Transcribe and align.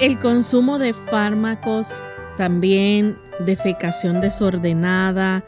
El 0.00 0.20
consumo 0.20 0.78
de 0.78 0.92
fármacos, 0.92 2.04
también 2.36 3.18
defecación 3.44 4.20
desordenada, 4.20 5.44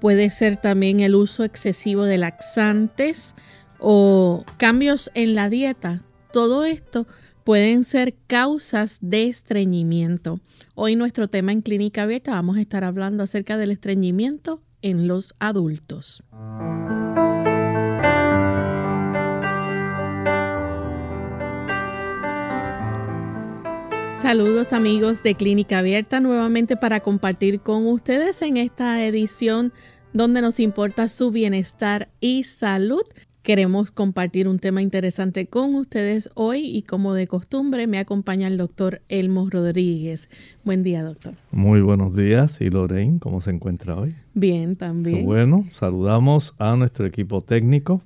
puede 0.00 0.30
ser 0.30 0.56
también 0.56 0.98
el 0.98 1.14
uso 1.14 1.44
excesivo 1.44 2.02
de 2.02 2.18
laxantes 2.18 3.36
o 3.78 4.44
cambios 4.56 5.12
en 5.14 5.36
la 5.36 5.48
dieta. 5.48 6.02
Todo 6.32 6.64
esto 6.64 7.06
pueden 7.44 7.84
ser 7.84 8.16
causas 8.26 8.98
de 9.00 9.28
estreñimiento. 9.28 10.40
Hoy 10.74 10.96
nuestro 10.96 11.28
tema 11.28 11.52
en 11.52 11.60
Clínica 11.60 12.02
Abierta 12.02 12.32
vamos 12.32 12.56
a 12.56 12.60
estar 12.60 12.82
hablando 12.82 13.22
acerca 13.22 13.56
del 13.56 13.70
estreñimiento 13.70 14.60
en 14.82 15.06
los 15.06 15.36
adultos. 15.38 16.24
Saludos 24.14 24.72
amigos 24.72 25.22
de 25.22 25.34
Clínica 25.34 25.78
Abierta 25.78 26.20
nuevamente 26.20 26.76
para 26.76 27.00
compartir 27.00 27.60
con 27.60 27.86
ustedes 27.86 28.40
en 28.42 28.56
esta 28.56 29.04
edición 29.04 29.72
donde 30.12 30.40
nos 30.40 30.60
importa 30.60 31.08
su 31.08 31.30
bienestar 31.30 32.08
y 32.20 32.44
salud. 32.44 33.02
Queremos 33.42 33.90
compartir 33.90 34.46
un 34.46 34.60
tema 34.60 34.82
interesante 34.82 35.46
con 35.46 35.74
ustedes 35.74 36.30
hoy 36.34 36.60
y 36.60 36.82
como 36.82 37.14
de 37.14 37.26
costumbre 37.26 37.88
me 37.88 37.98
acompaña 37.98 38.46
el 38.46 38.56
doctor 38.56 39.02
Elmo 39.08 39.50
Rodríguez. 39.50 40.30
Buen 40.64 40.84
día, 40.84 41.02
doctor. 41.02 41.34
Muy 41.50 41.80
buenos 41.80 42.14
días. 42.14 42.60
¿Y 42.60 42.70
Lorraine, 42.70 43.18
cómo 43.18 43.40
se 43.40 43.50
encuentra 43.50 43.96
hoy? 43.96 44.14
Bien, 44.34 44.76
también. 44.76 45.24
bueno, 45.24 45.64
saludamos 45.72 46.54
a 46.58 46.76
nuestro 46.76 47.06
equipo 47.06 47.40
técnico 47.40 48.02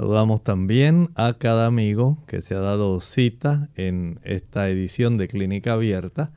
Saludamos 0.00 0.42
también 0.42 1.10
a 1.14 1.34
cada 1.34 1.66
amigo 1.66 2.16
que 2.26 2.40
se 2.40 2.54
ha 2.54 2.60
dado 2.60 2.98
cita 3.00 3.68
en 3.74 4.18
esta 4.22 4.70
edición 4.70 5.18
de 5.18 5.28
Clínica 5.28 5.74
Abierta 5.74 6.32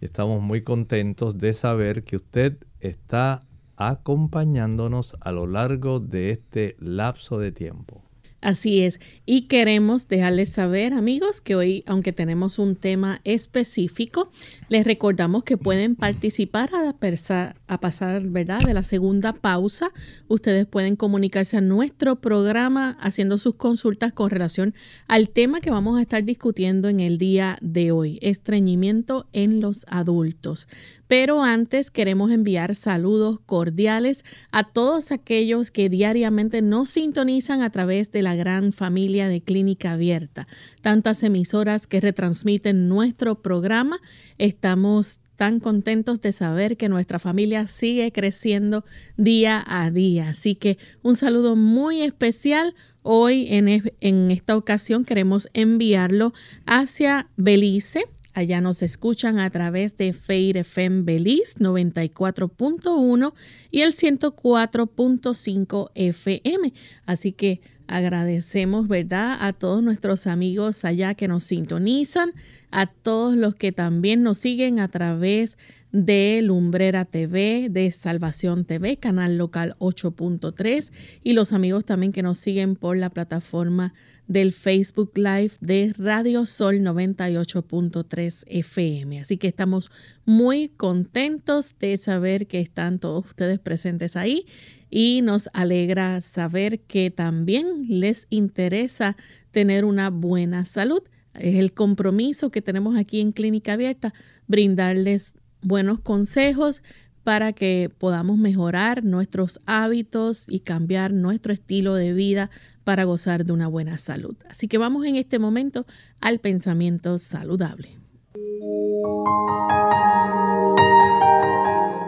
estamos 0.00 0.40
muy 0.40 0.62
contentos 0.62 1.36
de 1.36 1.52
saber 1.52 2.04
que 2.04 2.14
usted 2.14 2.58
está 2.78 3.40
acompañándonos 3.74 5.16
a 5.22 5.32
lo 5.32 5.48
largo 5.48 5.98
de 5.98 6.30
este 6.30 6.76
lapso 6.78 7.40
de 7.40 7.50
tiempo. 7.50 8.00
Así 8.42 8.80
es, 8.80 9.00
y 9.26 9.42
queremos 9.42 10.08
dejarles 10.08 10.48
saber, 10.48 10.94
amigos, 10.94 11.42
que 11.42 11.56
hoy, 11.56 11.84
aunque 11.86 12.12
tenemos 12.12 12.58
un 12.58 12.74
tema 12.74 13.20
específico, 13.24 14.30
les 14.70 14.86
recordamos 14.86 15.44
que 15.44 15.58
pueden 15.58 15.94
participar 15.94 16.70
a, 16.74 17.78
pasar, 17.78 18.22
¿verdad?, 18.24 18.60
de 18.60 18.72
la 18.72 18.82
segunda 18.82 19.34
pausa. 19.34 19.92
Ustedes 20.26 20.66
pueden 20.66 20.96
comunicarse 20.96 21.58
a 21.58 21.60
nuestro 21.60 22.16
programa 22.16 22.96
haciendo 23.00 23.36
sus 23.36 23.56
consultas 23.56 24.14
con 24.14 24.30
relación 24.30 24.74
al 25.06 25.28
tema 25.28 25.60
que 25.60 25.70
vamos 25.70 25.98
a 25.98 26.02
estar 26.02 26.24
discutiendo 26.24 26.88
en 26.88 27.00
el 27.00 27.18
día 27.18 27.58
de 27.60 27.92
hoy, 27.92 28.18
estreñimiento 28.22 29.28
en 29.34 29.60
los 29.60 29.84
adultos. 29.88 30.66
Pero 31.10 31.42
antes 31.42 31.90
queremos 31.90 32.30
enviar 32.30 32.76
saludos 32.76 33.40
cordiales 33.44 34.24
a 34.52 34.62
todos 34.62 35.10
aquellos 35.10 35.72
que 35.72 35.88
diariamente 35.88 36.62
nos 36.62 36.90
sintonizan 36.90 37.62
a 37.62 37.70
través 37.70 38.12
de 38.12 38.22
la 38.22 38.36
gran 38.36 38.72
familia 38.72 39.26
de 39.26 39.40
Clínica 39.40 39.90
Abierta. 39.90 40.46
Tantas 40.82 41.24
emisoras 41.24 41.88
que 41.88 42.00
retransmiten 42.00 42.88
nuestro 42.88 43.42
programa. 43.42 43.98
Estamos 44.38 45.18
tan 45.34 45.58
contentos 45.58 46.20
de 46.20 46.30
saber 46.30 46.76
que 46.76 46.88
nuestra 46.88 47.18
familia 47.18 47.66
sigue 47.66 48.12
creciendo 48.12 48.84
día 49.16 49.64
a 49.66 49.90
día. 49.90 50.28
Así 50.28 50.54
que 50.54 50.78
un 51.02 51.16
saludo 51.16 51.56
muy 51.56 52.02
especial. 52.02 52.76
Hoy 53.02 53.48
en, 53.50 54.30
esta 54.30 54.56
ocasión 54.56 55.04
queremos 55.04 55.48
enviarlo 55.54 56.32
hacia 56.66 57.28
Belice, 57.36 58.04
Allá 58.40 58.62
nos 58.62 58.80
escuchan 58.80 59.38
a 59.38 59.50
través 59.50 59.98
de 59.98 60.14
Feir 60.14 60.56
FM 60.56 61.02
Belize 61.02 61.56
94.1 61.58 63.34
y 63.70 63.82
el 63.82 63.92
104.5 63.92 65.90
FM. 65.94 66.72
Así 67.04 67.32
que 67.32 67.60
agradecemos, 67.86 68.88
¿verdad?, 68.88 69.36
a 69.40 69.52
todos 69.52 69.82
nuestros 69.82 70.26
amigos 70.26 70.86
allá 70.86 71.14
que 71.14 71.28
nos 71.28 71.44
sintonizan, 71.44 72.32
a 72.70 72.86
todos 72.86 73.36
los 73.36 73.56
que 73.56 73.72
también 73.72 74.22
nos 74.22 74.38
siguen 74.38 74.80
a 74.80 74.88
través 74.88 75.58
de 75.58 75.79
Lumbrera 75.92 77.04
TV, 77.04 77.68
de 77.70 77.90
Salvación 77.90 78.64
TV, 78.64 78.96
canal 78.98 79.36
local 79.36 79.74
8.3 79.78 80.92
y 81.22 81.32
los 81.32 81.52
amigos 81.52 81.84
también 81.84 82.12
que 82.12 82.22
nos 82.22 82.38
siguen 82.38 82.76
por 82.76 82.96
la 82.96 83.10
plataforma 83.10 83.92
del 84.28 84.52
Facebook 84.52 85.12
Live 85.16 85.52
de 85.60 85.92
Radio 85.98 86.46
Sol 86.46 86.76
98.3 86.76 88.44
FM. 88.46 89.20
Así 89.20 89.36
que 89.36 89.48
estamos 89.48 89.90
muy 90.24 90.68
contentos 90.68 91.74
de 91.80 91.96
saber 91.96 92.46
que 92.46 92.60
están 92.60 93.00
todos 93.00 93.26
ustedes 93.26 93.58
presentes 93.58 94.14
ahí 94.14 94.46
y 94.90 95.22
nos 95.22 95.48
alegra 95.52 96.20
saber 96.20 96.80
que 96.80 97.10
también 97.10 97.86
les 97.88 98.26
interesa 98.30 99.16
tener 99.50 99.84
una 99.84 100.10
buena 100.10 100.64
salud. 100.64 101.02
Es 101.34 101.56
el 101.56 101.72
compromiso 101.72 102.50
que 102.50 102.60
tenemos 102.60 102.96
aquí 102.96 103.20
en 103.20 103.32
Clínica 103.32 103.74
Abierta, 103.74 104.12
brindarles 104.46 105.34
buenos 105.62 106.00
consejos, 106.00 106.82
para 107.24 107.52
que 107.52 107.90
podamos 107.98 108.38
mejorar 108.38 109.04
nuestros 109.04 109.60
hábitos 109.66 110.46
y 110.48 110.60
cambiar 110.60 111.12
nuestro 111.12 111.52
estilo 111.52 111.94
de 111.94 112.12
vida 112.12 112.50
para 112.84 113.04
gozar 113.04 113.44
de 113.44 113.52
una 113.52 113.68
buena 113.68 113.98
salud. 113.98 114.36
Así 114.48 114.68
que 114.68 114.78
vamos 114.78 115.04
en 115.06 115.16
este 115.16 115.38
momento 115.38 115.86
al 116.20 116.38
pensamiento 116.38 117.18
saludable. 117.18 117.98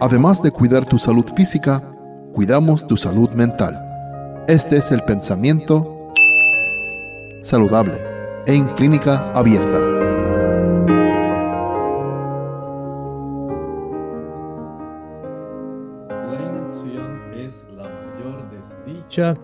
Además 0.01 0.43
de 0.43 0.51
cuidar 0.51 0.87
tu 0.87 0.99
salud 0.99 1.27
física, 1.37 1.81
cuidamos 2.33 2.87
tu 2.89 2.97
salud 2.97 3.31
mental. 3.31 3.79
Este 4.49 4.79
es 4.79 4.91
el 4.91 5.03
pensamiento 5.03 6.13
saludable 7.43 7.95
en 8.47 8.67
clínica 8.75 9.31
abierta. 9.33 9.92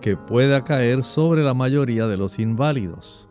Que 0.01 0.17
pueda 0.17 0.63
caer 0.63 1.03
sobre 1.03 1.43
la 1.43 1.53
mayoría 1.53 2.07
de 2.07 2.17
los 2.17 2.39
inválidos. 2.39 3.29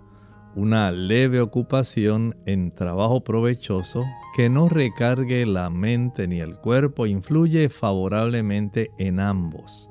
Una 0.55 0.93
leve 0.93 1.41
ocupación 1.41 2.37
en 2.47 2.71
trabajo 2.71 3.25
provechoso 3.25 4.05
que 4.37 4.49
no 4.49 4.69
recargue 4.69 5.45
la 5.47 5.69
mente 5.69 6.29
ni 6.29 6.39
el 6.39 6.57
cuerpo 6.61 7.07
influye 7.07 7.69
favorablemente 7.69 8.93
en 8.99 9.19
ambos. 9.19 9.91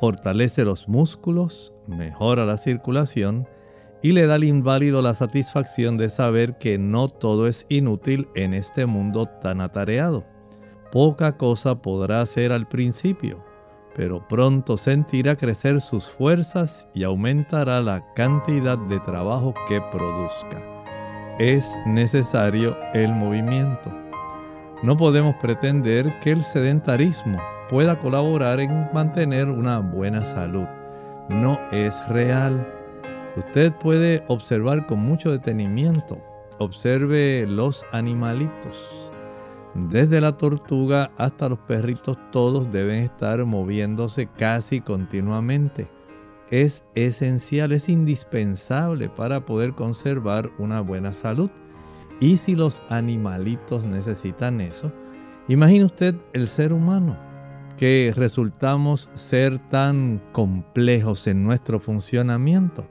Fortalece 0.00 0.64
los 0.64 0.88
músculos, 0.88 1.74
mejora 1.86 2.46
la 2.46 2.56
circulación 2.56 3.46
y 4.02 4.12
le 4.12 4.26
da 4.26 4.36
al 4.36 4.44
inválido 4.44 5.02
la 5.02 5.12
satisfacción 5.12 5.98
de 5.98 6.08
saber 6.08 6.56
que 6.56 6.78
no 6.78 7.08
todo 7.08 7.46
es 7.46 7.66
inútil 7.68 8.28
en 8.34 8.54
este 8.54 8.86
mundo 8.86 9.26
tan 9.26 9.60
atareado. 9.60 10.24
Poca 10.90 11.36
cosa 11.36 11.82
podrá 11.82 12.22
hacer 12.22 12.52
al 12.52 12.68
principio, 12.68 13.44
pero 13.94 14.26
pronto 14.26 14.76
sentirá 14.76 15.36
crecer 15.36 15.80
sus 15.80 16.08
fuerzas 16.08 16.88
y 16.94 17.04
aumentará 17.04 17.80
la 17.80 18.04
cantidad 18.14 18.76
de 18.76 18.98
trabajo 19.00 19.54
que 19.68 19.80
produzca. 19.92 20.60
Es 21.38 21.68
necesario 21.86 22.76
el 22.92 23.12
movimiento. 23.12 23.92
No 24.82 24.96
podemos 24.96 25.34
pretender 25.36 26.18
que 26.20 26.32
el 26.32 26.44
sedentarismo 26.44 27.38
pueda 27.68 27.98
colaborar 27.98 28.60
en 28.60 28.88
mantener 28.92 29.48
una 29.48 29.78
buena 29.78 30.24
salud. 30.24 30.66
No 31.28 31.58
es 31.72 32.06
real. 32.08 32.66
Usted 33.36 33.72
puede 33.72 34.22
observar 34.28 34.86
con 34.86 35.00
mucho 35.00 35.30
detenimiento. 35.30 36.18
Observe 36.58 37.46
los 37.48 37.84
animalitos 37.92 39.03
desde 39.74 40.20
la 40.20 40.36
tortuga 40.36 41.10
hasta 41.18 41.48
los 41.48 41.58
perritos 41.58 42.16
todos 42.30 42.70
deben 42.70 43.02
estar 43.02 43.44
moviéndose 43.44 44.26
casi 44.26 44.80
continuamente. 44.80 45.88
es 46.50 46.84
esencial, 46.94 47.72
es 47.72 47.88
indispensable 47.88 49.08
para 49.08 49.44
poder 49.44 49.72
conservar 49.72 50.50
una 50.58 50.80
buena 50.80 51.12
salud. 51.12 51.50
Y 52.20 52.36
si 52.36 52.54
los 52.54 52.82
animalitos 52.88 53.84
necesitan 53.84 54.60
eso, 54.60 54.92
imagine 55.48 55.84
usted 55.84 56.14
el 56.32 56.46
ser 56.46 56.72
humano, 56.72 57.16
que 57.76 58.12
resultamos 58.14 59.10
ser 59.14 59.58
tan 59.70 60.22
complejos 60.30 61.26
en 61.26 61.42
nuestro 61.42 61.80
funcionamiento, 61.80 62.86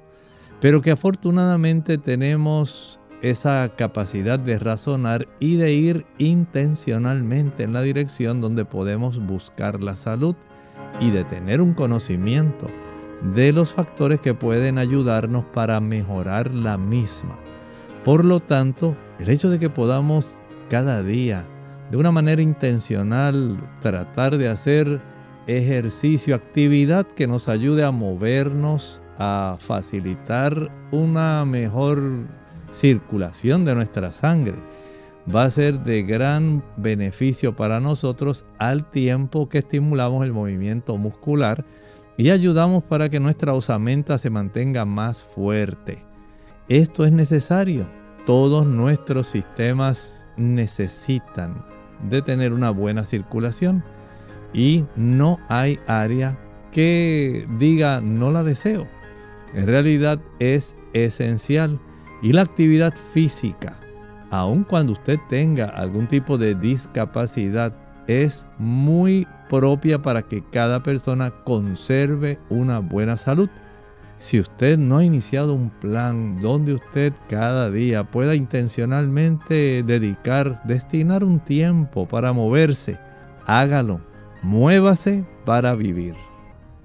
pero 0.59 0.81
que 0.81 0.91
afortunadamente 0.91 1.97
tenemos 1.97 2.99
esa 3.23 3.71
capacidad 3.77 4.37
de 4.37 4.59
razonar 4.59 5.27
y 5.39 5.55
de 5.55 5.71
ir 5.71 6.05
intencionalmente 6.17 7.63
en 7.63 7.71
la 7.71 7.81
dirección 7.81 8.41
donde 8.41 8.65
podemos 8.65 9.25
buscar 9.25 9.81
la 9.81 9.95
salud 9.95 10.35
y 10.99 11.09
de 11.09 11.23
tener 11.23 11.61
un 11.61 11.73
conocimiento 11.73 12.67
de 13.33 13.53
los 13.53 13.73
factores 13.73 14.19
que 14.19 14.33
pueden 14.33 14.77
ayudarnos 14.77 15.45
para 15.45 15.79
mejorar 15.79 16.53
la 16.53 16.77
misma. 16.77 17.39
Por 18.03 18.25
lo 18.25 18.41
tanto, 18.41 18.97
el 19.19 19.29
hecho 19.29 19.49
de 19.49 19.57
que 19.57 19.69
podamos 19.69 20.43
cada 20.69 21.01
día, 21.01 21.45
de 21.91 21.95
una 21.97 22.11
manera 22.11 22.41
intencional, 22.41 23.57
tratar 23.81 24.37
de 24.37 24.49
hacer 24.49 25.01
ejercicio, 25.47 26.35
actividad 26.35 27.07
que 27.07 27.27
nos 27.27 27.47
ayude 27.47 27.85
a 27.85 27.91
movernos, 27.91 29.01
a 29.17 29.55
facilitar 29.59 30.69
una 30.91 31.45
mejor 31.45 32.27
circulación 32.73 33.63
de 33.63 33.75
nuestra 33.75 34.11
sangre, 34.11 34.55
va 35.33 35.43
a 35.43 35.49
ser 35.49 35.79
de 35.79 36.03
gran 36.03 36.63
beneficio 36.75 37.55
para 37.55 37.79
nosotros 37.79 38.45
al 38.57 38.89
tiempo 38.89 39.47
que 39.47 39.59
estimulamos 39.59 40.25
el 40.25 40.33
movimiento 40.33 40.97
muscular 40.97 41.63
y 42.17 42.29
ayudamos 42.29 42.83
para 42.83 43.09
que 43.09 43.19
nuestra 43.19 43.53
osamenta 43.53 44.17
se 44.17 44.29
mantenga 44.29 44.85
más 44.85 45.23
fuerte. 45.23 45.99
Esto 46.67 47.05
es 47.05 47.11
necesario. 47.11 47.87
Todos 48.25 48.65
nuestros 48.65 49.27
sistemas 49.27 50.27
necesitan 50.37 51.65
de 52.09 52.21
tener 52.21 52.53
una 52.53 52.69
buena 52.69 53.03
circulación 53.03 53.83
y 54.53 54.85
no 54.95 55.39
hay 55.49 55.79
área 55.87 56.37
que 56.71 57.47
diga 57.57 58.01
no 58.01 58.31
la 58.31 58.43
deseo. 58.43 58.87
En 59.53 59.67
realidad 59.67 60.19
es 60.39 60.75
esencial 60.93 61.79
y 62.23 62.31
la 62.31 62.41
actividad 62.41 62.95
física, 62.95 63.75
aun 64.31 64.63
cuando 64.63 64.93
usted 64.93 65.19
tenga 65.29 65.65
algún 65.65 66.07
tipo 66.07 66.37
de 66.37 66.55
discapacidad, 66.55 67.75
es 68.07 68.47
muy 68.57 69.27
propia 69.49 70.01
para 70.01 70.23
que 70.23 70.43
cada 70.51 70.81
persona 70.81 71.31
conserve 71.43 72.39
una 72.49 72.79
buena 72.79 73.17
salud. 73.17 73.49
Si 74.17 74.39
usted 74.39 74.77
no 74.77 74.97
ha 74.97 75.03
iniciado 75.03 75.53
un 75.53 75.69
plan 75.69 76.39
donde 76.39 76.73
usted 76.73 77.13
cada 77.27 77.69
día 77.69 78.09
pueda 78.09 78.35
intencionalmente 78.35 79.83
dedicar, 79.83 80.61
destinar 80.63 81.25
un 81.25 81.41
tiempo 81.41 82.07
para 82.07 82.31
moverse, 82.31 82.97
hágalo. 83.45 83.99
Muévase 84.41 85.25
para 85.45 85.75
vivir. 85.75 86.15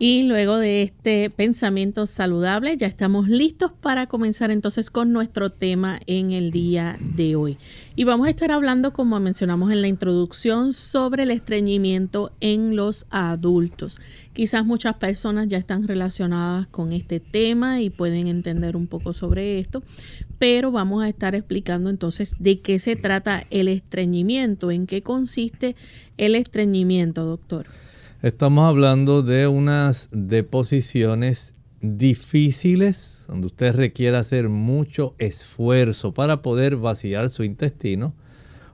Y 0.01 0.23
luego 0.29 0.59
de 0.59 0.83
este 0.83 1.29
pensamiento 1.29 2.07
saludable, 2.07 2.77
ya 2.77 2.87
estamos 2.87 3.29
listos 3.29 3.73
para 3.73 4.07
comenzar 4.07 4.53
entonces 4.53 4.91
con 4.91 5.13
nuestro 5.13 5.51
tema 5.51 5.99
en 6.07 6.31
el 6.31 6.53
día 6.53 6.97
de 7.17 7.35
hoy. 7.35 7.59
Y 7.97 8.05
vamos 8.05 8.29
a 8.29 8.31
estar 8.31 8.53
hablando, 8.53 8.93
como 8.93 9.19
mencionamos 9.19 9.73
en 9.73 9.83
la 9.83 9.89
introducción, 9.89 10.73
sobre 10.73 11.25
el 11.25 11.33
estreñimiento 11.33 12.31
en 12.39 12.77
los 12.77 13.07
adultos. 13.11 14.01
Quizás 14.35 14.65
muchas 14.65 14.95
personas 14.95 15.49
ya 15.49 15.59
están 15.59 15.89
relacionadas 15.89 16.69
con 16.69 16.93
este 16.93 17.19
tema 17.19 17.81
y 17.81 17.91
pueden 17.91 18.29
entender 18.29 18.77
un 18.77 18.87
poco 18.87 19.13
sobre 19.13 19.59
esto, 19.59 19.83
pero 20.39 20.71
vamos 20.71 21.03
a 21.03 21.09
estar 21.09 21.35
explicando 21.35 21.91
entonces 21.91 22.37
de 22.39 22.61
qué 22.61 22.79
se 22.79 22.95
trata 22.95 23.45
el 23.51 23.67
estreñimiento, 23.67 24.71
en 24.71 24.87
qué 24.87 25.03
consiste 25.03 25.75
el 26.19 26.37
estreñimiento, 26.37 27.25
doctor. 27.25 27.67
Estamos 28.21 28.69
hablando 28.69 29.23
de 29.23 29.47
unas 29.47 30.09
deposiciones 30.11 31.55
difíciles, 31.81 33.27
donde 33.29 33.47
usted 33.47 33.77
requiere 33.77 34.17
hacer 34.17 34.49
mucho 34.49 35.15
esfuerzo 35.19 36.13
para 36.15 36.43
poder 36.43 36.75
vaciar 36.75 37.31
su 37.31 37.45
intestino, 37.45 38.17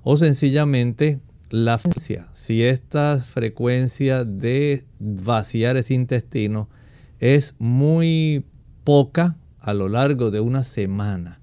o 0.02 0.16
sencillamente 0.16 1.20
la 1.50 1.76
frecuencia. 1.76 2.28
Si 2.32 2.64
esta 2.64 3.18
frecuencia 3.18 4.24
de 4.24 4.86
vaciar 4.98 5.76
ese 5.76 5.92
intestino 5.92 6.70
es 7.20 7.54
muy 7.58 8.46
poca 8.82 9.36
a 9.60 9.74
lo 9.74 9.90
largo 9.90 10.30
de 10.30 10.40
una 10.40 10.64
semana, 10.64 11.38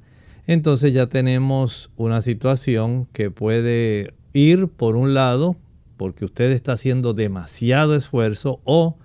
entonces 0.47 0.91
ya 0.91 1.05
tenemos 1.05 1.91
una 1.97 2.23
situación 2.23 3.05
que 3.13 3.29
puede 3.29 4.15
ir 4.33 4.69
por 4.69 4.95
un 4.95 5.13
lado 5.13 5.55
porque 6.01 6.25
usted 6.25 6.49
está 6.51 6.71
haciendo 6.71 7.13
demasiado 7.13 7.95
esfuerzo 7.95 8.59
o 8.63 8.97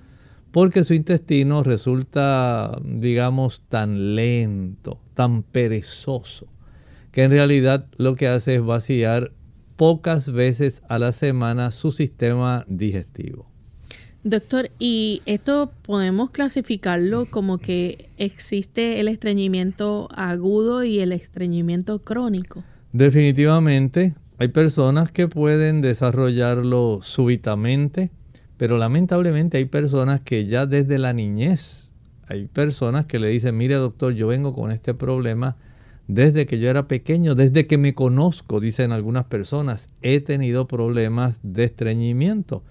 porque 0.50 0.82
su 0.82 0.94
intestino 0.94 1.62
resulta, 1.62 2.80
digamos, 2.82 3.60
tan 3.68 4.14
lento, 4.14 4.98
tan 5.12 5.42
perezoso, 5.42 6.46
que 7.12 7.24
en 7.24 7.32
realidad 7.32 7.86
lo 7.98 8.14
que 8.14 8.28
hace 8.28 8.54
es 8.54 8.64
vaciar 8.64 9.32
pocas 9.76 10.32
veces 10.32 10.82
a 10.88 10.98
la 10.98 11.12
semana 11.12 11.70
su 11.70 11.92
sistema 11.92 12.64
digestivo. 12.66 13.44
Doctor, 14.24 14.70
¿y 14.78 15.20
esto 15.26 15.70
podemos 15.82 16.30
clasificarlo 16.30 17.26
como 17.26 17.58
que 17.58 18.08
existe 18.16 19.00
el 19.00 19.08
estreñimiento 19.08 20.08
agudo 20.16 20.82
y 20.82 21.00
el 21.00 21.12
estreñimiento 21.12 21.98
crónico? 21.98 22.64
Definitivamente, 22.94 24.14
hay 24.38 24.48
personas 24.48 25.10
que 25.12 25.28
pueden 25.28 25.80
desarrollarlo 25.80 27.00
súbitamente, 27.02 28.10
pero 28.58 28.76
lamentablemente 28.76 29.56
hay 29.56 29.64
personas 29.64 30.20
que 30.20 30.46
ya 30.46 30.66
desde 30.66 30.98
la 30.98 31.12
niñez, 31.12 31.90
hay 32.28 32.46
personas 32.46 33.06
que 33.06 33.18
le 33.18 33.28
dicen, 33.28 33.56
mire 33.56 33.76
doctor, 33.76 34.12
yo 34.12 34.26
vengo 34.26 34.52
con 34.52 34.72
este 34.72 34.92
problema 34.92 35.56
desde 36.06 36.46
que 36.46 36.58
yo 36.58 36.68
era 36.68 36.86
pequeño, 36.86 37.34
desde 37.34 37.66
que 37.66 37.78
me 37.78 37.94
conozco, 37.94 38.60
dicen 38.60 38.92
algunas 38.92 39.24
personas, 39.24 39.88
he 40.02 40.20
tenido 40.20 40.68
problemas 40.68 41.40
de 41.42 41.64
estreñimiento. 41.64 42.62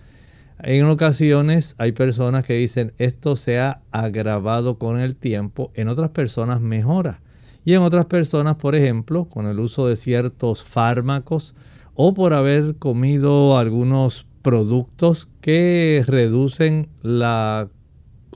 En 0.59 0.85
ocasiones 0.85 1.75
hay 1.79 1.91
personas 1.91 2.45
que 2.45 2.53
dicen, 2.53 2.93
esto 2.97 3.35
se 3.35 3.59
ha 3.59 3.81
agravado 3.91 4.77
con 4.77 4.99
el 4.99 5.15
tiempo, 5.15 5.71
en 5.73 5.89
otras 5.89 6.11
personas 6.11 6.61
mejora. 6.61 7.19
Y 7.65 7.73
en 7.73 7.81
otras 7.81 8.05
personas, 8.05 8.57
por 8.57 8.75
ejemplo, 8.75 9.25
con 9.25 9.47
el 9.47 9.59
uso 9.59 9.87
de 9.87 9.95
ciertos 9.95 10.63
fármacos 10.63 11.55
o 11.95 12.13
por 12.13 12.33
haber 12.33 12.75
comido 12.75 13.57
algunos 13.57 14.27
productos 14.43 15.27
que 15.41 16.03
reducen 16.05 16.89
la 17.01 17.67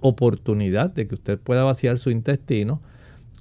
oportunidad 0.02 0.90
de 0.90 1.08
que 1.08 1.14
usted 1.14 1.38
pueda 1.38 1.64
vaciar 1.64 2.00
su 2.00 2.10
intestino 2.10 2.82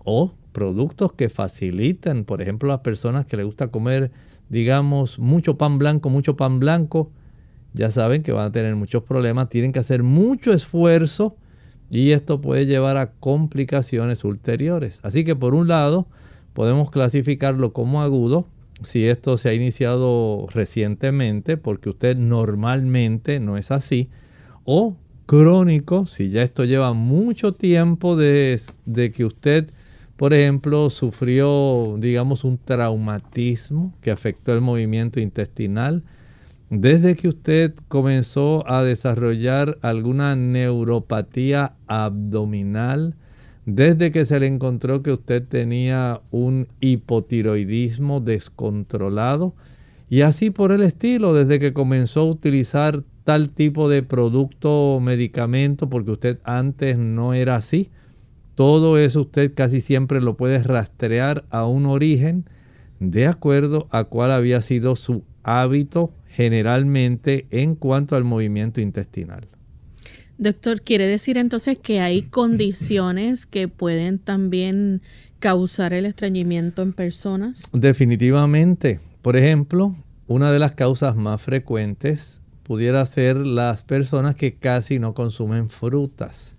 o 0.05 0.35
productos 0.53 1.15
que 1.15 1.31
faciliten, 1.31 2.27
por 2.27 2.43
ejemplo, 2.43 2.71
a 2.71 2.75
las 2.75 2.83
personas 2.83 3.25
que 3.25 3.39
les 3.39 3.47
gusta 3.47 3.69
comer, 3.69 4.11
digamos, 4.51 5.19
mucho 5.19 5.57
pan 5.57 5.79
blanco, 5.79 6.11
mucho 6.11 6.37
pan 6.37 6.59
blanco, 6.61 7.11
ya 7.73 7.91
saben 7.91 8.23
que 8.23 8.33
van 8.33 8.47
a 8.47 8.53
tener 8.53 8.75
muchos 8.77 9.05
problemas, 9.05 9.49
tienen 9.49 9.73
que 9.73 9.79
hacer 9.79 10.03
mucho 10.03 10.53
esfuerzo 10.53 11.37
y 11.91 12.13
esto 12.13 12.41
puede 12.41 12.67
llevar 12.67 12.97
a 12.97 13.13
complicaciones 13.13 14.25
ulteriores. 14.25 15.01
Así 15.03 15.25
que 15.25 15.37
por 15.37 15.55
un 15.55 15.69
lado 15.69 16.07
podemos 16.53 16.91
clasificarlo 16.91 17.73
como 17.73 18.03
agudo 18.03 18.47
si 18.83 19.07
esto 19.07 19.39
se 19.39 19.49
ha 19.49 19.55
iniciado 19.55 20.47
recientemente 20.53 21.57
porque 21.57 21.91
usted 21.91 22.17
normalmente 22.17 23.41
no 23.41 23.57
es 23.57 23.71
así 23.71 24.09
o 24.65 24.97
crónico 25.27 26.07
si 26.07 26.31
ya 26.31 26.43
esto 26.43 26.65
lleva 26.65 26.93
mucho 26.93 27.53
tiempo 27.53 28.17
de, 28.17 28.61
que 29.15 29.25
usted 29.25 29.71
por 30.17 30.33
ejemplo 30.33 30.91
sufrió 30.91 31.97
digamos 31.99 32.45
un 32.45 32.59
traumatismo 32.59 33.93
que 34.01 34.11
afectó 34.11 34.53
el 34.53 34.61
movimiento 34.61 35.21
intestinal 35.21 36.03
desde 36.71 37.17
que 37.17 37.29
usted 37.29 37.75
comenzó 37.89 38.69
a 38.71 38.85
desarrollar 38.85 39.79
alguna 39.83 40.37
neuropatía 40.37 41.73
abdominal, 41.87 43.15
desde 43.65 44.13
que 44.13 44.25
se 44.25 44.41
le 44.41 44.47
encontró 44.47 45.03
que 45.03 45.13
usted 45.13 45.43
tenía 45.47 46.21
un 46.31 46.69
hipotiroidismo 46.81 48.21
descontrolado 48.21 49.55
y 50.11 50.23
así 50.23 50.51
por 50.51 50.73
el 50.73 50.83
estilo, 50.83 51.35
desde 51.35 51.59
que 51.59 51.75
comenzó 51.75 52.21
a 52.21 52.31
utilizar 52.31 53.03
tal 53.25 53.51
tipo 53.51 53.91
de 53.91 54.03
producto 54.03 54.95
o 54.95 55.01
medicamento, 55.01 55.91
porque 55.91 56.13
usted 56.13 56.39
antes 56.45 56.97
no 56.97 57.35
era 57.35 57.57
así. 57.57 57.91
Todo 58.55 58.97
eso 58.97 59.23
usted 59.23 59.53
casi 59.55 59.83
siempre 59.83 60.23
lo 60.23 60.35
puede 60.35 60.63
rastrear 60.63 61.45
a 61.51 61.67
un 61.67 61.85
origen 61.85 62.47
de 63.01 63.27
acuerdo 63.27 63.87
a 63.91 64.05
cuál 64.05 64.33
había 64.33 64.63
sido 64.63 64.97
su 64.97 65.25
hábito 65.43 66.11
generalmente 66.39 67.49
en 67.51 67.75
cuanto 67.75 68.15
al 68.15 68.23
movimiento 68.23 68.81
intestinal. 68.81 69.49
Doctor, 70.37 70.83
¿quiere 70.83 71.09
decir 71.09 71.37
entonces 71.37 71.81
que 71.81 71.99
hay 71.99 72.23
condiciones 72.23 73.45
que 73.45 73.67
pueden 73.67 74.21
también 74.21 75.03
causar 75.41 75.93
el 75.93 76.07
estreñimiento 76.07 76.83
en 76.83 76.93
personas? 76.93 77.65
Definitivamente. 77.73 79.01
Por 79.21 79.37
ejemplo, 79.37 79.97
una 80.29 80.53
de 80.53 80.61
las 80.61 80.77
causas 80.77 81.17
más 81.17 81.43
frecuentes 81.43 82.41
pudiera 82.63 83.05
ser 83.05 83.39
las 83.45 83.83
personas 83.83 84.37
que 84.37 84.55
casi 84.55 85.01
no 85.01 85.15
consumen 85.15 85.69
frutas. 85.69 86.55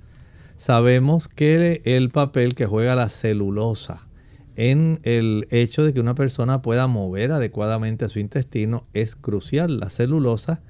Sabemos 0.57 1.29
que 1.29 1.81
el 1.85 2.09
papel 2.09 2.53
que 2.53 2.65
juega 2.65 2.97
la 2.97 3.07
celulosa 3.07 4.08
en 4.55 4.99
el 5.03 5.47
hecho 5.51 5.83
de 5.83 5.93
que 5.93 5.99
una 5.99 6.15
persona 6.15 6.61
pueda 6.61 6.87
mover 6.87 7.31
adecuadamente 7.31 8.09
su 8.09 8.19
intestino 8.19 8.83
es 8.93 9.15
crucial. 9.15 9.79
La 9.79 9.89
celulosa 9.89 10.61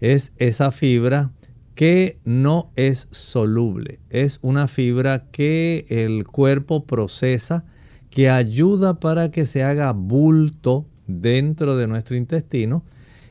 es 0.00 0.32
esa 0.36 0.72
fibra 0.72 1.30
que 1.74 2.18
no 2.24 2.72
es 2.74 3.06
soluble. 3.12 4.00
Es 4.10 4.40
una 4.42 4.66
fibra 4.66 5.26
que 5.30 5.86
el 5.88 6.26
cuerpo 6.26 6.84
procesa, 6.84 7.64
que 8.10 8.30
ayuda 8.30 8.98
para 8.98 9.30
que 9.30 9.46
se 9.46 9.62
haga 9.62 9.92
bulto 9.92 10.86
dentro 11.06 11.76
de 11.76 11.86
nuestro 11.86 12.16
intestino 12.16 12.84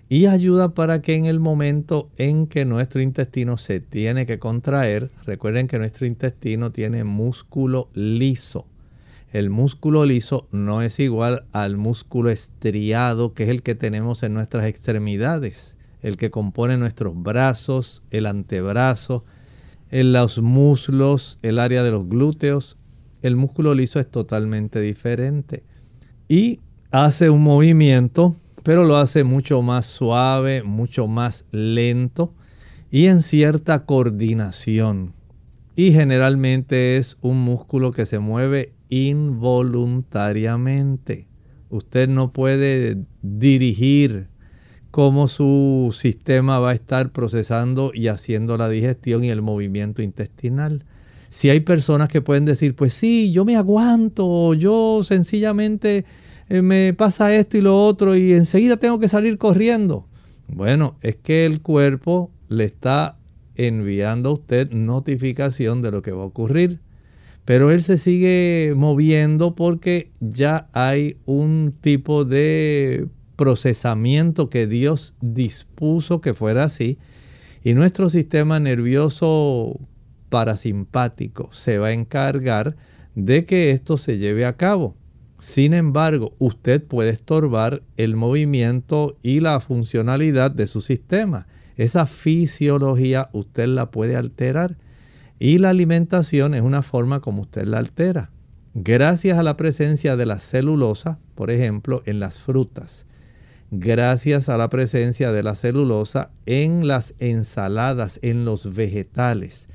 y 0.09 0.27
ayuda 0.27 0.73
para 0.73 1.01
que 1.01 1.15
en 1.15 1.25
el 1.25 1.39
momento 1.39 2.09
en 2.17 2.47
que 2.47 2.63
nuestro 2.63 3.01
intestino 3.01 3.57
se 3.57 3.81
tiene 3.81 4.25
que 4.25 4.39
contraer, 4.39 5.11
recuerden 5.25 5.67
que 5.67 5.79
nuestro 5.79 6.05
intestino 6.05 6.71
tiene 6.71 7.03
músculo 7.03 7.89
liso. 7.93 8.65
El 9.31 9.49
músculo 9.49 10.05
liso 10.05 10.47
no 10.51 10.81
es 10.81 10.99
igual 10.99 11.45
al 11.51 11.77
músculo 11.77 12.29
estriado 12.29 13.33
que 13.33 13.43
es 13.43 13.49
el 13.49 13.61
que 13.61 13.75
tenemos 13.75 14.23
en 14.23 14.33
nuestras 14.33 14.65
extremidades 14.65 15.77
el 16.01 16.17
que 16.17 16.31
compone 16.31 16.77
nuestros 16.77 17.21
brazos, 17.21 18.03
el 18.11 18.25
antebrazo, 18.25 19.25
en 19.89 20.13
los 20.13 20.41
muslos, 20.41 21.39
el 21.41 21.59
área 21.59 21.83
de 21.83 21.91
los 21.91 22.07
glúteos. 22.07 22.77
El 23.21 23.35
músculo 23.35 23.73
liso 23.73 23.99
es 23.99 24.09
totalmente 24.09 24.79
diferente. 24.79 25.63
Y 26.27 26.59
hace 26.91 27.29
un 27.29 27.41
movimiento, 27.41 28.35
pero 28.63 28.85
lo 28.85 28.97
hace 28.97 29.23
mucho 29.23 29.61
más 29.61 29.85
suave, 29.85 30.63
mucho 30.63 31.07
más 31.07 31.45
lento 31.51 32.33
y 32.91 33.07
en 33.07 33.21
cierta 33.21 33.85
coordinación. 33.85 35.13
Y 35.75 35.91
generalmente 35.91 36.97
es 36.97 37.17
un 37.21 37.39
músculo 37.39 37.91
que 37.91 38.05
se 38.05 38.19
mueve 38.19 38.73
involuntariamente. 38.89 41.27
Usted 41.69 42.07
no 42.07 42.31
puede 42.31 42.97
dirigir 43.21 44.29
cómo 44.91 45.27
su 45.27 45.93
sistema 45.95 46.59
va 46.59 46.71
a 46.71 46.73
estar 46.73 47.11
procesando 47.11 47.91
y 47.93 48.07
haciendo 48.07 48.57
la 48.57 48.69
digestión 48.69 49.23
y 49.23 49.29
el 49.29 49.41
movimiento 49.41 50.01
intestinal. 50.01 50.85
Si 51.29 51.49
hay 51.49 51.59
personas 51.59 52.09
que 52.09 52.21
pueden 52.21 52.45
decir, 52.45 52.75
pues 52.75 52.93
sí, 52.93 53.31
yo 53.31 53.45
me 53.45 53.57
aguanto, 53.57 54.53
yo 54.53 55.01
sencillamente 55.03 56.05
eh, 56.49 56.61
me 56.61 56.93
pasa 56.93 57.35
esto 57.35 57.57
y 57.57 57.61
lo 57.61 57.85
otro 57.85 58.15
y 58.15 58.33
enseguida 58.33 58.77
tengo 58.77 58.99
que 58.99 59.09
salir 59.09 59.37
corriendo. 59.37 60.07
Bueno, 60.47 60.95
es 61.01 61.17
que 61.17 61.45
el 61.45 61.61
cuerpo 61.61 62.31
le 62.47 62.63
está 62.63 63.17
enviando 63.55 64.29
a 64.29 64.33
usted 64.33 64.71
notificación 64.71 65.81
de 65.81 65.91
lo 65.91 66.01
que 66.01 66.11
va 66.11 66.23
a 66.23 66.27
ocurrir. 66.27 66.79
Pero 67.47 67.71
él 67.71 67.81
se 67.81 67.97
sigue 67.97 68.73
moviendo 68.75 69.55
porque 69.55 70.11
ya 70.19 70.67
hay 70.73 71.15
un 71.25 71.73
tipo 71.79 72.25
de 72.25 73.07
procesamiento 73.37 74.49
que 74.49 74.67
Dios 74.67 75.15
dispuso 75.21 76.19
que 76.19 76.33
fuera 76.33 76.65
así. 76.65 76.97
Y 77.63 77.73
nuestro 77.73 78.09
sistema 78.09 78.59
nervioso 78.59 79.79
parasimpático 80.27 81.47
se 81.53 81.77
va 81.77 81.87
a 81.87 81.93
encargar 81.93 82.75
de 83.15 83.45
que 83.45 83.71
esto 83.71 83.95
se 83.95 84.17
lleve 84.17 84.45
a 84.45 84.57
cabo. 84.57 84.97
Sin 85.39 85.73
embargo, 85.73 86.33
usted 86.39 86.83
puede 86.83 87.11
estorbar 87.11 87.81
el 87.95 88.17
movimiento 88.17 89.15
y 89.23 89.39
la 89.39 89.61
funcionalidad 89.61 90.51
de 90.51 90.67
su 90.67 90.81
sistema. 90.81 91.47
Esa 91.77 92.07
fisiología 92.07 93.29
usted 93.31 93.67
la 93.67 93.89
puede 93.89 94.17
alterar 94.17 94.75
y 95.39 95.59
la 95.59 95.69
alimentación 95.69 96.53
es 96.53 96.61
una 96.61 96.81
forma 96.81 97.21
como 97.21 97.43
usted 97.43 97.65
la 97.65 97.79
altera. 97.79 98.31
Gracias 98.73 99.37
a 99.37 99.43
la 99.43 99.57
presencia 99.57 100.15
de 100.15 100.25
la 100.25 100.39
celulosa, 100.39 101.19
por 101.35 101.51
ejemplo, 101.51 102.01
en 102.05 102.19
las 102.19 102.41
frutas, 102.41 103.05
gracias 103.71 104.49
a 104.49 104.57
la 104.57 104.69
presencia 104.69 105.31
de 105.31 105.43
la 105.43 105.55
celulosa 105.55 106.29
en 106.45 106.87
las 106.87 107.15
ensaladas, 107.19 108.19
en 108.21 108.45
los 108.45 108.75
vegetales. 108.75 109.67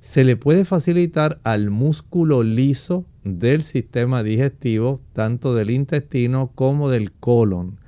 Se 0.00 0.24
le 0.24 0.36
puede 0.36 0.64
facilitar 0.64 1.40
al 1.42 1.70
músculo 1.70 2.42
liso 2.42 3.04
del 3.24 3.62
sistema 3.62 4.22
digestivo, 4.22 5.00
tanto 5.12 5.54
del 5.54 5.70
intestino 5.70 6.52
como 6.54 6.90
del 6.90 7.12
colon, 7.12 7.78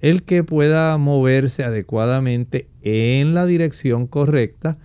el 0.00 0.22
que 0.22 0.42
pueda 0.42 0.96
moverse 0.96 1.62
adecuadamente 1.62 2.68
en 2.82 3.34
la 3.34 3.46
dirección 3.46 4.06
correcta 4.06 4.78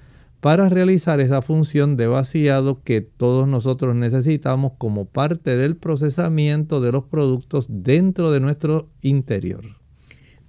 para 0.46 0.70
realizar 0.70 1.22
esa 1.22 1.42
función 1.42 1.98
de 1.98 2.06
vaciado 2.06 2.84
que 2.84 3.02
todos 3.02 3.48
nosotros 3.48 3.96
necesitamos 3.96 4.74
como 4.78 5.06
parte 5.06 5.58
del 5.58 5.76
procesamiento 5.76 6.82
de 6.82 6.92
los 6.92 7.06
productos 7.06 7.66
dentro 7.68 8.32
de 8.32 8.42
nuestro 8.42 8.92
interior. 9.02 9.80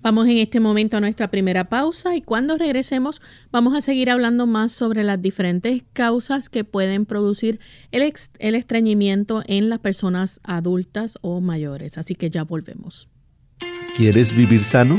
Vamos 0.02 0.28
en 0.28 0.36
este 0.36 0.60
momento 0.60 0.98
a 0.98 1.00
nuestra 1.00 1.30
primera 1.30 1.70
pausa 1.70 2.14
y 2.14 2.20
cuando 2.20 2.58
regresemos 2.58 3.22
vamos 3.50 3.74
a 3.74 3.80
seguir 3.80 4.10
hablando 4.10 4.46
más 4.46 4.70
sobre 4.70 5.02
las 5.02 5.22
diferentes 5.22 5.82
causas 5.94 6.50
que 6.50 6.62
pueden 6.62 7.06
producir 7.06 7.58
el, 7.90 8.12
el 8.38 8.54
estreñimiento 8.54 9.44
en 9.46 9.70
las 9.70 9.78
personas 9.78 10.40
adultas 10.44 11.16
o 11.22 11.40
mayores. 11.40 11.96
Así 11.96 12.14
que 12.14 12.28
ya 12.28 12.44
volvemos. 12.44 13.08
¿Quieres 13.96 14.36
vivir 14.36 14.62
sano? 14.62 14.98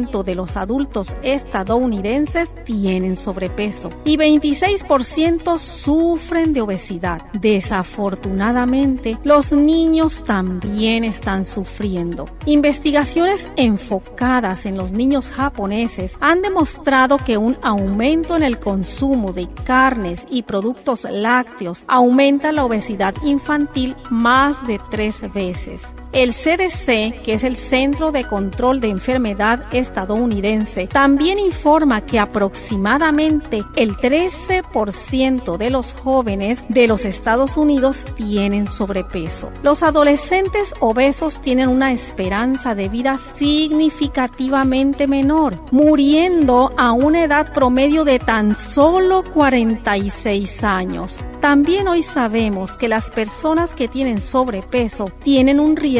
26% 0.00 0.22
de 0.22 0.34
los 0.34 0.56
adultos 0.56 1.16
estadounidenses 1.22 2.54
tienen 2.64 3.16
sobrepeso 3.16 3.90
y 4.04 4.16
26% 4.16 5.58
sufren 5.58 6.52
de 6.52 6.60
obesidad. 6.60 7.22
Desafortunadamente, 7.32 9.18
los 9.24 9.52
niños 9.52 10.22
también 10.24 11.04
están 11.04 11.44
sufriendo. 11.44 12.28
Investigaciones 12.46 13.48
enfocadas 13.56 14.66
en 14.66 14.76
los 14.76 14.92
niños 14.92 15.28
japoneses 15.28 16.16
han 16.20 16.42
demostrado 16.42 17.18
que 17.18 17.36
un 17.36 17.56
aumento 17.62 18.36
en 18.36 18.42
el 18.42 18.58
consumo 18.58 19.32
de 19.32 19.48
carnes 19.64 20.26
y 20.30 20.42
productos 20.42 21.06
lácteos 21.10 21.84
aumenta 21.86 22.52
la 22.52 22.64
obesidad 22.64 23.14
infantil 23.22 23.96
más 24.10 24.66
de 24.66 24.80
tres 24.90 25.20
veces. 25.32 25.82
El 26.12 26.32
CDC, 26.32 27.22
que 27.22 27.34
es 27.34 27.44
el 27.44 27.54
Centro 27.54 28.10
de 28.10 28.24
Control 28.24 28.80
de 28.80 28.88
Enfermedad 28.88 29.62
estadounidense, 29.70 30.88
también 30.88 31.38
informa 31.38 32.00
que 32.00 32.18
aproximadamente 32.18 33.62
el 33.76 33.94
13% 33.96 35.56
de 35.56 35.70
los 35.70 35.92
jóvenes 35.92 36.64
de 36.68 36.88
los 36.88 37.04
Estados 37.04 37.56
Unidos 37.56 38.04
tienen 38.16 38.66
sobrepeso. 38.66 39.50
Los 39.62 39.84
adolescentes 39.84 40.74
obesos 40.80 41.40
tienen 41.42 41.68
una 41.68 41.92
esperanza 41.92 42.74
de 42.74 42.88
vida 42.88 43.16
significativamente 43.18 45.06
menor, 45.06 45.60
muriendo 45.70 46.72
a 46.76 46.90
una 46.90 47.22
edad 47.22 47.52
promedio 47.52 48.04
de 48.04 48.18
tan 48.18 48.56
solo 48.56 49.22
46 49.32 50.64
años. 50.64 51.24
También 51.40 51.86
hoy 51.88 52.02
sabemos 52.02 52.76
que 52.76 52.88
las 52.88 53.10
personas 53.10 53.74
que 53.74 53.88
tienen 53.88 54.20
sobrepeso 54.20 55.06
tienen 55.22 55.58
un 55.58 55.76
riesgo 55.76 55.99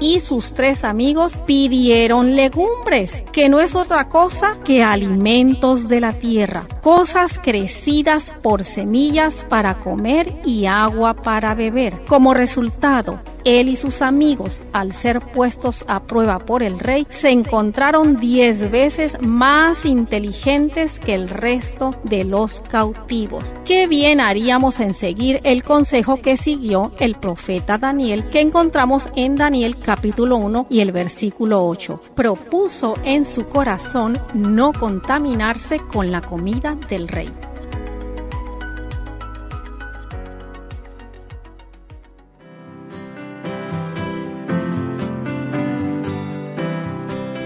y 0.00 0.20
sus 0.20 0.52
tres 0.54 0.82
amigos 0.84 1.34
pidieron 1.46 2.34
legumbres, 2.34 3.22
que 3.32 3.48
no 3.48 3.60
es 3.60 3.74
otra 3.74 4.08
cosa 4.08 4.56
que 4.64 4.82
alimentos 4.82 5.88
de 5.88 6.00
la 6.00 6.12
tierra, 6.12 6.66
cosas 6.80 7.38
crecidas 7.38 8.32
por 8.42 8.64
semillas 8.64 9.46
para 9.48 9.74
comer 9.74 10.34
y 10.44 10.66
agua 10.66 11.14
para 11.14 11.54
beber. 11.54 12.04
Como 12.06 12.34
resultado, 12.34 13.20
él 13.44 13.68
y 13.68 13.76
sus 13.76 14.02
amigos, 14.02 14.60
al 14.72 14.94
ser 14.94 15.20
puestos 15.20 15.84
a 15.88 16.00
prueba 16.00 16.38
por 16.38 16.62
el 16.62 16.78
rey, 16.78 17.06
se 17.08 17.30
encontraron 17.30 18.16
diez 18.16 18.70
veces 18.70 19.18
más 19.20 19.84
inteligentes 19.84 20.98
que 20.98 21.14
el 21.14 21.28
resto 21.28 21.90
de 22.04 22.24
los 22.24 22.60
cautivos. 22.60 23.54
Qué 23.64 23.86
bien 23.86 24.20
haríamos 24.20 24.80
en 24.80 24.94
seguir 24.94 25.40
el 25.44 25.62
consejo 25.62 26.20
que 26.20 26.36
siguió 26.36 26.92
el 26.98 27.14
profeta 27.14 27.78
Daniel, 27.78 28.28
que 28.30 28.40
encontramos 28.40 29.04
en 29.16 29.36
Daniel 29.36 29.76
capítulo 29.78 30.36
1 30.36 30.66
y 30.70 30.80
el 30.80 30.92
versículo 30.92 31.66
8. 31.66 32.02
Propuso 32.14 32.96
en 33.04 33.24
su 33.24 33.48
corazón 33.48 34.18
no 34.34 34.72
contaminarse 34.72 35.78
con 35.78 36.10
la 36.10 36.20
comida 36.20 36.76
del 36.88 37.08
rey. 37.08 37.30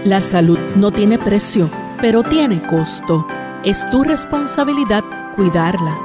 La 0.05 0.21
salud 0.21 0.59
no 0.75 0.91
tiene 0.91 1.17
precio, 1.17 1.67
pero 1.99 2.21
tiene 2.21 2.61
costo. 2.67 3.25
Es 3.63 3.89
tu 3.89 4.03
responsabilidad 4.03 5.03
cuidarla. 5.35 5.99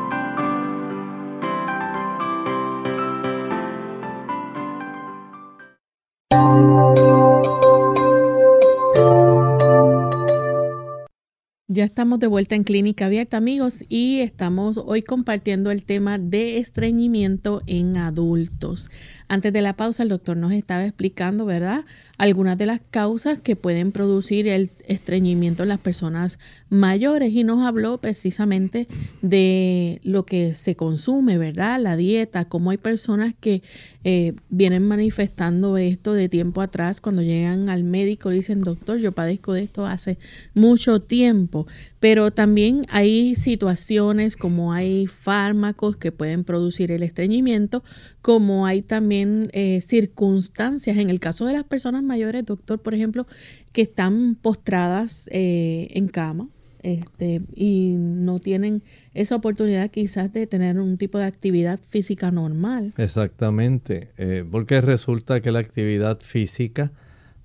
Ya 11.72 11.84
estamos 11.84 12.18
de 12.18 12.26
vuelta 12.26 12.56
en 12.56 12.64
Clínica 12.64 13.06
Abierta, 13.06 13.36
amigos, 13.36 13.84
y 13.88 14.18
estamos 14.22 14.76
hoy 14.76 15.02
compartiendo 15.02 15.70
el 15.70 15.84
tema 15.84 16.18
de 16.18 16.58
estreñimiento 16.58 17.62
en 17.68 17.96
adultos. 17.96 18.90
Antes 19.28 19.52
de 19.52 19.62
la 19.62 19.76
pausa, 19.76 20.02
el 20.02 20.08
doctor 20.08 20.36
nos 20.36 20.50
estaba 20.50 20.84
explicando, 20.84 21.46
¿verdad?, 21.46 21.84
algunas 22.18 22.58
de 22.58 22.66
las 22.66 22.80
causas 22.90 23.38
que 23.38 23.54
pueden 23.54 23.92
producir 23.92 24.48
el 24.48 24.70
estreñimiento 24.88 25.62
en 25.62 25.68
las 25.68 25.78
personas 25.78 26.40
mayores 26.70 27.32
y 27.32 27.44
nos 27.44 27.64
habló 27.64 27.98
precisamente 27.98 28.88
de 29.22 30.00
lo 30.02 30.26
que 30.26 30.54
se 30.54 30.74
consume, 30.74 31.38
¿verdad?, 31.38 31.80
la 31.80 31.94
dieta, 31.94 32.46
cómo 32.46 32.72
hay 32.72 32.78
personas 32.78 33.32
que 33.38 33.62
eh, 34.02 34.32
vienen 34.48 34.88
manifestando 34.88 35.76
esto 35.76 36.14
de 36.14 36.28
tiempo 36.28 36.62
atrás 36.62 37.00
cuando 37.00 37.22
llegan 37.22 37.68
al 37.68 37.84
médico 37.84 38.30
dicen, 38.30 38.62
doctor, 38.62 38.98
yo 38.98 39.12
padezco 39.12 39.52
de 39.52 39.62
esto 39.62 39.86
hace 39.86 40.18
mucho 40.52 41.00
tiempo 41.00 41.59
pero 41.98 42.30
también 42.30 42.86
hay 42.88 43.34
situaciones 43.34 44.36
como 44.36 44.72
hay 44.72 45.06
fármacos 45.06 45.96
que 45.96 46.12
pueden 46.12 46.44
producir 46.44 46.92
el 46.92 47.02
estreñimiento, 47.02 47.82
como 48.22 48.66
hay 48.66 48.82
también 48.82 49.50
eh, 49.52 49.80
circunstancias, 49.80 50.96
en 50.96 51.10
el 51.10 51.20
caso 51.20 51.46
de 51.46 51.54
las 51.54 51.64
personas 51.64 52.02
mayores, 52.02 52.44
doctor, 52.44 52.80
por 52.80 52.94
ejemplo, 52.94 53.26
que 53.72 53.82
están 53.82 54.34
postradas 54.34 55.28
eh, 55.30 55.88
en 55.90 56.08
cama. 56.08 56.48
Este, 56.82 57.42
y 57.54 57.94
no 57.98 58.40
tienen 58.40 58.82
esa 59.12 59.36
oportunidad 59.36 59.90
quizás 59.90 60.32
de 60.32 60.46
tener 60.46 60.80
un 60.80 60.96
tipo 60.96 61.18
de 61.18 61.24
actividad 61.24 61.78
física 61.90 62.30
normal. 62.30 62.94
Exactamente, 62.96 64.12
eh, 64.16 64.44
porque 64.50 64.80
resulta 64.80 65.40
que 65.42 65.52
la 65.52 65.58
actividad 65.58 66.20
física 66.20 66.90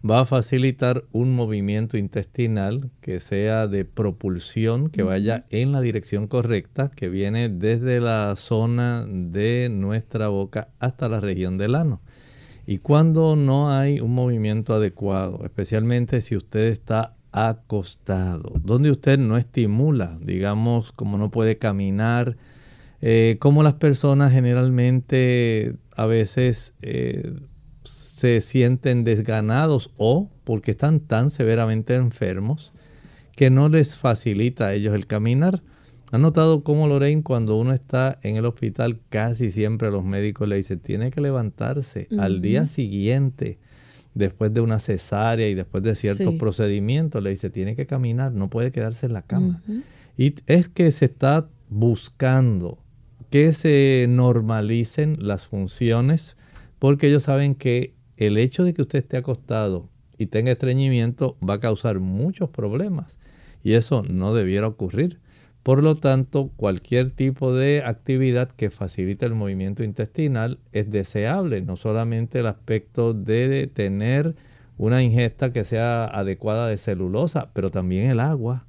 va 0.09 0.21
a 0.21 0.25
facilitar 0.25 1.03
un 1.11 1.33
movimiento 1.33 1.97
intestinal 1.97 2.91
que 3.01 3.19
sea 3.19 3.67
de 3.67 3.85
propulsión, 3.85 4.89
que 4.89 5.01
vaya 5.01 5.45
en 5.49 5.71
la 5.71 5.81
dirección 5.81 6.27
correcta, 6.27 6.91
que 6.95 7.09
viene 7.09 7.49
desde 7.49 7.99
la 7.99 8.35
zona 8.35 9.05
de 9.07 9.69
nuestra 9.71 10.27
boca 10.27 10.69
hasta 10.79 11.09
la 11.09 11.21
región 11.21 11.57
del 11.57 11.75
ano. 11.75 12.01
Y 12.67 12.79
cuando 12.79 13.35
no 13.35 13.71
hay 13.71 13.99
un 13.99 14.13
movimiento 14.13 14.73
adecuado, 14.73 15.41
especialmente 15.43 16.21
si 16.21 16.35
usted 16.35 16.67
está 16.67 17.15
acostado, 17.31 18.53
donde 18.63 18.91
usted 18.91 19.17
no 19.17 19.37
estimula, 19.37 20.17
digamos, 20.21 20.91
como 20.91 21.17
no 21.17 21.31
puede 21.31 21.57
caminar, 21.57 22.37
eh, 23.01 23.37
como 23.39 23.63
las 23.63 23.73
personas 23.73 24.31
generalmente 24.31 25.75
a 25.95 26.05
veces 26.05 26.75
eh, 26.81 27.33
se 28.15 28.39
sienten 28.39 29.03
desganados 29.03 29.91
o 29.97 30.29
porque 30.45 30.71
están 30.71 31.01
tan 31.01 31.29
severamente 31.29 31.95
enfermos 31.95 32.71
que 33.35 33.49
no 33.49 33.67
les 33.67 33.97
facilita 33.97 34.67
a 34.67 34.73
ellos 34.73 34.95
el 34.95 35.05
caminar. 35.05 35.61
¿Han 36.13 36.21
notado 36.21 36.63
cómo 36.63 36.87
Lorraine 36.87 37.23
cuando 37.23 37.57
uno 37.57 37.73
está 37.73 38.17
en 38.23 38.37
el 38.37 38.45
hospital 38.45 39.01
casi 39.09 39.51
siempre 39.51 39.91
los 39.91 40.05
médicos 40.05 40.47
le 40.47 40.55
dicen 40.55 40.79
tiene 40.79 41.11
que 41.11 41.19
levantarse 41.19 42.07
al 42.17 42.41
día 42.41 42.67
siguiente 42.67 43.59
después 44.13 44.53
de 44.53 44.61
una 44.61 44.79
cesárea 44.79 45.49
y 45.49 45.53
después 45.53 45.83
de 45.83 45.95
ciertos 45.95 46.35
procedimientos 46.35 47.21
le 47.21 47.31
dice 47.31 47.49
tiene 47.49 47.75
que 47.75 47.85
caminar, 47.85 48.31
no 48.31 48.49
puede 48.49 48.71
quedarse 48.71 49.07
en 49.07 49.13
la 49.13 49.23
cama. 49.23 49.61
Y 50.15 50.35
es 50.47 50.69
que 50.69 50.89
se 50.93 51.03
está 51.03 51.49
buscando 51.67 52.77
que 53.29 53.51
se 53.51 54.05
normalicen 54.07 55.17
las 55.19 55.45
funciones 55.47 56.37
porque 56.79 57.07
ellos 57.07 57.23
saben 57.23 57.55
que 57.55 57.93
el 58.17 58.37
hecho 58.37 58.63
de 58.63 58.73
que 58.73 58.81
usted 58.81 58.99
esté 58.99 59.17
acostado 59.17 59.89
y 60.17 60.27
tenga 60.27 60.51
estreñimiento 60.51 61.37
va 61.47 61.55
a 61.55 61.59
causar 61.59 61.99
muchos 61.99 62.49
problemas 62.49 63.17
y 63.63 63.73
eso 63.73 64.03
no 64.07 64.33
debiera 64.33 64.67
ocurrir. 64.67 65.19
Por 65.63 65.81
lo 65.81 65.95
tanto, 65.95 66.51
cualquier 66.55 67.09
tipo 67.09 67.51
de 67.51 67.81
actividad 67.83 68.49
que 68.49 68.69
facilite 68.69 69.25
el 69.25 69.33
movimiento 69.33 69.83
intestinal 69.83 70.59
es 70.71 70.91
deseable, 70.91 71.61
no 71.61 71.75
solamente 71.75 72.39
el 72.39 72.45
aspecto 72.45 73.15
de 73.15 73.67
tener 73.73 74.35
una 74.77 75.01
ingesta 75.01 75.51
que 75.51 75.63
sea 75.63 76.05
adecuada 76.05 76.67
de 76.67 76.77
celulosa, 76.77 77.49
pero 77.53 77.71
también 77.71 78.11
el 78.11 78.19
agua. 78.19 78.67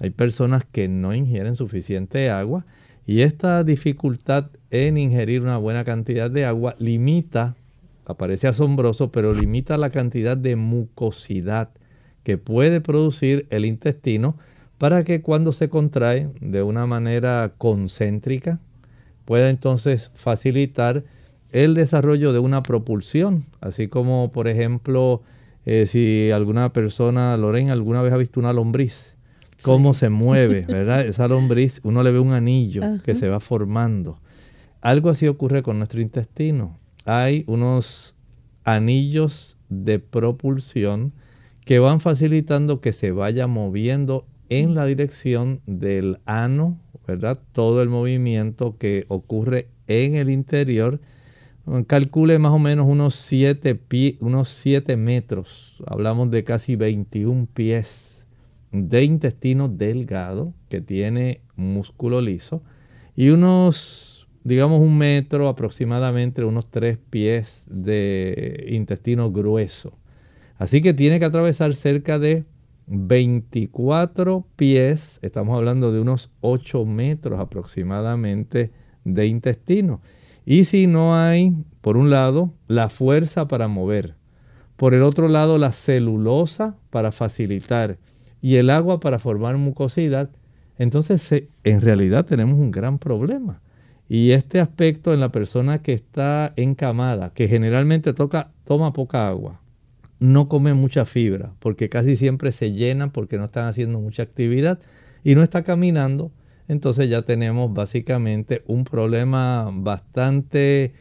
Hay 0.00 0.10
personas 0.10 0.64
que 0.64 0.88
no 0.88 1.14
ingieren 1.14 1.54
suficiente 1.54 2.30
agua 2.30 2.66
y 3.06 3.20
esta 3.20 3.62
dificultad 3.62 4.50
en 4.70 4.96
ingerir 4.96 5.42
una 5.42 5.58
buena 5.58 5.84
cantidad 5.84 6.30
de 6.30 6.46
agua 6.46 6.74
limita 6.78 7.54
aparece 8.06 8.48
asombroso, 8.48 9.10
pero 9.10 9.34
limita 9.34 9.78
la 9.78 9.90
cantidad 9.90 10.36
de 10.36 10.56
mucosidad 10.56 11.70
que 12.22 12.38
puede 12.38 12.80
producir 12.80 13.46
el 13.50 13.64
intestino 13.64 14.36
para 14.78 15.04
que 15.04 15.22
cuando 15.22 15.52
se 15.52 15.68
contrae 15.68 16.28
de 16.40 16.62
una 16.62 16.86
manera 16.86 17.52
concéntrica 17.58 18.58
pueda 19.24 19.50
entonces 19.50 20.10
facilitar 20.14 21.04
el 21.52 21.74
desarrollo 21.74 22.32
de 22.32 22.40
una 22.40 22.62
propulsión, 22.62 23.44
así 23.60 23.88
como 23.88 24.32
por 24.32 24.48
ejemplo 24.48 25.22
eh, 25.66 25.86
si 25.86 26.30
alguna 26.30 26.72
persona, 26.72 27.36
Lorena, 27.36 27.72
alguna 27.72 28.02
vez 28.02 28.12
ha 28.12 28.16
visto 28.16 28.40
una 28.40 28.52
lombriz, 28.52 29.14
cómo 29.62 29.94
se 29.94 30.08
mueve, 30.10 30.66
¿verdad? 30.68 31.06
Esa 31.06 31.28
lombriz, 31.28 31.80
uno 31.84 32.02
le 32.02 32.10
ve 32.10 32.18
un 32.18 32.32
anillo 32.32 32.82
que 33.04 33.14
se 33.14 33.28
va 33.28 33.40
formando. 33.40 34.18
Algo 34.80 35.08
así 35.08 35.26
ocurre 35.28 35.62
con 35.62 35.78
nuestro 35.78 36.02
intestino. 36.02 36.78
Hay 37.04 37.44
unos 37.46 38.16
anillos 38.64 39.58
de 39.68 39.98
propulsión 39.98 41.12
que 41.64 41.78
van 41.78 42.00
facilitando 42.00 42.80
que 42.80 42.92
se 42.92 43.10
vaya 43.10 43.46
moviendo 43.46 44.26
en 44.48 44.74
la 44.74 44.86
dirección 44.86 45.60
del 45.66 46.18
ano, 46.26 46.78
¿verdad? 47.06 47.40
Todo 47.52 47.82
el 47.82 47.88
movimiento 47.88 48.76
que 48.78 49.06
ocurre 49.08 49.68
en 49.86 50.14
el 50.14 50.30
interior. 50.30 51.00
Calcule 51.86 52.38
más 52.38 52.52
o 52.52 52.58
menos 52.58 52.86
unos 52.86 53.14
7 53.16 53.80
unos 54.20 54.62
metros. 54.96 55.82
Hablamos 55.86 56.30
de 56.30 56.44
casi 56.44 56.76
21 56.76 57.48
pies 57.52 58.26
de 58.70 59.04
intestino 59.04 59.68
delgado 59.68 60.52
que 60.68 60.80
tiene 60.80 61.40
músculo 61.56 62.20
liso 62.20 62.62
y 63.16 63.28
unos, 63.28 64.13
digamos, 64.44 64.80
un 64.80 64.96
metro 64.96 65.48
aproximadamente, 65.48 66.44
unos 66.44 66.70
3 66.70 66.98
pies 67.10 67.66
de 67.68 68.66
intestino 68.70 69.32
grueso. 69.32 69.98
Así 70.58 70.80
que 70.80 70.94
tiene 70.94 71.18
que 71.18 71.24
atravesar 71.24 71.74
cerca 71.74 72.18
de 72.18 72.44
24 72.86 74.46
pies, 74.56 75.18
estamos 75.22 75.56
hablando 75.56 75.90
de 75.92 76.00
unos 76.00 76.30
8 76.42 76.84
metros 76.84 77.40
aproximadamente 77.40 78.70
de 79.04 79.26
intestino. 79.26 80.00
Y 80.44 80.64
si 80.64 80.86
no 80.86 81.16
hay, 81.16 81.56
por 81.80 81.96
un 81.96 82.10
lado, 82.10 82.52
la 82.68 82.90
fuerza 82.90 83.48
para 83.48 83.66
mover, 83.66 84.14
por 84.76 84.92
el 84.92 85.02
otro 85.02 85.28
lado, 85.28 85.56
la 85.56 85.72
celulosa 85.72 86.76
para 86.90 87.12
facilitar 87.12 87.96
y 88.42 88.56
el 88.56 88.68
agua 88.68 89.00
para 89.00 89.18
formar 89.18 89.56
mucosidad, 89.56 90.28
entonces 90.76 91.44
en 91.62 91.80
realidad 91.80 92.26
tenemos 92.26 92.58
un 92.58 92.70
gran 92.70 92.98
problema. 92.98 93.62
Y 94.14 94.30
este 94.30 94.60
aspecto 94.60 95.12
en 95.12 95.18
la 95.18 95.32
persona 95.32 95.82
que 95.82 95.92
está 95.92 96.52
encamada, 96.54 97.32
que 97.34 97.48
generalmente 97.48 98.12
toca, 98.12 98.52
toma 98.64 98.92
poca 98.92 99.26
agua, 99.26 99.60
no 100.20 100.48
comen 100.48 100.76
mucha 100.76 101.04
fibra, 101.04 101.52
porque 101.58 101.88
casi 101.88 102.14
siempre 102.14 102.52
se 102.52 102.70
llenan 102.70 103.10
porque 103.10 103.38
no 103.38 103.46
están 103.46 103.66
haciendo 103.66 103.98
mucha 103.98 104.22
actividad 104.22 104.78
y 105.24 105.34
no 105.34 105.42
está 105.42 105.64
caminando, 105.64 106.30
entonces 106.68 107.10
ya 107.10 107.22
tenemos 107.22 107.74
básicamente 107.74 108.62
un 108.68 108.84
problema 108.84 109.68
bastante 109.74 110.92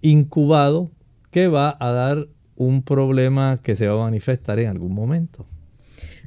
incubado 0.00 0.90
que 1.30 1.48
va 1.48 1.76
a 1.78 1.90
dar 1.90 2.28
un 2.56 2.82
problema 2.82 3.60
que 3.62 3.76
se 3.76 3.88
va 3.88 4.00
a 4.00 4.04
manifestar 4.06 4.58
en 4.58 4.68
algún 4.68 4.94
momento. 4.94 5.44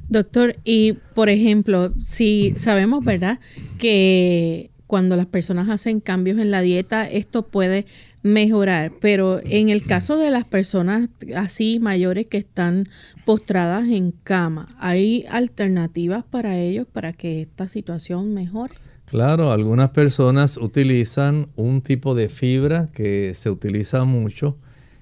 Doctor, 0.08 0.54
y 0.62 0.92
por 1.16 1.30
ejemplo, 1.30 1.92
si 2.04 2.54
sabemos, 2.56 3.04
¿verdad?, 3.04 3.40
que 3.78 4.70
cuando 4.88 5.16
las 5.16 5.26
personas 5.26 5.68
hacen 5.68 6.00
cambios 6.00 6.38
en 6.38 6.50
la 6.50 6.62
dieta, 6.62 7.08
esto 7.08 7.42
puede 7.46 7.84
mejorar. 8.22 8.90
Pero 9.00 9.38
en 9.44 9.68
el 9.68 9.84
caso 9.84 10.16
de 10.16 10.30
las 10.30 10.46
personas 10.46 11.10
así 11.36 11.78
mayores 11.78 12.26
que 12.26 12.38
están 12.38 12.86
postradas 13.26 13.86
en 13.86 14.12
cama, 14.12 14.66
¿hay 14.78 15.26
alternativas 15.30 16.24
para 16.24 16.56
ellos 16.56 16.86
para 16.90 17.12
que 17.12 17.42
esta 17.42 17.68
situación 17.68 18.32
mejore? 18.32 18.74
Claro, 19.04 19.52
algunas 19.52 19.90
personas 19.90 20.56
utilizan 20.56 21.48
un 21.54 21.82
tipo 21.82 22.14
de 22.14 22.30
fibra 22.30 22.86
que 22.86 23.34
se 23.34 23.50
utiliza 23.50 24.04
mucho, 24.04 24.56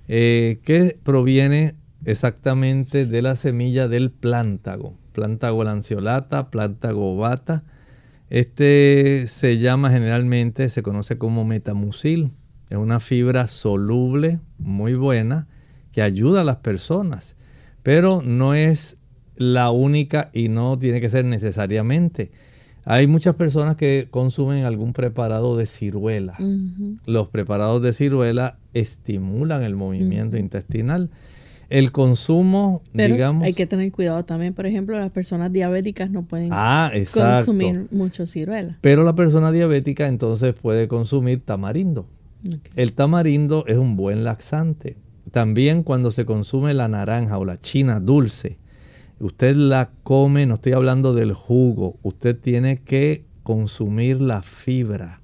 eh, 0.08 0.58
que 0.64 0.98
proviene 1.00 1.76
exactamente 2.04 3.06
de 3.06 3.22
la 3.22 3.36
semilla 3.36 3.86
del 3.86 4.10
plántago, 4.10 4.94
plántago 5.12 5.62
lanceolata, 5.62 6.50
plántago 6.50 7.16
bata 7.16 7.62
este 8.30 9.26
se 9.28 9.58
llama 9.58 9.90
generalmente, 9.90 10.68
se 10.68 10.82
conoce 10.82 11.18
como 11.18 11.44
metamucil. 11.44 12.32
Es 12.68 12.78
una 12.78 13.00
fibra 13.00 13.46
soluble 13.46 14.40
muy 14.58 14.94
buena 14.94 15.46
que 15.92 16.02
ayuda 16.02 16.40
a 16.40 16.44
las 16.44 16.56
personas, 16.56 17.36
pero 17.82 18.22
no 18.22 18.54
es 18.54 18.96
la 19.36 19.70
única 19.70 20.30
y 20.32 20.48
no 20.48 20.78
tiene 20.78 21.00
que 21.00 21.10
ser 21.10 21.24
necesariamente. 21.24 22.32
Hay 22.84 23.06
muchas 23.06 23.34
personas 23.34 23.76
que 23.76 24.08
consumen 24.10 24.64
algún 24.64 24.92
preparado 24.92 25.56
de 25.56 25.66
ciruela. 25.66 26.36
Los 27.04 27.28
preparados 27.28 27.82
de 27.82 27.92
ciruela 27.92 28.58
estimulan 28.74 29.62
el 29.62 29.74
movimiento 29.74 30.36
intestinal 30.36 31.10
el 31.68 31.92
consumo, 31.92 32.82
digamos. 32.92 33.44
Hay 33.44 33.54
que 33.54 33.66
tener 33.66 33.90
cuidado 33.92 34.24
también, 34.24 34.54
por 34.54 34.66
ejemplo, 34.66 34.98
las 34.98 35.10
personas 35.10 35.52
diabéticas 35.52 36.10
no 36.10 36.22
pueden 36.22 36.50
ah, 36.52 36.92
consumir 37.12 37.88
mucho 37.90 38.26
ciruela. 38.26 38.78
Pero 38.80 39.04
la 39.04 39.14
persona 39.14 39.50
diabética 39.50 40.06
entonces 40.06 40.54
puede 40.54 40.88
consumir 40.88 41.40
tamarindo. 41.40 42.06
El 42.76 42.92
tamarindo 42.92 43.64
es 43.66 43.76
un 43.76 43.96
buen 43.96 44.22
laxante. 44.22 44.96
También 45.32 45.82
cuando 45.82 46.12
se 46.12 46.24
consume 46.24 46.74
la 46.74 46.86
naranja 46.86 47.38
o 47.38 47.44
la 47.44 47.58
china 47.58 47.98
dulce, 47.98 48.58
usted 49.18 49.56
la 49.56 49.90
come, 50.04 50.46
no 50.46 50.54
estoy 50.54 50.72
hablando 50.72 51.14
del 51.14 51.32
jugo, 51.32 51.96
usted 52.02 52.38
tiene 52.38 52.78
que 52.82 53.24
consumir 53.42 54.20
la 54.20 54.42
fibra. 54.42 55.20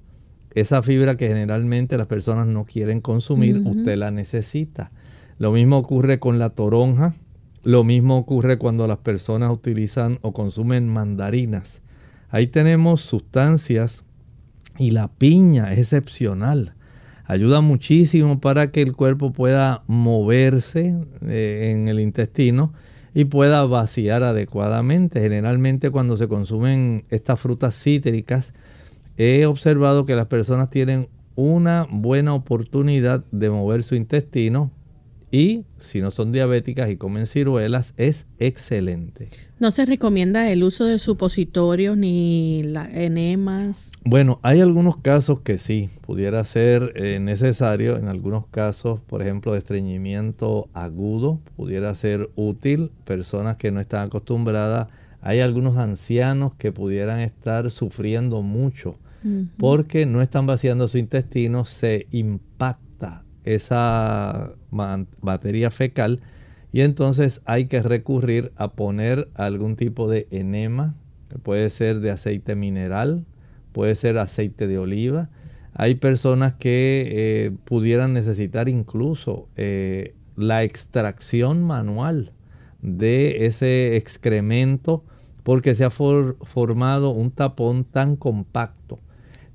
Esa 0.53 0.81
fibra 0.81 1.15
que 1.15 1.27
generalmente 1.29 1.97
las 1.97 2.07
personas 2.07 2.47
no 2.47 2.65
quieren 2.65 3.01
consumir, 3.01 3.61
usted 3.65 3.97
la 3.97 4.11
necesita. 4.11 4.91
Lo 5.37 5.51
mismo 5.51 5.77
ocurre 5.77 6.19
con 6.19 6.39
la 6.39 6.49
toronja, 6.49 7.13
lo 7.63 7.83
mismo 7.83 8.17
ocurre 8.17 8.57
cuando 8.57 8.87
las 8.87 8.97
personas 8.97 9.51
utilizan 9.51 10.19
o 10.21 10.33
consumen 10.33 10.87
mandarinas. 10.87 11.81
Ahí 12.29 12.47
tenemos 12.47 13.01
sustancias 13.01 14.03
y 14.77 14.91
la 14.91 15.07
piña 15.07 15.71
es 15.71 15.79
excepcional. 15.79 16.73
Ayuda 17.25 17.61
muchísimo 17.61 18.41
para 18.41 18.71
que 18.71 18.81
el 18.81 18.93
cuerpo 18.95 19.31
pueda 19.31 19.83
moverse 19.87 20.95
eh, 21.25 21.71
en 21.71 21.87
el 21.87 21.99
intestino 21.99 22.73
y 23.13 23.25
pueda 23.25 23.63
vaciar 23.65 24.23
adecuadamente. 24.23 25.21
Generalmente 25.21 25.89
cuando 25.89 26.17
se 26.17 26.27
consumen 26.27 27.05
estas 27.09 27.39
frutas 27.39 27.75
cítricas, 27.75 28.53
he 29.17 29.45
observado 29.45 30.05
que 30.05 30.15
las 30.15 30.27
personas 30.27 30.69
tienen 30.69 31.07
una 31.35 31.87
buena 31.89 32.33
oportunidad 32.33 33.23
de 33.31 33.49
mover 33.49 33.83
su 33.83 33.95
intestino 33.95 34.71
y 35.33 35.65
si 35.77 35.99
no 35.99 36.11
son 36.11 36.31
diabéticas 36.31 36.91
y 36.91 36.95
comen 36.95 37.25
ciruelas, 37.25 37.95
es 37.97 38.27
excelente. 38.37 39.29
¿No 39.59 39.71
se 39.71 39.83
recomienda 39.87 40.51
el 40.51 40.63
uso 40.63 40.85
de 40.85 40.99
supositorios 40.99 41.97
ni 41.97 42.61
la, 42.61 42.87
enemas? 42.87 43.91
Bueno, 44.05 44.39
hay 44.43 44.61
algunos 44.61 44.97
casos 44.97 45.39
que 45.39 45.57
sí, 45.57 45.89
pudiera 46.05 46.45
ser 46.45 46.93
eh, 46.95 47.17
necesario. 47.19 47.97
En 47.97 48.09
algunos 48.09 48.45
casos, 48.45 48.99
por 49.07 49.23
ejemplo, 49.23 49.53
de 49.53 49.57
estreñimiento 49.57 50.69
agudo, 50.71 51.39
pudiera 51.55 51.95
ser 51.95 52.29
útil. 52.35 52.91
Personas 53.03 53.57
que 53.57 53.71
no 53.71 53.79
están 53.79 54.05
acostumbradas. 54.05 54.89
Hay 55.19 55.39
algunos 55.39 55.77
ancianos 55.77 56.53
que 56.53 56.71
pudieran 56.71 57.21
estar 57.21 57.71
sufriendo 57.71 58.43
mucho 58.43 58.99
porque 59.57 60.05
no 60.05 60.21
están 60.21 60.45
vaciando 60.45 60.89
su 60.89 60.97
intestino, 60.97 61.63
se 61.63 62.07
impacta 62.11 62.92
esa 63.43 64.53
materia 64.69 65.71
fecal 65.71 66.21
y 66.73 66.81
entonces 66.81 67.41
hay 67.45 67.65
que 67.65 67.83
recurrir 67.83 68.51
a 68.55 68.71
poner 68.71 69.29
algún 69.35 69.75
tipo 69.75 70.09
de 70.09 70.27
enema, 70.31 70.95
puede 71.43 71.69
ser 71.69 71.99
de 71.99 72.09
aceite 72.09 72.55
mineral, 72.55 73.25
puede 73.71 73.93
ser 73.95 74.17
aceite 74.17 74.67
de 74.67 74.79
oliva. 74.79 75.29
Hay 75.75 75.95
personas 75.95 76.53
que 76.53 77.11
eh, 77.11 77.51
pudieran 77.65 78.13
necesitar 78.13 78.69
incluso 78.69 79.47
eh, 79.55 80.15
la 80.35 80.63
extracción 80.63 81.63
manual 81.63 82.31
de 82.81 83.45
ese 83.45 83.95
excremento 83.95 85.03
porque 85.43 85.75
se 85.75 85.85
ha 85.85 85.89
formado 85.89 87.11
un 87.11 87.31
tapón 87.31 87.83
tan 87.83 88.15
compacto 88.15 88.99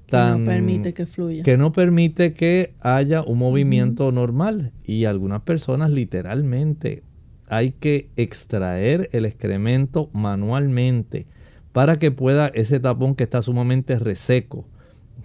que 0.08 0.16
no 0.16 0.44
permite 0.44 0.94
que 0.94 1.06
fluya. 1.06 1.42
Que 1.42 1.56
no 1.56 1.72
permite 1.72 2.32
que 2.32 2.74
haya 2.80 3.22
un 3.22 3.38
movimiento 3.38 4.10
normal. 4.12 4.72
Y 4.84 5.04
algunas 5.04 5.42
personas 5.42 5.90
literalmente 5.90 7.02
hay 7.48 7.72
que 7.72 8.10
extraer 8.16 9.08
el 9.12 9.24
excremento 9.24 10.10
manualmente 10.12 11.26
para 11.72 11.98
que 11.98 12.10
pueda 12.10 12.48
ese 12.48 12.80
tapón 12.80 13.14
que 13.14 13.24
está 13.24 13.42
sumamente 13.42 13.98
reseco 13.98 14.66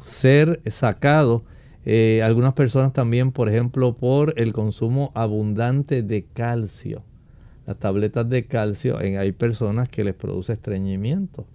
ser 0.02 0.62
sacado. 0.70 1.44
Eh, 1.86 2.22
algunas 2.24 2.54
personas 2.54 2.94
también, 2.94 3.32
por 3.32 3.50
ejemplo, 3.50 3.98
por 3.98 4.34
el 4.38 4.54
consumo 4.54 5.12
abundante 5.16 6.02
de 6.02 6.26
calcio. 6.26 7.04
Las 7.66 7.78
tabletas 7.78 8.30
de 8.30 8.46
calcio, 8.46 9.00
en, 9.02 9.18
hay 9.18 9.32
personas 9.32 9.90
que 9.90 10.04
les 10.04 10.14
produce 10.14 10.54
estreñimiento. 10.54 11.46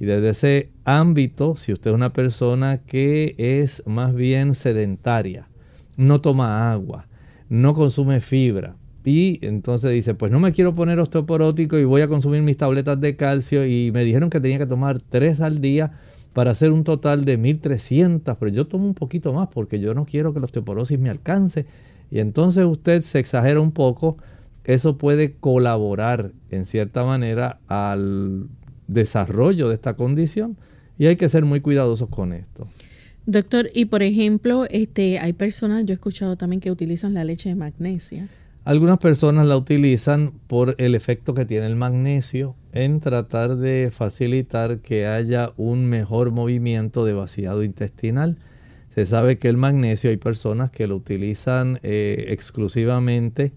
Y 0.00 0.06
desde 0.06 0.30
ese 0.30 0.70
ámbito, 0.84 1.56
si 1.56 1.72
usted 1.72 1.90
es 1.90 1.94
una 1.94 2.12
persona 2.12 2.78
que 2.78 3.34
es 3.38 3.82
más 3.86 4.14
bien 4.14 4.54
sedentaria, 4.54 5.48
no 5.96 6.20
toma 6.20 6.72
agua, 6.72 7.06
no 7.48 7.74
consume 7.74 8.20
fibra, 8.20 8.76
y 9.04 9.44
entonces 9.44 9.90
dice, 9.90 10.14
pues 10.14 10.30
no 10.30 10.38
me 10.38 10.52
quiero 10.52 10.74
poner 10.74 11.00
osteoporótico 11.00 11.78
y 11.78 11.84
voy 11.84 12.02
a 12.02 12.08
consumir 12.08 12.42
mis 12.42 12.56
tabletas 12.56 13.00
de 13.00 13.16
calcio 13.16 13.66
y 13.66 13.90
me 13.90 14.04
dijeron 14.04 14.30
que 14.30 14.40
tenía 14.40 14.58
que 14.58 14.66
tomar 14.66 15.00
tres 15.00 15.40
al 15.40 15.60
día 15.60 15.92
para 16.32 16.52
hacer 16.52 16.72
un 16.72 16.84
total 16.84 17.24
de 17.24 17.36
1300, 17.36 18.36
pero 18.38 18.50
yo 18.50 18.66
tomo 18.66 18.86
un 18.86 18.94
poquito 18.94 19.32
más 19.32 19.48
porque 19.48 19.80
yo 19.80 19.92
no 19.94 20.06
quiero 20.06 20.32
que 20.32 20.40
la 20.40 20.46
osteoporosis 20.46 21.00
me 21.00 21.10
alcance. 21.10 21.66
Y 22.10 22.20
entonces 22.20 22.64
usted 22.64 23.02
se 23.02 23.18
exagera 23.18 23.60
un 23.60 23.72
poco, 23.72 24.18
eso 24.64 24.96
puede 24.96 25.34
colaborar 25.34 26.32
en 26.50 26.66
cierta 26.66 27.04
manera 27.04 27.58
al 27.68 28.46
desarrollo 28.86 29.68
de 29.68 29.74
esta 29.74 29.94
condición 29.94 30.56
y 30.98 31.06
hay 31.06 31.16
que 31.16 31.28
ser 31.28 31.44
muy 31.44 31.60
cuidadosos 31.60 32.08
con 32.08 32.32
esto. 32.32 32.68
Doctor, 33.26 33.70
y 33.72 33.86
por 33.86 34.02
ejemplo, 34.02 34.66
este, 34.70 35.18
hay 35.18 35.32
personas, 35.32 35.84
yo 35.84 35.92
he 35.92 35.94
escuchado 35.94 36.36
también 36.36 36.60
que 36.60 36.70
utilizan 36.70 37.14
la 37.14 37.24
leche 37.24 37.48
de 37.48 37.54
magnesia. 37.54 38.28
Algunas 38.64 38.98
personas 38.98 39.46
la 39.46 39.56
utilizan 39.56 40.32
por 40.46 40.76
el 40.78 40.94
efecto 40.94 41.34
que 41.34 41.44
tiene 41.44 41.66
el 41.66 41.76
magnesio 41.76 42.54
en 42.72 43.00
tratar 43.00 43.56
de 43.56 43.90
facilitar 43.92 44.78
que 44.78 45.06
haya 45.06 45.52
un 45.56 45.86
mejor 45.86 46.30
movimiento 46.30 47.04
de 47.04 47.12
vaciado 47.12 47.64
intestinal. 47.64 48.38
Se 48.94 49.06
sabe 49.06 49.38
que 49.38 49.48
el 49.48 49.56
magnesio 49.56 50.10
hay 50.10 50.16
personas 50.16 50.70
que 50.70 50.86
lo 50.86 50.96
utilizan 50.96 51.80
eh, 51.82 52.26
exclusivamente 52.28 53.52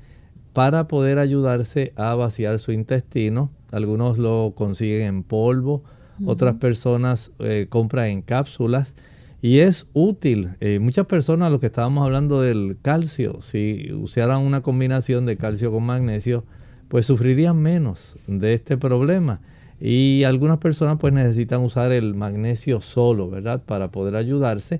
para 0.56 0.88
poder 0.88 1.20
ayudarse 1.20 1.92
a 1.98 2.16
vaciar 2.16 2.60
su 2.60 2.72
intestino. 2.72 3.52
Algunos 3.74 4.18
lo 4.18 4.54
consiguen 4.56 5.02
en 5.02 5.24
polvo, 5.24 5.84
otras 6.26 6.56
personas 6.56 7.34
eh, 7.40 7.68
compran 7.70 8.06
en 8.06 8.22
cápsulas 8.22 8.94
y 9.42 9.60
es 9.60 9.86
útil. 9.92 10.52
Eh, 10.62 10.80
muchas 10.80 11.08
personas, 11.08 11.52
lo 11.52 11.60
que 11.60 11.66
estábamos 11.66 12.06
hablando 12.06 12.42
del 12.42 12.78
calcio, 12.82 13.42
si 13.42 13.92
usaran 13.92 14.40
una 14.40 14.62
combinación 14.62 15.26
de 15.26 15.36
calcio 15.36 15.74
con 15.74 15.84
magnesio, 15.84 16.46
pues 16.88 17.06
sufrirían 17.06 17.58
menos 17.58 18.16
de 18.26 18.54
este 18.54 18.78
problema. 18.78 19.42
Y 19.82 20.24
algunas 20.24 20.60
personas 20.60 21.00
pues 21.02 21.12
necesitan 21.12 21.60
usar 21.66 21.92
el 21.92 22.16
magnesio 22.16 22.80
solo, 22.80 23.30
¿verdad? 23.30 23.62
Para 23.62 23.92
poder 23.92 24.16
ayudarse. 24.16 24.80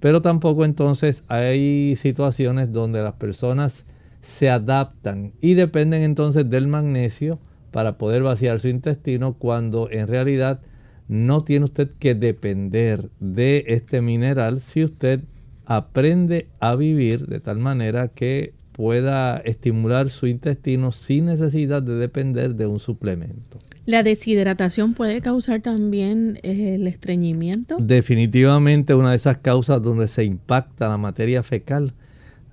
Pero 0.00 0.20
tampoco 0.20 0.66
entonces 0.66 1.24
hay 1.28 1.96
situaciones 1.96 2.74
donde 2.74 3.00
las 3.02 3.14
personas 3.14 3.86
se 4.24 4.48
adaptan 4.50 5.32
y 5.40 5.54
dependen 5.54 6.02
entonces 6.02 6.48
del 6.48 6.66
magnesio 6.66 7.38
para 7.70 7.98
poder 7.98 8.22
vaciar 8.22 8.60
su 8.60 8.68
intestino 8.68 9.34
cuando 9.34 9.90
en 9.90 10.08
realidad 10.08 10.60
no 11.08 11.42
tiene 11.42 11.66
usted 11.66 11.90
que 11.98 12.14
depender 12.14 13.10
de 13.20 13.64
este 13.68 14.00
mineral 14.00 14.60
si 14.60 14.84
usted 14.84 15.20
aprende 15.66 16.48
a 16.60 16.74
vivir 16.74 17.26
de 17.26 17.40
tal 17.40 17.58
manera 17.58 18.08
que 18.08 18.54
pueda 18.72 19.36
estimular 19.38 20.10
su 20.10 20.26
intestino 20.26 20.90
sin 20.90 21.26
necesidad 21.26 21.82
de 21.82 21.94
depender 21.94 22.56
de 22.56 22.66
un 22.66 22.80
suplemento. 22.80 23.58
¿La 23.86 24.02
deshidratación 24.02 24.94
puede 24.94 25.20
causar 25.20 25.60
también 25.60 26.40
eh, 26.42 26.74
el 26.74 26.86
estreñimiento? 26.86 27.76
Definitivamente 27.78 28.94
una 28.94 29.10
de 29.10 29.16
esas 29.16 29.38
causas 29.38 29.82
donde 29.82 30.08
se 30.08 30.24
impacta 30.24 30.88
la 30.88 30.96
materia 30.96 31.42
fecal. 31.42 31.94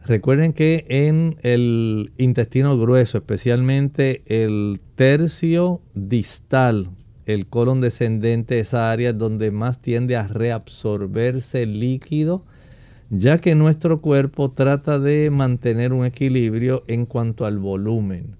Recuerden 0.05 0.53
que 0.53 0.85
en 0.87 1.37
el 1.43 2.11
intestino 2.17 2.77
grueso, 2.77 3.19
especialmente 3.19 4.23
el 4.25 4.81
tercio 4.95 5.81
distal, 5.93 6.89
el 7.27 7.47
colon 7.47 7.81
descendente, 7.81 8.59
esa 8.59 8.91
área 8.91 9.13
donde 9.13 9.51
más 9.51 9.79
tiende 9.79 10.15
a 10.15 10.27
reabsorberse 10.27 11.67
líquido, 11.67 12.43
ya 13.11 13.37
que 13.37 13.53
nuestro 13.53 14.01
cuerpo 14.01 14.49
trata 14.49 14.97
de 14.97 15.29
mantener 15.29 15.93
un 15.93 16.05
equilibrio 16.05 16.83
en 16.87 17.05
cuanto 17.05 17.45
al 17.45 17.59
volumen. 17.59 18.37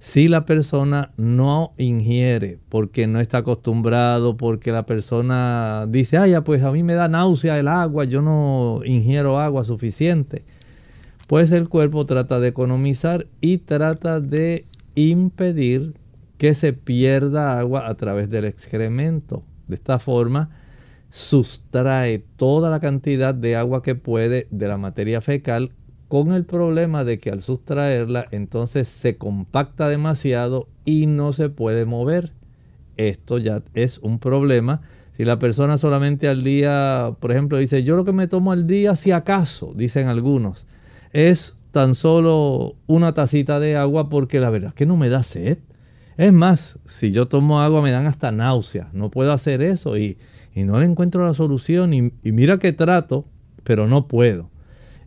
Si 0.00 0.28
la 0.28 0.44
persona 0.44 1.12
no 1.16 1.72
ingiere 1.78 2.58
porque 2.68 3.06
no 3.06 3.20
está 3.20 3.38
acostumbrado, 3.38 4.36
porque 4.36 4.72
la 4.72 4.84
persona 4.84 5.86
dice, 5.88 6.18
ay, 6.18 6.34
pues 6.44 6.62
a 6.62 6.72
mí 6.72 6.82
me 6.82 6.94
da 6.94 7.08
náusea 7.08 7.58
el 7.58 7.68
agua, 7.68 8.04
yo 8.04 8.20
no 8.20 8.80
ingiero 8.84 9.40
agua 9.40 9.64
suficiente, 9.64 10.44
pues 11.26 11.52
el 11.52 11.68
cuerpo 11.68 12.06
trata 12.06 12.40
de 12.40 12.48
economizar 12.48 13.26
y 13.40 13.58
trata 13.58 14.20
de 14.20 14.66
impedir 14.94 15.94
que 16.38 16.54
se 16.54 16.72
pierda 16.72 17.58
agua 17.58 17.88
a 17.88 17.94
través 17.94 18.28
del 18.28 18.44
excremento. 18.44 19.42
De 19.66 19.76
esta 19.76 19.98
forma, 19.98 20.50
sustrae 21.10 22.24
toda 22.36 22.70
la 22.70 22.80
cantidad 22.80 23.34
de 23.34 23.56
agua 23.56 23.82
que 23.82 23.94
puede 23.94 24.46
de 24.50 24.68
la 24.68 24.76
materia 24.76 25.20
fecal 25.20 25.72
con 26.08 26.32
el 26.32 26.44
problema 26.44 27.04
de 27.04 27.18
que 27.18 27.30
al 27.30 27.40
sustraerla 27.40 28.26
entonces 28.30 28.88
se 28.88 29.16
compacta 29.16 29.88
demasiado 29.88 30.68
y 30.84 31.06
no 31.06 31.32
se 31.32 31.48
puede 31.48 31.86
mover. 31.86 32.32
Esto 32.96 33.38
ya 33.38 33.62
es 33.74 33.98
un 33.98 34.18
problema. 34.18 34.82
Si 35.16 35.24
la 35.24 35.38
persona 35.38 35.78
solamente 35.78 36.28
al 36.28 36.42
día, 36.42 37.14
por 37.20 37.32
ejemplo, 37.32 37.58
dice, 37.58 37.84
yo 37.84 37.96
lo 37.96 38.04
que 38.04 38.12
me 38.12 38.28
tomo 38.28 38.52
al 38.52 38.66
día, 38.66 38.96
si 38.96 39.12
acaso, 39.12 39.72
dicen 39.74 40.08
algunos, 40.08 40.66
es 41.14 41.56
tan 41.70 41.94
solo 41.94 42.76
una 42.86 43.14
tacita 43.14 43.60
de 43.60 43.76
agua 43.76 44.10
porque 44.10 44.40
la 44.40 44.50
verdad 44.50 44.68
es 44.70 44.74
que 44.74 44.84
no 44.84 44.98
me 44.98 45.08
da 45.08 45.22
sed. 45.22 45.58
Es 46.18 46.32
más, 46.32 46.78
si 46.84 47.10
yo 47.10 47.26
tomo 47.26 47.62
agua 47.62 47.80
me 47.80 47.90
dan 47.90 48.06
hasta 48.06 48.30
náuseas. 48.30 48.92
No 48.92 49.10
puedo 49.10 49.32
hacer 49.32 49.62
eso 49.62 49.96
y, 49.96 50.18
no 50.54 50.78
le 50.78 50.86
encuentro 50.86 51.26
la 51.26 51.34
solución. 51.34 51.94
Y, 51.94 52.12
y 52.22 52.32
mira 52.32 52.58
que 52.58 52.72
trato, 52.72 53.24
pero 53.62 53.88
no 53.88 54.06
puedo. 54.06 54.50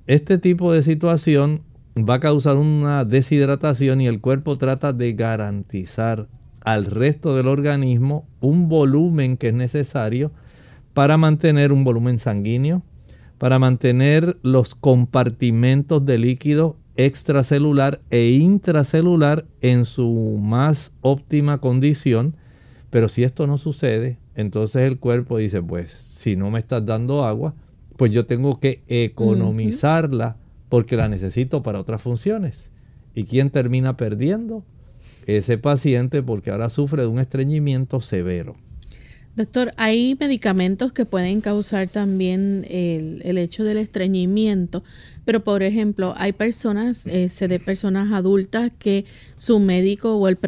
Este 0.07 0.37
tipo 0.37 0.73
de 0.73 0.81
situación 0.81 1.61
va 1.97 2.15
a 2.15 2.19
causar 2.19 2.57
una 2.57 3.05
deshidratación 3.05 4.01
y 4.01 4.07
el 4.07 4.21
cuerpo 4.21 4.57
trata 4.57 4.93
de 4.93 5.13
garantizar 5.13 6.27
al 6.61 6.85
resto 6.85 7.35
del 7.35 7.47
organismo 7.47 8.27
un 8.39 8.69
volumen 8.69 9.37
que 9.37 9.49
es 9.49 9.53
necesario 9.53 10.31
para 10.93 11.17
mantener 11.17 11.71
un 11.71 11.83
volumen 11.83 12.19
sanguíneo, 12.19 12.81
para 13.37 13.59
mantener 13.59 14.37
los 14.41 14.75
compartimentos 14.75 16.05
de 16.05 16.17
líquido 16.17 16.75
extracelular 16.95 18.01
e 18.09 18.31
intracelular 18.31 19.45
en 19.61 19.85
su 19.85 20.39
más 20.41 20.91
óptima 21.01 21.59
condición. 21.59 22.35
Pero 22.89 23.07
si 23.07 23.23
esto 23.23 23.47
no 23.47 23.57
sucede, 23.57 24.17
entonces 24.35 24.83
el 24.83 24.97
cuerpo 24.97 25.37
dice, 25.37 25.61
pues 25.61 25.91
si 25.91 26.35
no 26.35 26.49
me 26.49 26.59
estás 26.59 26.85
dando 26.85 27.23
agua, 27.25 27.53
pues 27.95 28.11
yo 28.11 28.25
tengo 28.25 28.59
que 28.59 28.81
economizarla 28.87 30.37
porque 30.69 30.95
la 30.95 31.07
necesito 31.07 31.63
para 31.63 31.79
otras 31.79 32.01
funciones. 32.01 32.69
¿Y 33.13 33.23
quién 33.25 33.49
termina 33.49 33.97
perdiendo? 33.97 34.63
Ese 35.25 35.57
paciente 35.57 36.23
porque 36.23 36.51
ahora 36.51 36.69
sufre 36.69 37.03
de 37.03 37.07
un 37.07 37.19
estreñimiento 37.19 38.01
severo. 38.01 38.55
Doctor, 39.37 39.71
hay 39.77 40.17
medicamentos 40.19 40.93
que 40.93 41.05
pueden 41.05 41.41
causar 41.41 41.87
también 41.89 42.65
el, 42.71 43.37
hecho 43.37 43.63
del 43.63 43.77
estreñimiento, 43.77 44.83
pero 45.25 45.43
por 45.43 45.61
ejemplo, 45.61 46.15
hay 46.17 46.31
personas, 46.31 47.05
eh, 47.05 47.29
se 47.29 47.47
de 47.47 47.59
personas 47.59 48.11
adultas 48.11 48.71
que 48.79 49.05
su 49.37 49.59
médico 49.59 50.15
o 50.15 50.27
el 50.27 50.39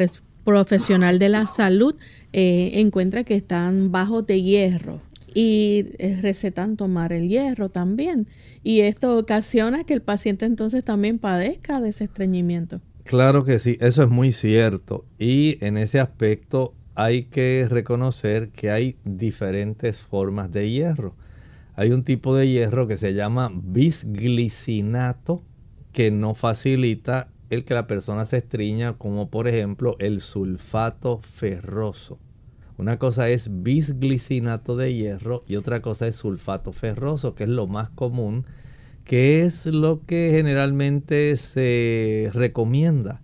profesional 0.43 1.19
de 1.19 1.29
la 1.29 1.45
salud 1.45 1.93
eh, 2.33 2.71
encuentra 2.79 3.23
que 3.23 3.35
están 3.35 3.91
bajos 3.91 4.25
de 4.25 4.41
hierro 4.41 5.01
y 5.35 5.85
eh, 5.99 6.17
recetan 6.23 6.75
tomar 6.75 7.13
el 7.13 7.29
hierro 7.29 7.69
también. 7.69 8.25
Y 8.63 8.79
esto 8.79 9.19
ocasiona 9.19 9.83
que 9.83 9.93
el 9.93 10.01
paciente 10.01 10.47
entonces 10.47 10.83
también 10.83 11.19
padezca 11.19 11.79
de 11.79 11.89
ese 11.89 12.05
estreñimiento. 12.05 12.81
Claro 13.03 13.43
que 13.43 13.59
sí, 13.59 13.77
eso 13.81 14.01
es 14.01 14.09
muy 14.09 14.31
cierto. 14.31 15.05
Y 15.19 15.63
en 15.63 15.77
ese 15.77 15.99
aspecto 15.99 16.73
hay 16.99 17.23
que 17.23 17.65
reconocer 17.69 18.49
que 18.49 18.71
hay 18.71 18.97
diferentes 19.05 20.01
formas 20.01 20.51
de 20.51 20.69
hierro. 20.69 21.15
Hay 21.75 21.91
un 21.91 22.03
tipo 22.03 22.35
de 22.35 22.49
hierro 22.49 22.89
que 22.89 22.97
se 22.97 23.13
llama 23.13 23.49
bisglicinato 23.53 25.41
que 25.93 26.11
no 26.11 26.35
facilita 26.35 27.29
el 27.49 27.63
que 27.63 27.73
la 27.73 27.87
persona 27.87 28.25
se 28.25 28.39
estriña, 28.39 28.97
como 28.97 29.29
por 29.29 29.47
ejemplo 29.47 29.95
el 29.99 30.19
sulfato 30.19 31.19
ferroso. 31.19 32.19
Una 32.77 32.99
cosa 32.99 33.29
es 33.29 33.49
bisglicinato 33.63 34.75
de 34.75 34.93
hierro 34.93 35.45
y 35.47 35.55
otra 35.55 35.81
cosa 35.81 36.05
es 36.05 36.17
sulfato 36.17 36.73
ferroso, 36.73 37.33
que 37.33 37.45
es 37.45 37.49
lo 37.49 37.65
más 37.65 37.89
común, 37.91 38.45
que 39.05 39.43
es 39.43 39.65
lo 39.65 40.05
que 40.05 40.31
generalmente 40.33 41.37
se 41.37 42.29
recomienda 42.33 43.21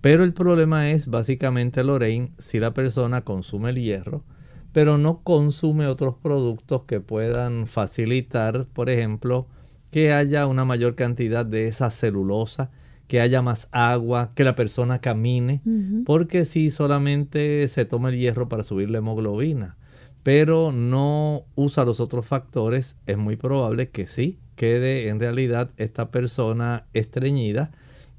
pero 0.00 0.24
el 0.24 0.32
problema 0.32 0.90
es 0.90 1.08
básicamente, 1.08 1.82
Lorraine, 1.84 2.32
si 2.38 2.60
la 2.60 2.72
persona 2.72 3.22
consume 3.22 3.70
el 3.70 3.76
hierro, 3.76 4.24
pero 4.72 4.98
no 4.98 5.22
consume 5.22 5.86
otros 5.86 6.14
productos 6.22 6.82
que 6.84 7.00
puedan 7.00 7.66
facilitar, 7.66 8.66
por 8.72 8.90
ejemplo, 8.90 9.46
que 9.90 10.12
haya 10.12 10.46
una 10.46 10.64
mayor 10.64 10.94
cantidad 10.94 11.44
de 11.46 11.68
esa 11.68 11.90
celulosa 11.90 12.70
que 13.06 13.22
haya 13.22 13.40
más 13.40 13.68
agua, 13.72 14.32
que 14.34 14.44
la 14.44 14.54
persona 14.54 15.00
camine, 15.00 15.62
porque 16.04 16.44
si 16.44 16.70
solamente 16.70 17.66
se 17.68 17.86
toma 17.86 18.10
el 18.10 18.18
hierro 18.18 18.50
para 18.50 18.64
subir 18.64 18.90
la 18.90 18.98
hemoglobina, 18.98 19.78
pero 20.22 20.72
no 20.72 21.44
usa 21.54 21.86
los 21.86 22.00
otros 22.00 22.26
factores, 22.26 22.96
es 23.06 23.16
muy 23.16 23.36
probable 23.36 23.88
que 23.88 24.06
sí 24.06 24.38
quede 24.56 25.08
en 25.08 25.20
realidad 25.20 25.70
esta 25.78 26.10
persona 26.10 26.84
estreñida 26.92 27.70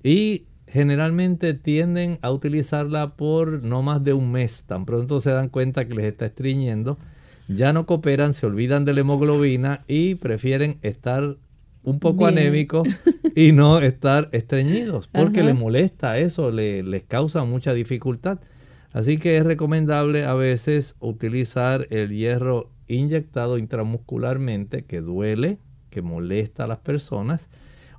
y 0.01 0.45
generalmente 0.71 1.53
tienden 1.53 2.19
a 2.21 2.32
utilizarla 2.32 3.15
por 3.15 3.63
no 3.63 3.82
más 3.82 4.03
de 4.03 4.13
un 4.13 4.32
mes. 4.32 4.63
Tan 4.65 4.86
pronto 4.86 5.21
se 5.21 5.32
dan 5.32 5.49
cuenta 5.49 5.88
que 5.88 5.95
les 5.95 6.05
está 6.05 6.27
estreñiendo, 6.27 6.97
ya 7.47 7.73
no 7.73 7.86
cooperan, 7.86 8.34
se 8.34 8.45
olvidan 8.45 8.86
de 8.86 8.93
la 8.93 9.01
hemoglobina 9.01 9.82
y 9.88 10.15
prefieren 10.15 10.77
estar 10.82 11.38
un 11.84 11.99
poco 11.99 12.27
anémicos 12.27 12.88
y 13.36 13.51
no 13.51 13.79
estar 13.79 14.29
estreñidos 14.32 15.08
porque 15.08 15.43
les 15.43 15.55
molesta 15.55 16.17
eso, 16.19 16.51
les 16.51 17.03
causa 17.03 17.43
mucha 17.43 17.73
dificultad. 17.73 18.39
Así 18.91 19.17
que 19.17 19.38
es 19.38 19.45
recomendable 19.45 20.25
a 20.25 20.34
veces 20.34 20.95
utilizar 20.99 21.88
el 21.89 22.10
hierro 22.10 22.71
inyectado 22.88 23.58
intramuscularmente 23.58 24.84
que 24.84 24.99
duele, 25.01 25.60
que 25.89 26.01
molesta 26.01 26.63
a 26.63 26.67
las 26.67 26.79
personas, 26.79 27.49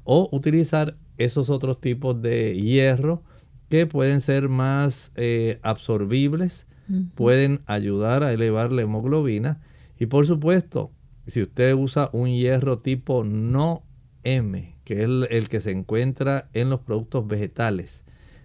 o 0.04 0.28
utilizar 0.32 0.96
esos 1.20 1.50
otros 1.50 1.80
tipos 1.80 2.20
de 2.20 2.60
hierro 2.60 3.22
que 3.68 3.86
pueden 3.86 4.20
ser 4.20 4.48
más 4.48 5.12
eh, 5.14 5.60
absorbibles, 5.62 6.66
pueden 7.14 7.60
ayudar 7.66 8.24
a 8.24 8.32
elevar 8.32 8.72
la 8.72 8.82
hemoglobina 8.82 9.60
y 9.96 10.06
por 10.06 10.26
supuesto, 10.26 10.90
si 11.28 11.42
usted 11.42 11.74
usa 11.74 12.10
un 12.12 12.30
hierro 12.30 12.80
tipo 12.80 13.22
no 13.22 13.84
M, 14.24 14.74
que 14.82 15.02
es 15.02 15.08
el 15.30 15.48
que 15.48 15.60
se 15.60 15.70
encuentra 15.70 16.48
en 16.52 16.68
los 16.68 16.80
productos 16.80 17.28
vegetales, 17.28 18.02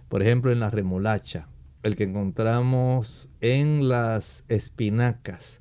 por 0.08 0.22
ejemplo 0.22 0.52
en 0.52 0.60
la 0.60 0.70
remolacha, 0.70 1.48
el 1.82 1.96
que 1.96 2.04
encontramos 2.04 3.30
en 3.40 3.88
las 3.88 4.44
espinacas, 4.48 5.60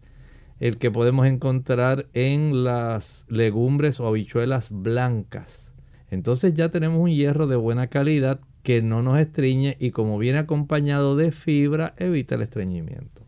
el 0.60 0.78
que 0.78 0.92
podemos 0.92 1.26
encontrar 1.26 2.08
en 2.14 2.64
las 2.64 3.26
legumbres 3.30 4.00
o 4.00 4.08
habichuelas 4.08 4.70
blancas. 4.70 5.65
Entonces 6.10 6.54
ya 6.54 6.70
tenemos 6.70 7.00
un 7.00 7.10
hierro 7.10 7.48
de 7.48 7.56
buena 7.56 7.88
calidad 7.88 8.40
que 8.64 8.82
no 8.82 9.02
nos 9.02 9.20
estreñe 9.20 9.78
y 9.80 9.92
como 9.92 10.18
viene 10.18 10.40
acompañado 10.40 11.16
de 11.16 11.32
fibra 11.32 11.94
evita 11.98 12.36
el 12.36 12.42
estreñimiento. 12.42 13.22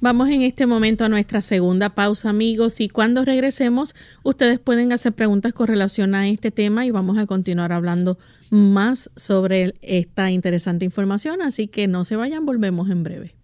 Vamos 0.00 0.28
en 0.28 0.42
este 0.42 0.66
momento 0.66 1.04
a 1.04 1.08
nuestra 1.08 1.40
segunda 1.40 1.90
pausa, 1.90 2.30
amigos, 2.30 2.80
y 2.80 2.88
cuando 2.88 3.24
regresemos, 3.24 3.96
ustedes 4.22 4.60
pueden 4.60 4.92
hacer 4.92 5.12
preguntas 5.12 5.52
con 5.52 5.66
relación 5.66 6.14
a 6.14 6.28
este 6.28 6.52
tema 6.52 6.86
y 6.86 6.92
vamos 6.92 7.18
a 7.18 7.26
continuar 7.26 7.72
hablando 7.72 8.16
más 8.50 9.10
sobre 9.16 9.74
esta 9.82 10.30
interesante 10.30 10.84
información, 10.84 11.42
así 11.42 11.66
que 11.66 11.88
no 11.88 12.04
se 12.04 12.14
vayan, 12.14 12.46
volvemos 12.46 12.90
en 12.90 13.02
breve. 13.02 13.34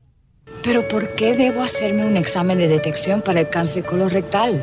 Pero 0.62 0.86
¿por 0.86 1.12
qué 1.14 1.34
debo 1.34 1.60
hacerme 1.60 2.06
un 2.06 2.16
examen 2.16 2.56
de 2.56 2.68
detección 2.68 3.20
para 3.20 3.40
el 3.40 3.50
cáncer 3.50 3.84
colorectal? 3.84 4.62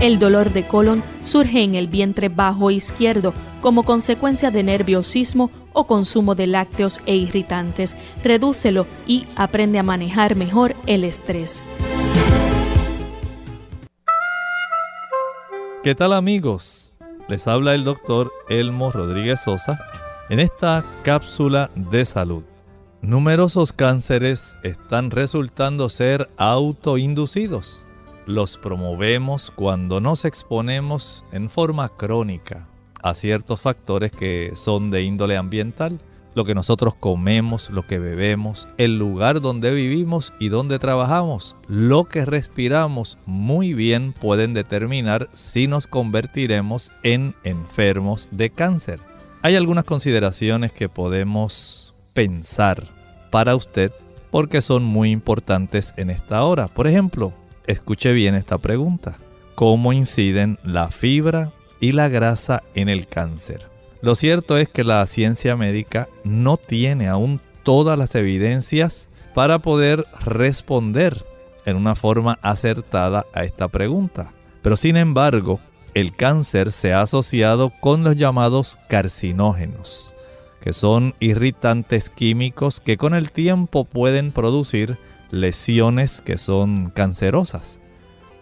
El 0.00 0.18
dolor 0.18 0.52
de 0.52 0.66
colon 0.66 1.02
surge 1.22 1.62
en 1.62 1.74
el 1.74 1.88
vientre 1.88 2.28
bajo 2.28 2.70
izquierdo 2.70 3.32
como 3.62 3.82
consecuencia 3.82 4.50
de 4.50 4.62
nerviosismo 4.62 5.50
o 5.72 5.86
consumo 5.86 6.34
de 6.34 6.46
lácteos 6.46 7.00
e 7.06 7.16
irritantes. 7.16 7.96
Redúcelo 8.22 8.86
y 9.06 9.26
aprende 9.36 9.78
a 9.78 9.82
manejar 9.82 10.36
mejor 10.36 10.76
el 10.86 11.02
estrés. 11.02 11.64
¿Qué 15.82 15.94
tal 15.94 16.12
amigos? 16.12 16.92
Les 17.28 17.48
habla 17.48 17.74
el 17.74 17.84
doctor 17.84 18.30
Elmo 18.50 18.92
Rodríguez 18.92 19.40
Sosa 19.40 19.80
en 20.28 20.40
esta 20.40 20.84
cápsula 21.04 21.70
de 21.74 22.04
salud. 22.04 22.42
Numerosos 23.00 23.72
cánceres 23.72 24.56
están 24.62 25.10
resultando 25.10 25.88
ser 25.88 26.28
autoinducidos 26.36 27.85
los 28.26 28.58
promovemos 28.58 29.50
cuando 29.54 30.00
nos 30.00 30.24
exponemos 30.24 31.24
en 31.32 31.48
forma 31.48 31.88
crónica 31.88 32.66
a 33.02 33.14
ciertos 33.14 33.60
factores 33.60 34.10
que 34.10 34.52
son 34.56 34.90
de 34.90 35.02
índole 35.02 35.36
ambiental, 35.36 36.00
lo 36.34 36.44
que 36.44 36.54
nosotros 36.54 36.94
comemos, 36.94 37.70
lo 37.70 37.86
que 37.86 37.98
bebemos, 37.98 38.68
el 38.76 38.98
lugar 38.98 39.40
donde 39.40 39.72
vivimos 39.72 40.34
y 40.38 40.50
donde 40.50 40.78
trabajamos, 40.78 41.56
lo 41.66 42.04
que 42.04 42.26
respiramos, 42.26 43.16
muy 43.24 43.72
bien 43.72 44.12
pueden 44.12 44.52
determinar 44.52 45.30
si 45.32 45.66
nos 45.66 45.86
convertiremos 45.86 46.92
en 47.02 47.34
enfermos 47.44 48.28
de 48.32 48.50
cáncer. 48.50 49.00
Hay 49.40 49.56
algunas 49.56 49.84
consideraciones 49.84 50.72
que 50.72 50.88
podemos 50.88 51.94
pensar 52.12 52.84
para 53.30 53.56
usted 53.56 53.92
porque 54.30 54.60
son 54.60 54.82
muy 54.84 55.12
importantes 55.12 55.94
en 55.96 56.10
esta 56.10 56.42
hora. 56.44 56.68
Por 56.68 56.86
ejemplo, 56.86 57.32
Escuche 57.66 58.12
bien 58.12 58.36
esta 58.36 58.58
pregunta. 58.58 59.16
¿Cómo 59.56 59.92
inciden 59.92 60.58
la 60.62 60.90
fibra 60.90 61.52
y 61.80 61.92
la 61.92 62.08
grasa 62.08 62.62
en 62.74 62.88
el 62.88 63.08
cáncer? 63.08 63.66
Lo 64.02 64.14
cierto 64.14 64.56
es 64.56 64.68
que 64.68 64.84
la 64.84 65.04
ciencia 65.06 65.56
médica 65.56 66.08
no 66.22 66.58
tiene 66.58 67.08
aún 67.08 67.40
todas 67.64 67.98
las 67.98 68.14
evidencias 68.14 69.08
para 69.34 69.58
poder 69.58 70.04
responder 70.24 71.24
en 71.64 71.76
una 71.76 71.96
forma 71.96 72.38
acertada 72.40 73.26
a 73.34 73.42
esta 73.42 73.66
pregunta. 73.66 74.32
Pero 74.62 74.76
sin 74.76 74.96
embargo, 74.96 75.58
el 75.94 76.14
cáncer 76.14 76.70
se 76.70 76.92
ha 76.92 77.00
asociado 77.00 77.72
con 77.80 78.04
los 78.04 78.16
llamados 78.16 78.78
carcinógenos, 78.88 80.14
que 80.60 80.72
son 80.72 81.14
irritantes 81.18 82.10
químicos 82.10 82.80
que 82.80 82.96
con 82.96 83.14
el 83.14 83.32
tiempo 83.32 83.84
pueden 83.84 84.30
producir 84.30 84.98
lesiones 85.36 86.20
que 86.20 86.38
son 86.38 86.90
cancerosas. 86.90 87.80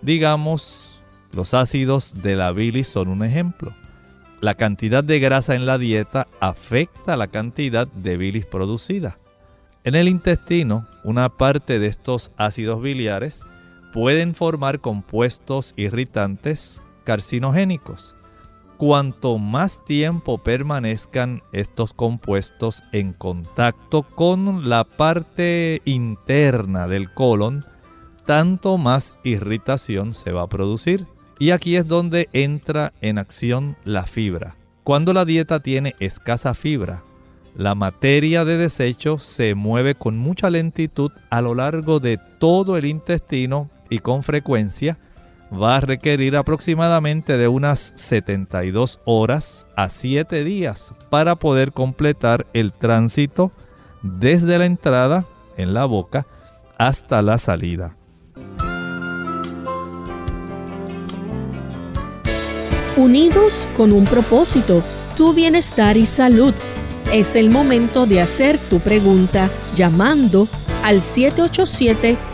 Digamos, 0.02 1.02
los 1.33 1.54
ácidos 1.54 2.14
de 2.22 2.37
la 2.37 2.52
bilis 2.52 2.88
son 2.88 3.09
un 3.09 3.24
ejemplo. 3.24 3.74
La 4.40 4.54
cantidad 4.54 5.02
de 5.02 5.20
grasa 5.20 5.54
en 5.54 5.66
la 5.66 5.78
dieta 5.78 6.26
afecta 6.40 7.16
la 7.16 7.28
cantidad 7.28 7.87
de 7.87 8.16
bilis 8.16 8.46
producida. 8.46 9.18
En 9.85 9.94
el 9.94 10.09
intestino, 10.09 10.87
una 11.02 11.37
parte 11.37 11.78
de 11.78 11.88
estos 11.88 12.33
ácidos 12.37 12.80
biliares 12.80 13.42
pueden 13.92 14.35
formar 14.35 14.80
compuestos 14.80 15.74
irritantes 15.76 16.83
carcinogénicos 17.04 18.16
cuanto 18.76 19.38
más 19.38 19.84
tiempo 19.84 20.38
permanezcan 20.38 21.42
estos 21.52 21.92
compuestos 21.92 22.82
en 22.92 23.12
contacto 23.12 24.02
con 24.02 24.68
la 24.68 24.84
parte 24.84 25.80
interna 25.84 26.88
del 26.88 27.12
colon, 27.12 27.64
tanto 28.26 28.78
más 28.78 29.14
irritación 29.24 30.14
se 30.14 30.32
va 30.32 30.42
a 30.42 30.48
producir. 30.48 31.06
Y 31.38 31.50
aquí 31.50 31.76
es 31.76 31.87
donde 31.88 32.28
entra 32.32 32.92
en 33.00 33.18
acción 33.18 33.76
la 33.84 34.06
fibra. 34.06 34.56
Cuando 34.84 35.12
la 35.12 35.24
dieta 35.24 35.60
tiene 35.60 35.94
escasa 35.98 36.54
fibra, 36.54 37.02
la 37.56 37.74
materia 37.74 38.44
de 38.44 38.56
desecho 38.56 39.18
se 39.18 39.54
mueve 39.54 39.94
con 39.94 40.18
mucha 40.18 40.50
lentitud 40.50 41.12
a 41.30 41.40
lo 41.40 41.54
largo 41.54 42.00
de 42.00 42.18
todo 42.38 42.76
el 42.76 42.84
intestino 42.84 43.70
y 43.90 44.00
con 44.00 44.22
frecuencia 44.22 44.98
va 45.61 45.77
a 45.77 45.81
requerir 45.81 46.37
aproximadamente 46.37 47.37
de 47.37 47.48
unas 47.48 47.92
72 47.96 49.00
horas 49.05 49.67
a 49.77 49.88
7 49.88 50.44
días 50.44 50.92
para 51.11 51.37
poder 51.37 51.73
completar 51.73 52.46
el 52.52 52.73
tránsito 52.73 53.50
desde 54.02 54.59
la 54.59 54.67
entrada 54.67 55.25
en 55.57 55.75
la 55.75 55.85
boca 55.85 56.27
hasta 56.79 57.23
la 57.23 57.38
salida. 57.38 57.94
Unidos 62.96 63.67
con 63.77 63.92
un 63.92 64.05
propósito, 64.05 64.83
tu 65.17 65.35
bienestar 65.35 65.96
y 65.96 66.07
salud. 66.07 66.55
Es 67.13 67.35
el 67.35 67.50
momento 67.50 68.07
de 68.07 68.21
hacer 68.21 68.59
tu 68.59 68.79
pregunta 68.81 69.50
llamando 69.75 70.46
al 70.83 71.00
787 71.00 72.33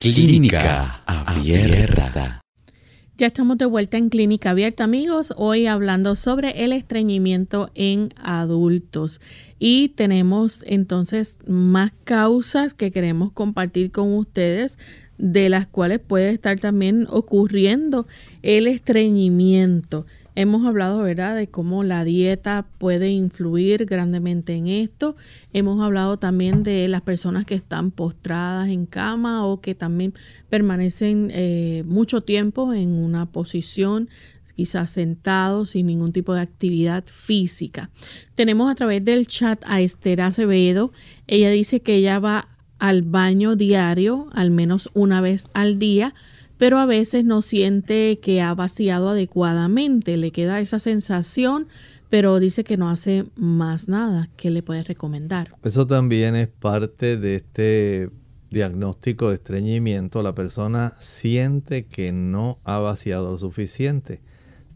Clínica 0.00 1.02
Abierta. 1.06 2.40
Ya 3.16 3.26
estamos 3.26 3.58
de 3.58 3.66
vuelta 3.66 3.96
en 3.96 4.10
Clínica 4.10 4.50
Abierta, 4.50 4.84
amigos. 4.84 5.34
Hoy 5.36 5.66
hablando 5.66 6.14
sobre 6.14 6.62
el 6.64 6.72
estreñimiento 6.72 7.72
en 7.74 8.10
adultos. 8.14 9.20
Y 9.58 9.88
tenemos 9.88 10.62
entonces 10.68 11.40
más 11.48 11.90
causas 12.04 12.74
que 12.74 12.92
queremos 12.92 13.32
compartir 13.32 13.90
con 13.90 14.14
ustedes, 14.14 14.78
de 15.16 15.48
las 15.48 15.66
cuales 15.66 15.98
puede 15.98 16.30
estar 16.30 16.60
también 16.60 17.08
ocurriendo 17.10 18.06
el 18.42 18.68
estreñimiento. 18.68 20.06
Hemos 20.40 20.64
hablado, 20.64 21.00
¿verdad?, 21.00 21.34
de 21.34 21.48
cómo 21.48 21.82
la 21.82 22.04
dieta 22.04 22.64
puede 22.78 23.10
influir 23.10 23.86
grandemente 23.86 24.54
en 24.54 24.68
esto. 24.68 25.16
Hemos 25.52 25.82
hablado 25.82 26.16
también 26.16 26.62
de 26.62 26.86
las 26.86 27.02
personas 27.02 27.44
que 27.44 27.56
están 27.56 27.90
postradas 27.90 28.68
en 28.68 28.86
cama 28.86 29.44
o 29.44 29.60
que 29.60 29.74
también 29.74 30.14
permanecen 30.48 31.32
eh, 31.32 31.82
mucho 31.88 32.20
tiempo 32.20 32.72
en 32.72 32.90
una 32.90 33.26
posición 33.26 34.08
quizás 34.54 34.92
sentados 34.92 35.70
sin 35.70 35.86
ningún 35.86 36.12
tipo 36.12 36.32
de 36.34 36.42
actividad 36.42 37.02
física. 37.06 37.90
Tenemos 38.36 38.70
a 38.70 38.76
través 38.76 39.04
del 39.04 39.26
chat 39.26 39.60
a 39.66 39.80
Esther 39.80 40.20
Acevedo. 40.20 40.92
Ella 41.26 41.50
dice 41.50 41.80
que 41.80 41.96
ella 41.96 42.20
va 42.20 42.46
al 42.78 43.02
baño 43.02 43.56
diario, 43.56 44.28
al 44.32 44.52
menos 44.52 44.88
una 44.94 45.20
vez 45.20 45.48
al 45.52 45.80
día 45.80 46.14
pero 46.58 46.78
a 46.78 46.86
veces 46.86 47.24
no 47.24 47.40
siente 47.40 48.18
que 48.20 48.42
ha 48.42 48.52
vaciado 48.54 49.10
adecuadamente, 49.10 50.16
le 50.16 50.32
queda 50.32 50.60
esa 50.60 50.78
sensación, 50.78 51.68
pero 52.10 52.40
dice 52.40 52.64
que 52.64 52.76
no 52.76 52.88
hace 52.88 53.24
más 53.36 53.88
nada. 53.88 54.28
¿Qué 54.36 54.50
le 54.50 54.62
puedes 54.62 54.88
recomendar? 54.88 55.52
Eso 55.62 55.86
también 55.86 56.34
es 56.34 56.48
parte 56.48 57.16
de 57.16 57.36
este 57.36 58.10
diagnóstico 58.50 59.28
de 59.28 59.36
estreñimiento. 59.36 60.22
La 60.22 60.34
persona 60.34 60.94
siente 60.98 61.86
que 61.86 62.12
no 62.12 62.58
ha 62.64 62.78
vaciado 62.78 63.32
lo 63.32 63.38
suficiente. 63.38 64.20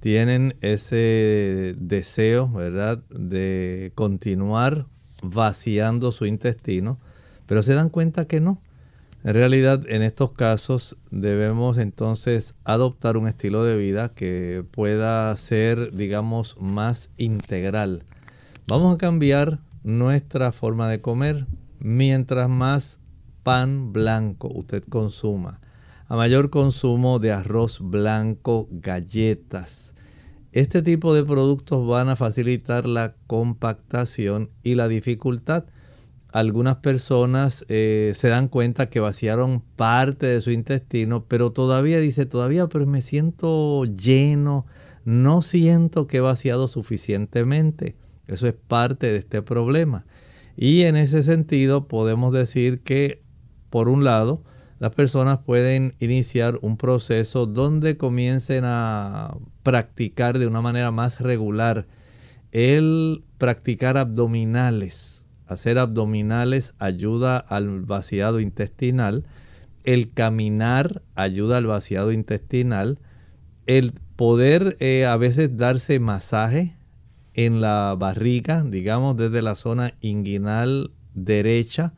Tienen 0.00 0.56
ese 0.60 1.74
deseo, 1.78 2.48
¿verdad?, 2.48 3.02
de 3.08 3.92
continuar 3.94 4.86
vaciando 5.22 6.12
su 6.12 6.26
intestino, 6.26 6.98
pero 7.46 7.62
se 7.62 7.74
dan 7.74 7.88
cuenta 7.88 8.26
que 8.26 8.40
no 8.40 8.60
en 9.24 9.34
realidad, 9.34 9.84
en 9.88 10.02
estos 10.02 10.32
casos 10.32 10.96
debemos 11.12 11.78
entonces 11.78 12.56
adoptar 12.64 13.16
un 13.16 13.28
estilo 13.28 13.62
de 13.62 13.76
vida 13.76 14.08
que 14.08 14.64
pueda 14.72 15.34
ser, 15.36 15.94
digamos, 15.94 16.56
más 16.58 17.08
integral. 17.16 18.02
Vamos 18.66 18.92
a 18.92 18.98
cambiar 18.98 19.60
nuestra 19.84 20.50
forma 20.50 20.88
de 20.88 21.00
comer. 21.00 21.46
Mientras 21.78 22.48
más 22.48 23.00
pan 23.44 23.92
blanco 23.92 24.48
usted 24.52 24.82
consuma, 24.84 25.60
a 26.08 26.16
mayor 26.16 26.50
consumo 26.50 27.20
de 27.20 27.32
arroz 27.32 27.78
blanco, 27.80 28.68
galletas, 28.70 29.94
este 30.50 30.82
tipo 30.82 31.14
de 31.14 31.24
productos 31.24 31.86
van 31.86 32.08
a 32.08 32.16
facilitar 32.16 32.86
la 32.86 33.14
compactación 33.26 34.50
y 34.62 34.74
la 34.74 34.88
dificultad 34.88 35.64
algunas 36.32 36.76
personas 36.76 37.64
eh, 37.68 38.12
se 38.16 38.28
dan 38.28 38.48
cuenta 38.48 38.88
que 38.88 39.00
vaciaron 39.00 39.60
parte 39.76 40.26
de 40.26 40.40
su 40.40 40.50
intestino, 40.50 41.26
pero 41.26 41.52
todavía 41.52 42.00
dice, 42.00 42.26
todavía, 42.26 42.66
pero 42.68 42.86
me 42.86 43.02
siento 43.02 43.84
lleno, 43.84 44.66
no 45.04 45.42
siento 45.42 46.06
que 46.06 46.18
he 46.18 46.20
vaciado 46.20 46.68
suficientemente. 46.68 47.96
Eso 48.26 48.46
es 48.48 48.54
parte 48.54 49.12
de 49.12 49.18
este 49.18 49.42
problema. 49.42 50.06
Y 50.56 50.82
en 50.82 50.96
ese 50.96 51.22
sentido 51.22 51.86
podemos 51.86 52.32
decir 52.32 52.80
que, 52.80 53.22
por 53.68 53.90
un 53.90 54.04
lado, 54.04 54.42
las 54.78 54.94
personas 54.94 55.38
pueden 55.38 55.94
iniciar 56.00 56.58
un 56.62 56.78
proceso 56.78 57.46
donde 57.46 57.96
comiencen 57.98 58.64
a 58.64 59.36
practicar 59.62 60.38
de 60.38 60.46
una 60.46 60.62
manera 60.62 60.90
más 60.90 61.20
regular 61.20 61.86
el 62.52 63.22
practicar 63.38 63.96
abdominales 63.96 65.11
Hacer 65.52 65.78
abdominales 65.78 66.74
ayuda 66.78 67.36
al 67.36 67.82
vaciado 67.82 68.40
intestinal. 68.40 69.24
El 69.84 70.12
caminar 70.12 71.02
ayuda 71.14 71.58
al 71.58 71.66
vaciado 71.66 72.12
intestinal. 72.12 72.98
El 73.66 73.92
poder 74.16 74.76
eh, 74.80 75.06
a 75.06 75.16
veces 75.16 75.56
darse 75.56 75.98
masaje 76.00 76.76
en 77.34 77.60
la 77.60 77.94
barriga, 77.98 78.64
digamos 78.64 79.16
desde 79.16 79.42
la 79.42 79.54
zona 79.54 79.94
inguinal 80.00 80.90
derecha, 81.14 81.94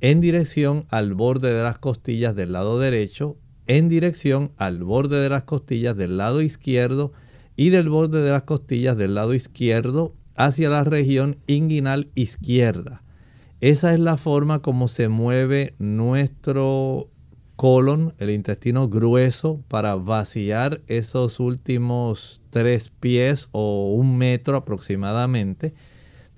en 0.00 0.20
dirección 0.20 0.86
al 0.88 1.14
borde 1.14 1.52
de 1.52 1.62
las 1.62 1.78
costillas 1.78 2.34
del 2.34 2.52
lado 2.52 2.78
derecho, 2.78 3.36
en 3.66 3.88
dirección 3.88 4.52
al 4.56 4.82
borde 4.82 5.20
de 5.20 5.28
las 5.28 5.44
costillas 5.44 5.96
del 5.96 6.16
lado 6.16 6.42
izquierdo 6.42 7.12
y 7.56 7.70
del 7.70 7.88
borde 7.88 8.22
de 8.22 8.30
las 8.30 8.44
costillas 8.44 8.96
del 8.96 9.14
lado 9.14 9.34
izquierdo 9.34 10.14
hacia 10.44 10.70
la 10.70 10.84
región 10.84 11.36
inguinal 11.46 12.08
izquierda. 12.14 13.02
Esa 13.60 13.92
es 13.92 14.00
la 14.00 14.16
forma 14.16 14.62
como 14.62 14.88
se 14.88 15.08
mueve 15.08 15.74
nuestro 15.78 17.10
colon, 17.56 18.14
el 18.18 18.30
intestino 18.30 18.88
grueso, 18.88 19.60
para 19.68 19.96
vaciar 19.96 20.80
esos 20.86 21.40
últimos 21.40 22.40
tres 22.48 22.88
pies 22.88 23.50
o 23.52 23.92
un 23.94 24.16
metro 24.16 24.56
aproximadamente, 24.56 25.74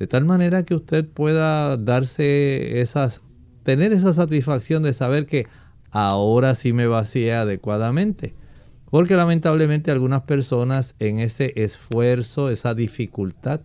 de 0.01 0.07
tal 0.09 0.25
manera 0.25 0.65
que 0.65 0.75
usted 0.75 1.07
pueda 1.07 1.77
darse 1.77 2.81
esas, 2.81 3.23
tener 3.63 3.93
esa 3.93 4.13
satisfacción 4.13 4.83
de 4.83 4.95
saber 4.95 5.27
que 5.27 5.47
ahora 5.93 6.57
sí 6.57 6.73
me 6.73 6.89
vacía 6.89 7.43
adecuadamente. 7.43 8.35
Porque 8.91 9.15
lamentablemente 9.15 9.93
algunas 9.93 10.23
personas 10.23 10.97
en 10.99 11.21
ese 11.21 11.53
esfuerzo, 11.55 12.51
esa 12.51 12.75
dificultad, 12.75 13.61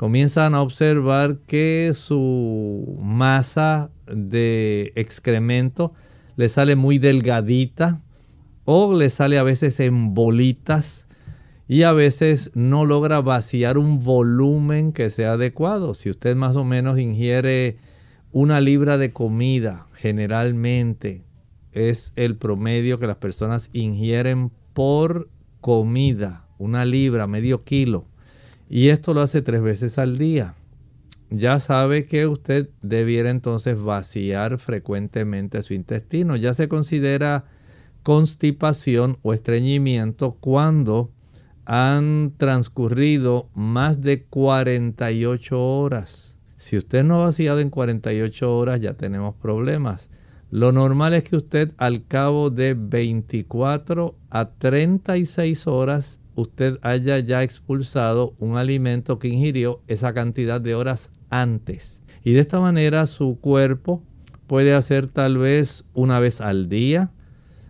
comienzan 0.00 0.54
a 0.54 0.62
observar 0.62 1.40
que 1.46 1.92
su 1.94 2.96
masa 3.02 3.90
de 4.06 4.94
excremento 4.96 5.92
le 6.36 6.48
sale 6.48 6.74
muy 6.74 6.96
delgadita 6.96 8.00
o 8.64 8.94
le 8.94 9.10
sale 9.10 9.38
a 9.38 9.42
veces 9.42 9.78
en 9.78 10.14
bolitas 10.14 11.06
y 11.68 11.82
a 11.82 11.92
veces 11.92 12.50
no 12.54 12.86
logra 12.86 13.20
vaciar 13.20 13.76
un 13.76 14.02
volumen 14.02 14.92
que 14.92 15.10
sea 15.10 15.34
adecuado. 15.34 15.92
Si 15.92 16.08
usted 16.08 16.34
más 16.34 16.56
o 16.56 16.64
menos 16.64 16.98
ingiere 16.98 17.76
una 18.32 18.62
libra 18.62 18.96
de 18.96 19.12
comida, 19.12 19.86
generalmente 19.96 21.26
es 21.72 22.14
el 22.16 22.38
promedio 22.38 22.98
que 22.98 23.06
las 23.06 23.16
personas 23.16 23.68
ingieren 23.74 24.50
por 24.72 25.28
comida, 25.60 26.46
una 26.56 26.86
libra, 26.86 27.26
medio 27.26 27.64
kilo. 27.64 28.06
Y 28.72 28.90
esto 28.90 29.14
lo 29.14 29.20
hace 29.20 29.42
tres 29.42 29.60
veces 29.62 29.98
al 29.98 30.16
día. 30.16 30.54
Ya 31.28 31.58
sabe 31.58 32.06
que 32.06 32.28
usted 32.28 32.70
debiera 32.82 33.28
entonces 33.28 33.76
vaciar 33.76 34.60
frecuentemente 34.60 35.60
su 35.64 35.74
intestino. 35.74 36.36
Ya 36.36 36.54
se 36.54 36.68
considera 36.68 37.46
constipación 38.04 39.18
o 39.22 39.34
estreñimiento 39.34 40.36
cuando 40.38 41.10
han 41.64 42.32
transcurrido 42.36 43.48
más 43.54 44.02
de 44.02 44.22
48 44.22 45.60
horas. 45.60 46.38
Si 46.56 46.76
usted 46.76 47.02
no 47.02 47.16
ha 47.16 47.26
vaciado 47.26 47.58
en 47.58 47.70
48 47.70 48.56
horas 48.56 48.80
ya 48.80 48.94
tenemos 48.94 49.34
problemas. 49.34 50.10
Lo 50.52 50.70
normal 50.70 51.14
es 51.14 51.24
que 51.24 51.36
usted 51.36 51.72
al 51.76 52.06
cabo 52.06 52.50
de 52.50 52.74
24 52.74 54.14
a 54.30 54.50
36 54.50 55.66
horas 55.66 56.19
usted 56.34 56.78
haya 56.82 57.18
ya 57.18 57.42
expulsado 57.42 58.34
un 58.38 58.56
alimento 58.56 59.18
que 59.18 59.28
ingirió 59.28 59.82
esa 59.86 60.14
cantidad 60.14 60.60
de 60.60 60.74
horas 60.74 61.10
antes. 61.30 62.02
Y 62.24 62.32
de 62.32 62.40
esta 62.40 62.60
manera 62.60 63.06
su 63.06 63.38
cuerpo 63.40 64.02
puede 64.46 64.74
hacer 64.74 65.06
tal 65.06 65.38
vez 65.38 65.84
una 65.94 66.18
vez 66.20 66.40
al 66.40 66.68
día. 66.68 67.12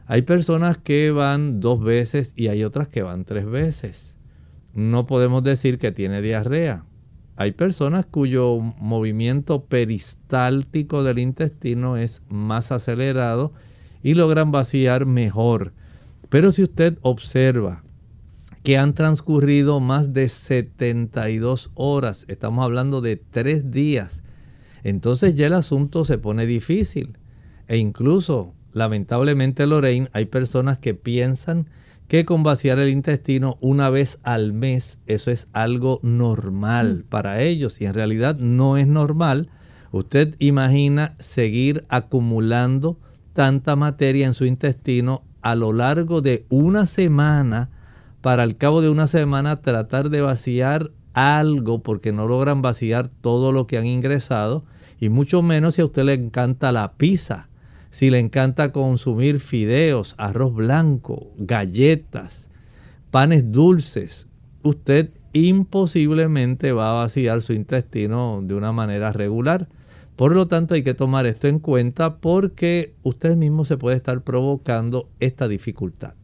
Hay 0.07 0.23
personas 0.23 0.79
que 0.79 1.11
van 1.11 1.61
dos 1.61 1.83
veces 1.83 2.33
y 2.37 2.49
hay 2.49 2.65
otras 2.65 2.89
que 2.89 3.03
van 3.03 3.25
tres 3.25 3.47
veces. 3.47 4.17
No 4.75 5.07
podemos 5.07 5.45
decir 5.45 5.79
que 5.79 5.93
tiene 5.93 6.23
diarrea. 6.23 6.85
Hay 7.37 7.53
personas 7.53 8.07
cuyo 8.07 8.59
movimiento 8.59 9.65
peristáltico 9.65 11.05
del 11.05 11.19
intestino 11.19 11.97
es 11.97 12.23
más 12.29 12.73
acelerado 12.73 13.53
y 14.03 14.15
logran 14.15 14.51
vaciar 14.51 15.07
mejor. 15.07 15.73
Pero 16.29 16.53
si 16.53 16.63
usted 16.63 16.99
observa 17.03 17.83
que 18.63 18.77
han 18.77 18.95
transcurrido 18.95 19.81
más 19.81 20.13
de 20.13 20.29
72 20.29 21.71
horas. 21.75 22.25
Estamos 22.29 22.65
hablando 22.65 23.01
de 23.01 23.17
tres 23.17 23.71
días. 23.71 24.23
Entonces 24.83 25.35
ya 25.35 25.47
el 25.47 25.55
asunto 25.55 26.05
se 26.05 26.19
pone 26.19 26.47
difícil. 26.47 27.17
E 27.69 27.79
incluso, 27.79 28.55
lamentablemente, 28.73 29.67
Lorraine, 29.67 30.11
hay 30.13 30.27
personas 30.27 30.79
que 30.79 30.95
piensan 30.95 31.69
que 32.09 32.25
con 32.25 32.43
vaciar 32.43 32.79
el 32.81 32.89
intestino 32.89 33.57
una 33.61 33.89
vez 33.89 34.19
al 34.25 34.53
mes, 34.53 34.99
eso 35.07 35.31
es 35.31 35.47
algo 35.53 36.01
normal 36.03 37.05
mm. 37.05 37.09
para 37.09 37.41
ellos. 37.41 37.81
Y 37.81 37.87
en 37.87 37.95
realidad 37.95 38.37
no 38.37 38.77
es 38.77 38.87
normal. 38.87 39.49
Usted 39.93 40.35
imagina 40.39 41.15
seguir 41.19 41.85
acumulando 41.89 42.99
tanta 43.33 43.77
materia 43.77 44.27
en 44.27 44.35
su 44.35 44.45
intestino 44.45 45.23
a 45.41 45.55
lo 45.55 45.73
largo 45.73 46.21
de 46.21 46.47
una 46.49 46.85
semana 46.85 47.71
para 48.21 48.43
al 48.43 48.57
cabo 48.57 48.83
de 48.83 48.89
una 48.89 49.07
semana 49.07 49.61
tratar 49.62 50.11
de 50.11 50.21
vaciar 50.21 50.91
algo 51.12 51.83
porque 51.83 52.12
no 52.12 52.27
logran 52.27 52.62
vaciar 52.62 53.11
todo 53.21 53.53
lo 53.53 53.66
que 53.66 53.79
han 53.79 53.87
ingresado 53.87 54.64
y 55.01 55.09
mucho 55.09 55.43
menos 55.43 55.75
si 55.75 55.83
a 55.83 55.87
usted 55.87 56.05
le 56.05 56.14
encanta 56.14 56.73
la 56.73 56.93
pizza, 56.93 57.49
si 57.91 58.11
le 58.11 58.18
encanta 58.18 58.73
consumir 58.73 59.41
fideos, 59.41 60.14
arroz 60.18 60.55
blanco, 60.55 61.33
galletas, 61.39 62.51
panes 63.11 63.51
dulces, 63.51 64.29
usted 64.62 65.11
imposiblemente 65.33 66.73
va 66.73 66.91
a 66.91 67.03
vaciar 67.03 67.41
su 67.43 67.55
intestino 67.55 68.41
de 68.43 68.55
una 68.55 68.73
manera 68.73 69.12
regular. 69.12 69.68
Por 70.16 70.35
lo 70.35 70.47
tanto 70.47 70.75
hay 70.75 70.83
que 70.83 70.93
tomar 70.93 71.25
esto 71.25 71.49
en 71.49 71.61
cuenta 71.61 72.16
porque 72.18 72.95
usted 73.03 73.37
mismo 73.37 73.64
se 73.64 73.79
puede 73.79 73.97
estar 73.97 74.21
provocando 74.21 75.09
esta 75.18 75.49
dificultad. 75.49 76.14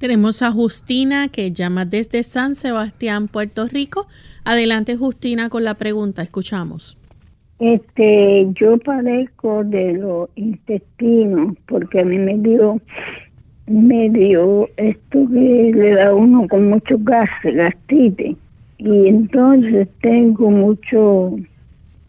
Tenemos 0.00 0.40
a 0.40 0.50
Justina 0.50 1.28
que 1.28 1.52
llama 1.52 1.84
desde 1.84 2.22
San 2.22 2.54
Sebastián, 2.54 3.28
Puerto 3.28 3.68
Rico. 3.68 4.06
Adelante 4.44 4.96
Justina 4.96 5.50
con 5.50 5.62
la 5.62 5.74
pregunta, 5.74 6.22
escuchamos. 6.22 6.96
Este, 7.58 8.48
yo 8.54 8.78
padezco 8.78 9.62
de 9.62 9.92
los 9.92 10.30
intestinos 10.36 11.54
porque 11.68 12.00
a 12.00 12.04
mí 12.06 12.16
me 12.16 12.38
dio 12.38 12.80
me 13.66 14.08
dio 14.08 14.70
esto 14.78 15.28
que 15.28 15.72
le 15.74 15.94
da 15.94 16.14
uno 16.14 16.48
con 16.48 16.70
muchos 16.70 17.04
gases, 17.04 17.54
gastritis. 17.54 18.38
Y 18.78 19.06
entonces 19.06 19.86
tengo 20.00 20.50
mucho 20.50 21.36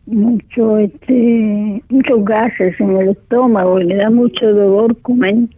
mucho 0.06 0.78
este 0.78 1.84
muchos 1.90 2.24
gases 2.24 2.80
en 2.80 2.96
el 2.96 3.10
estómago 3.10 3.82
y 3.82 3.86
me 3.88 3.96
da 3.96 4.10
mucho 4.10 4.50
dolor 4.54 4.98
comer. 5.02 5.50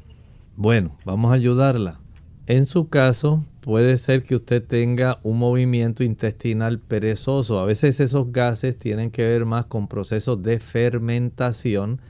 Bueno, 0.57 0.89
vamos 1.05 1.31
a 1.31 1.35
ayudarla. 1.35 1.99
En 2.45 2.65
su 2.65 2.89
caso, 2.89 3.45
puede 3.61 3.97
ser 3.97 4.23
que 4.23 4.35
usted 4.35 4.61
tenga 4.61 5.19
un 5.23 5.39
movimiento 5.39 6.03
intestinal 6.03 6.77
perezoso. 6.77 7.57
A 7.59 7.65
veces 7.65 8.01
esos 8.01 8.33
gases 8.33 8.77
tienen 8.77 9.11
que 9.11 9.23
ver 9.23 9.45
más 9.45 9.67
con 9.67 9.87
procesos 9.87 10.43
de 10.43 10.59
fermentación, 10.59 12.01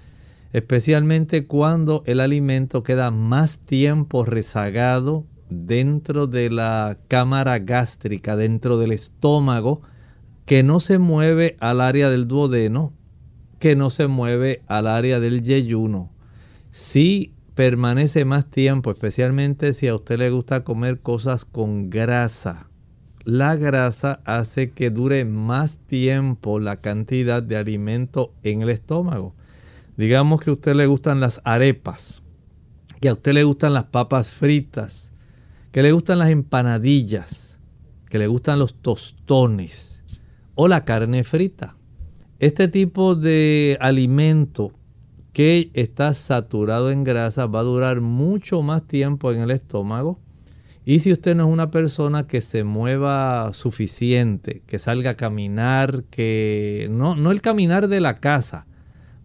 especialmente 0.52 1.46
cuando 1.46 2.02
el 2.08 2.20
alimento 2.20 2.82
queda 2.82 3.12
más 3.12 3.60
tiempo 3.60 4.26
rezagado 4.26 5.28
dentro 5.52 6.26
de 6.26 6.50
la 6.50 6.98
cámara 7.08 7.60
gástrica, 7.60 8.36
dentro 8.36 8.80
del 8.80 8.92
estómago, 8.92 9.82
que 10.48 10.64
no 10.64 10.80
se 10.80 10.98
mueve 10.98 11.58
al 11.60 11.80
área 11.80 12.10
del 12.10 12.28
duodeno, 12.28 12.92
que 13.60 13.76
no 13.76 13.92
se 13.92 14.08
mueve 14.08 14.64
al 14.66 14.88
área 14.88 15.20
del 15.20 15.44
yeyuno. 15.44 16.12
Si 16.72 17.33
permanece 17.56 18.26
más 18.26 18.50
tiempo, 18.50 18.92
especialmente 18.92 19.74
si 19.74 19.88
a 19.88 19.96
usted 19.96 20.18
le 20.18 20.30
gusta 20.30 20.64
comer 20.64 21.02
cosas 21.02 21.46
con 21.46 21.90
grasa. 21.90 22.68
La 23.26 23.56
grasa 23.56 24.22
hace 24.26 24.72
que 24.72 24.90
dure 24.90 25.24
más 25.24 25.78
tiempo 25.78 26.60
la 26.60 26.78
cantidad 26.78 27.42
de 27.42 27.56
alimento 27.56 28.34
en 28.44 28.64
el 28.64 28.70
estómago. 28.70 29.36
Digamos 29.96 30.42
que 30.42 30.50
a 30.50 30.54
usted 30.54 30.76
le 30.76 30.88
gustan 30.88 31.20
las 31.20 31.42
arepas, 31.44 32.24
que 33.00 33.10
a 33.10 33.14
usted 33.14 33.34
le 33.34 33.44
gustan 33.44 33.74
las 33.74 33.86
papas 33.86 34.32
fritas, 34.32 35.12
que 35.72 35.84
le 35.84 35.92
gustan 35.92 36.20
las 36.20 36.30
empanadillas, 36.30 37.60
que 38.10 38.18
le 38.18 38.28
gustan 38.28 38.60
los 38.60 38.74
tostones 38.76 40.04
o 40.56 40.68
la 40.68 40.84
carne 40.84 41.24
frita. 41.24 41.76
Este 42.40 42.68
tipo 42.68 43.16
de 43.16 43.78
alimento 43.80 44.74
que 45.34 45.72
está 45.74 46.14
saturado 46.14 46.92
en 46.92 47.04
grasa 47.04 47.48
va 47.48 47.60
a 47.62 47.64
durar 47.64 48.02
mucho 48.02 48.62
más 48.62 48.84
tiempo 48.88 49.32
en 49.32 49.42
el 49.42 49.52
estómago. 49.52 50.20
Y 50.86 51.00
si 51.00 51.12
usted 51.12 51.36
no 51.36 51.48
es 51.48 51.50
una 51.50 51.72
persona 51.72 52.28
que 52.28 52.42
se 52.42 52.64
mueva 52.64 53.52
suficiente, 53.54 54.62
que 54.68 54.80
salga 54.80 55.12
a 55.12 55.18
caminar, 55.18 56.04
que 56.12 56.88
no, 56.92 57.16
no 57.16 57.32
el 57.32 57.42
caminar 57.42 57.88
de 57.88 58.00
la 58.00 58.16
casa, 58.16 58.68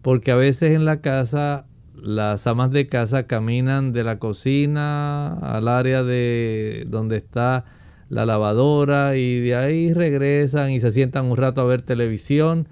porque 0.01 0.31
a 0.31 0.35
veces 0.35 0.71
en 0.71 0.85
la 0.85 1.01
casa 1.01 1.65
las 1.95 2.47
amas 2.47 2.71
de 2.71 2.87
casa 2.87 3.27
caminan 3.27 3.91
de 3.91 4.05
la 4.05 4.19
cocina 4.19 5.33
al 5.33 5.67
área 5.67 6.03
de 6.03 6.85
donde 6.89 7.17
está 7.17 7.65
la 8.07 8.25
lavadora 8.25 9.17
y 9.17 9.41
de 9.41 9.55
ahí 9.55 9.93
regresan 9.93 10.71
y 10.71 10.79
se 10.79 10.91
sientan 10.91 11.25
un 11.25 11.37
rato 11.37 11.61
a 11.61 11.65
ver 11.65 11.81
televisión 11.81 12.67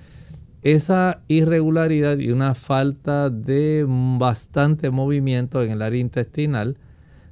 esa 0.63 1.21
irregularidad 1.27 2.17
y 2.17 2.31
una 2.31 2.55
falta 2.55 3.29
de 3.29 3.85
bastante 3.87 4.89
movimiento 4.89 5.61
en 5.61 5.71
el 5.71 5.81
área 5.81 5.99
intestinal 5.99 6.77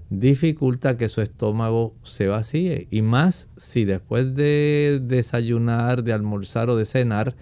dificulta 0.10 0.98
que 0.98 1.10
su 1.10 1.22
estómago 1.22 1.96
se 2.04 2.28
vacíe. 2.28 2.88
Y 2.92 3.02
más 3.02 3.50
si 3.58 3.86
después 3.86 4.36
de 4.36 5.02
desayunar, 5.04 6.04
de 6.04 6.14
almorzar 6.14 6.70
o 6.70 6.76
de 6.76 6.86
cenar, 6.86 7.36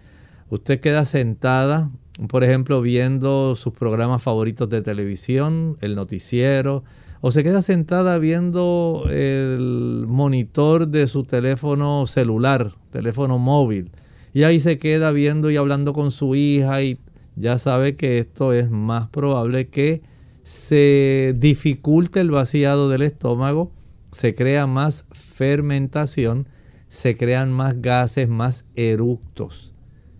usted 0.49 0.79
queda 0.79 1.05
sentada, 1.05 1.91
por 2.29 2.43
ejemplo, 2.43 2.81
viendo 2.81 3.55
sus 3.55 3.73
programas 3.73 4.23
favoritos 4.23 4.69
de 4.69 4.81
televisión, 4.81 5.77
el 5.81 5.95
noticiero, 5.95 6.83
o 7.21 7.31
se 7.31 7.43
queda 7.43 7.61
sentada 7.61 8.17
viendo 8.17 9.05
el 9.09 10.05
monitor 10.07 10.87
de 10.87 11.07
su 11.07 11.23
teléfono 11.23 12.05
celular, 12.07 12.71
teléfono 12.91 13.37
móvil 13.37 13.91
y 14.33 14.43
ahí 14.43 14.59
se 14.59 14.79
queda 14.79 15.11
viendo 15.11 15.51
y 15.51 15.57
hablando 15.57 15.93
con 15.93 16.11
su 16.11 16.35
hija 16.35 16.81
y 16.81 16.99
ya 17.35 17.59
sabe 17.59 17.95
que 17.95 18.17
esto 18.17 18.53
es 18.53 18.69
más 18.71 19.07
probable 19.09 19.67
que 19.67 20.01
se 20.43 21.35
dificulte 21.37 22.19
el 22.19 22.31
vaciado 22.31 22.89
del 22.89 23.03
estómago, 23.03 23.71
se 24.11 24.35
crea 24.35 24.67
más 24.67 25.05
fermentación, 25.11 26.47
se 26.87 27.15
crean 27.15 27.51
más 27.51 27.81
gases, 27.81 28.27
más 28.27 28.65
eructos. 28.75 29.73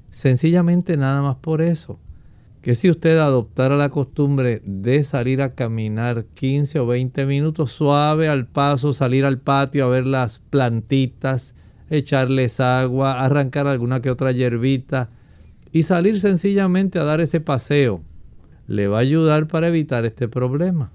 Sencillamente 0.09 0.95
nada 0.95 1.22
más 1.22 1.38
por 1.38 1.61
eso. 1.61 1.99
Que 2.61 2.76
si 2.76 2.89
usted 2.89 3.18
adoptara 3.18 3.76
la 3.76 3.89
costumbre 3.89 4.61
de 4.64 5.03
salir 5.03 5.41
a 5.41 5.53
caminar 5.53 6.26
15 6.34 6.80
o 6.80 6.86
20 6.86 7.26
minutos 7.26 7.72
suave 7.72 8.30
al 8.30 8.47
paso, 8.47 8.93
salir 8.93 9.26
al 9.26 9.39
patio 9.39 9.86
a 9.86 9.89
ver 9.89 10.05
las 10.05 10.39
plantitas, 10.39 11.53
echarles 11.94 12.60
agua, 12.60 13.24
arrancar 13.24 13.68
alguna 13.68 14.02
que 14.02 14.10
otra 14.10 14.32
hierbita 14.32 15.12
y 15.72 15.84
salir 15.84 16.20
sencillamente 16.20 16.98
a 16.98 17.04
dar 17.04 17.22
ese 17.22 17.39
paseo. 17.39 18.02
Le 18.68 18.88
va 18.88 18.98
a 18.98 19.02
ayudar 19.02 19.48
para 19.48 19.68
evitar 19.68 20.04
este 20.04 20.28
problema. 20.28 20.91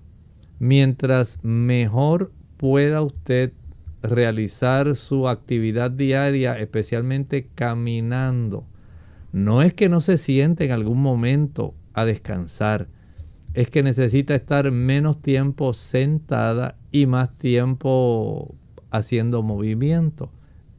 Mientras 0.58 1.38
mejor 1.44 2.32
pueda 2.56 3.00
usted 3.02 3.52
realizar 4.02 4.96
su 4.96 5.28
actividad 5.28 5.90
diaria, 5.92 6.58
especialmente 6.58 7.48
caminando. 7.54 8.66
No 9.32 9.62
es 9.62 9.74
que 9.74 9.88
no 9.88 10.00
se 10.00 10.18
siente 10.18 10.64
en 10.64 10.72
algún 10.72 11.00
momento 11.00 11.74
a 11.94 12.04
descansar, 12.04 12.88
es 13.54 13.70
que 13.70 13.82
necesita 13.82 14.34
estar 14.34 14.70
menos 14.72 15.20
tiempo 15.22 15.74
sentada 15.74 16.76
y 16.90 17.06
más 17.06 17.36
tiempo 17.38 18.54
haciendo 18.90 19.42
movimiento 19.42 20.32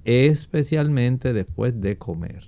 especialmente 0.09 1.33
después 1.33 1.79
de 1.79 1.97
comer. 1.97 2.43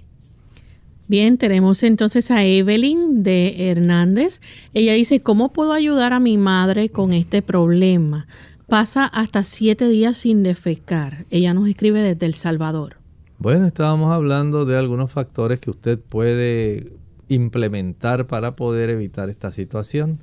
Bien, 1.07 1.38
tenemos 1.38 1.84
entonces 1.84 2.32
a 2.32 2.43
Evelyn 2.43 3.22
de 3.22 3.70
Hernández. 3.70 4.41
Ella 4.74 4.93
dice, 4.93 5.22
¿cómo 5.22 5.51
puedo 5.53 5.74
ayudar 5.74 6.14
a 6.14 6.20
mi 6.20 6.38
madre 6.38 6.89
con 6.89 7.14
este 7.14 7.41
problema? 7.41 8.28
Pasa 8.68 9.05
hasta 9.05 9.43
siete 9.43 9.89
días 9.89 10.18
sin 10.18 10.41
defecar. 10.41 11.26
Ella 11.30 11.53
nos 11.53 11.68
escribe 11.68 11.99
desde 12.01 12.26
El 12.26 12.34
Salvador. 12.34 12.95
Bueno, 13.38 13.68
estábamos 13.68 14.12
hablando 14.12 14.66
de 14.66 14.78
algunos 14.78 15.12
factores 15.12 15.59
que 15.59 15.70
usted 15.70 15.99
puede 15.99 16.93
implementar 17.28 18.26
para 18.28 18.55
poder 18.55 18.89
evitar 18.89 19.30
esta 19.30 19.51
situación. 19.51 20.20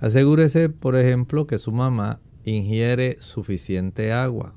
Asegúrese, 0.00 0.68
por 0.68 0.96
ejemplo, 0.96 1.46
que 1.46 1.58
su 1.58 1.72
mamá 1.72 2.20
ingiere 2.44 3.16
suficiente 3.20 4.12
agua 4.12 4.54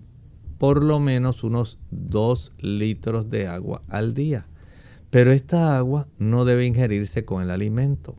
por 0.59 0.83
lo 0.83 0.99
menos 0.99 1.43
unos 1.43 1.79
2 1.89 2.53
litros 2.59 3.31
de 3.31 3.47
agua 3.47 3.81
al 3.87 4.13
día. 4.13 4.45
Pero 5.09 5.31
esta 5.31 5.77
agua 5.77 6.07
no 6.19 6.45
debe 6.45 6.67
ingerirse 6.67 7.25
con 7.25 7.41
el 7.41 7.49
alimento. 7.49 8.15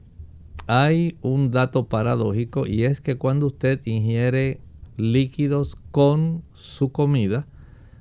Hay 0.67 1.19
un 1.23 1.51
dato 1.51 1.87
paradójico 1.87 2.67
y 2.67 2.85
es 2.85 3.01
que 3.01 3.17
cuando 3.17 3.47
usted 3.47 3.81
ingiere 3.85 4.61
líquidos 4.97 5.77
con 5.93 6.43
su 6.55 6.91
comida, 6.91 7.47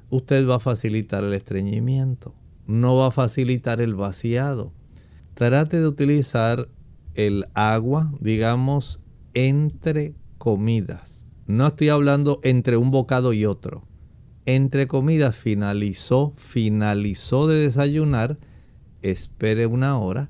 usted 0.09 0.47
va 0.47 0.55
a 0.55 0.59
facilitar 0.59 1.23
el 1.23 1.33
estreñimiento, 1.33 2.33
no 2.65 2.95
va 2.95 3.07
a 3.07 3.11
facilitar 3.11 3.81
el 3.81 3.93
vaciado. 3.93 4.71
Trate 5.33 5.79
de 5.79 5.87
utilizar 5.87 6.69
el 7.13 7.45
agua, 7.53 8.11
digamos, 8.19 9.01
entre 9.33 10.13
comidas. 10.37 11.27
No 11.45 11.67
estoy 11.67 11.89
hablando 11.89 12.39
entre 12.43 12.77
un 12.77 12.91
bocado 12.91 13.33
y 13.33 13.45
otro. 13.45 13.88
Entre 14.45 14.87
comidas 14.87 15.35
finalizó, 15.35 16.33
finalizó 16.37 17.47
de 17.47 17.59
desayunar, 17.59 18.37
espere 19.01 19.65
una 19.65 19.97
hora 19.99 20.29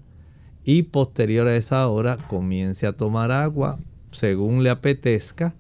y 0.64 0.84
posterior 0.84 1.48
a 1.48 1.56
esa 1.56 1.88
hora 1.88 2.18
comience 2.18 2.86
a 2.86 2.94
tomar 2.94 3.32
agua 3.32 3.80
según 4.12 4.64
le 4.64 4.70
apetezca 4.70 5.56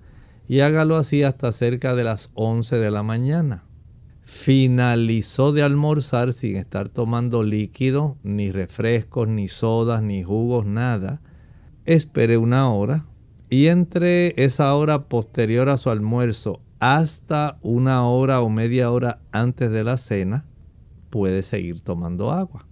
y 0.48 0.62
hágalo 0.62 0.98
así 0.98 1.24
hasta 1.24 1.52
cerca 1.52 1.96
de 1.96 2.04
las 2.04 2.32
11 2.34 2.78
de 2.78 2.92
la 2.92 3.04
mañana. 3.04 3.64
Finalizó 4.24 5.52
de 5.52 5.64
almorzar 5.64 6.34
sin 6.34 6.58
estar 6.58 6.90
tomando 6.90 7.44
líquido, 7.44 8.18
ni 8.24 8.52
refrescos, 8.52 9.28
ni 9.28 9.48
sodas, 9.48 10.04
ni 10.04 10.24
jugos, 10.24 10.66
nada. 10.66 11.22
Espere 11.86 12.38
una 12.38 12.72
hora 12.72 13.06
y 13.50 13.68
entre 13.68 14.44
esa 14.44 14.74
hora 14.76 15.08
posterior 15.08 15.70
a 15.70 15.78
su 15.78 15.90
almuerzo 15.90 16.62
hasta 16.80 17.58
una 17.62 18.06
hora 18.06 18.42
o 18.42 18.50
media 18.50 18.92
hora 18.92 19.20
antes 19.32 19.70
de 19.72 19.84
la 19.84 19.98
cena, 19.98 20.46
puede 21.10 21.44
seguir 21.44 21.82
tomando 21.82 22.32
agua. 22.32 22.66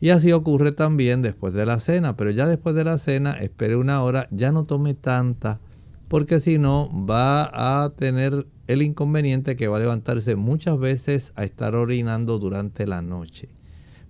Y 0.00 0.10
así 0.10 0.32
ocurre 0.32 0.72
también 0.72 1.22
después 1.22 1.54
de 1.54 1.64
la 1.64 1.78
cena, 1.78 2.16
pero 2.16 2.30
ya 2.30 2.46
después 2.46 2.74
de 2.74 2.84
la 2.84 2.98
cena 2.98 3.32
espere 3.32 3.76
una 3.76 4.02
hora, 4.02 4.26
ya 4.32 4.50
no 4.50 4.64
tome 4.64 4.94
tanta, 4.94 5.60
porque 6.08 6.40
si 6.40 6.58
no 6.58 6.90
va 7.08 7.84
a 7.84 7.90
tener 7.90 8.46
el 8.66 8.82
inconveniente 8.82 9.54
que 9.56 9.68
va 9.68 9.76
a 9.76 9.80
levantarse 9.80 10.34
muchas 10.34 10.78
veces 10.78 11.32
a 11.36 11.44
estar 11.44 11.74
orinando 11.74 12.38
durante 12.38 12.86
la 12.86 13.00
noche. 13.00 13.48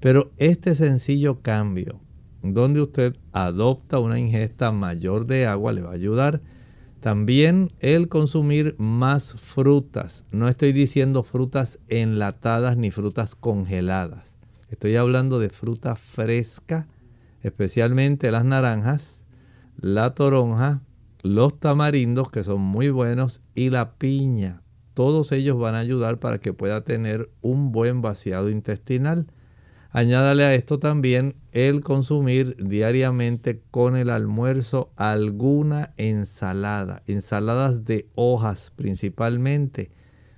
Pero 0.00 0.32
este 0.38 0.74
sencillo 0.74 1.42
cambio, 1.42 2.00
donde 2.42 2.80
usted 2.80 3.14
adopta 3.32 3.98
una 3.98 4.18
ingesta 4.18 4.72
mayor 4.72 5.26
de 5.26 5.46
agua, 5.46 5.72
le 5.72 5.82
va 5.82 5.90
a 5.90 5.94
ayudar. 5.94 6.40
También 7.03 7.72
el 7.80 8.09
consumir 8.09 8.76
más 8.78 9.34
frutas. 9.34 10.24
No 10.30 10.48
estoy 10.48 10.72
diciendo 10.72 11.24
frutas 11.24 11.80
enlatadas 11.88 12.76
ni 12.76 12.92
frutas 12.92 13.34
congeladas 13.34 14.36
Estoy 14.70 14.94
hablando 14.94 15.40
de 15.40 15.50
fruta 15.50 15.96
fresca, 15.96 16.86
especialmente 17.42 18.30
las 18.30 18.44
naranjas, 18.44 19.24
la 19.76 20.14
toronja, 20.14 20.80
los 21.22 21.59
tamarindos 21.59 22.30
que 22.30 22.44
son 22.44 22.61
muy 22.61 22.88
buenos 22.88 23.42
y 23.57 23.70
la 23.70 23.94
piña. 23.96 24.62
Todos 24.94 25.32
ellos 25.32 25.59
van 25.59 25.74
a 25.74 25.80
ayudar 25.80 26.20
para 26.20 26.38
que 26.38 26.53
pueda 26.53 26.84
tener 26.84 27.30
un 27.40 27.72
buen 27.72 28.00
vaciado 28.00 28.48
intestinal. 28.48 29.26
Añádale 29.95 30.45
a 30.45 30.55
esto 30.55 30.78
también 30.78 31.34
el 31.53 31.82
consumir 31.82 32.57
diariamente 32.59 33.62
con 33.70 33.95
el 33.95 34.09
almuerzo 34.09 34.90
alguna 34.97 35.93
ensalada, 35.99 37.03
ensaladas 37.07 37.84
de 37.84 38.09
hojas 38.14 38.72
principalmente, 38.74 39.90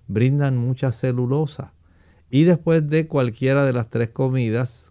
brindan 0.09 0.57
mucha 0.57 0.91
celulosa. 0.91 1.73
Y 2.31 2.43
después 2.43 2.89
de 2.89 3.07
cualquiera 3.07 3.65
de 3.65 3.73
las 3.73 3.91
tres 3.91 4.11
comidas, 4.11 4.91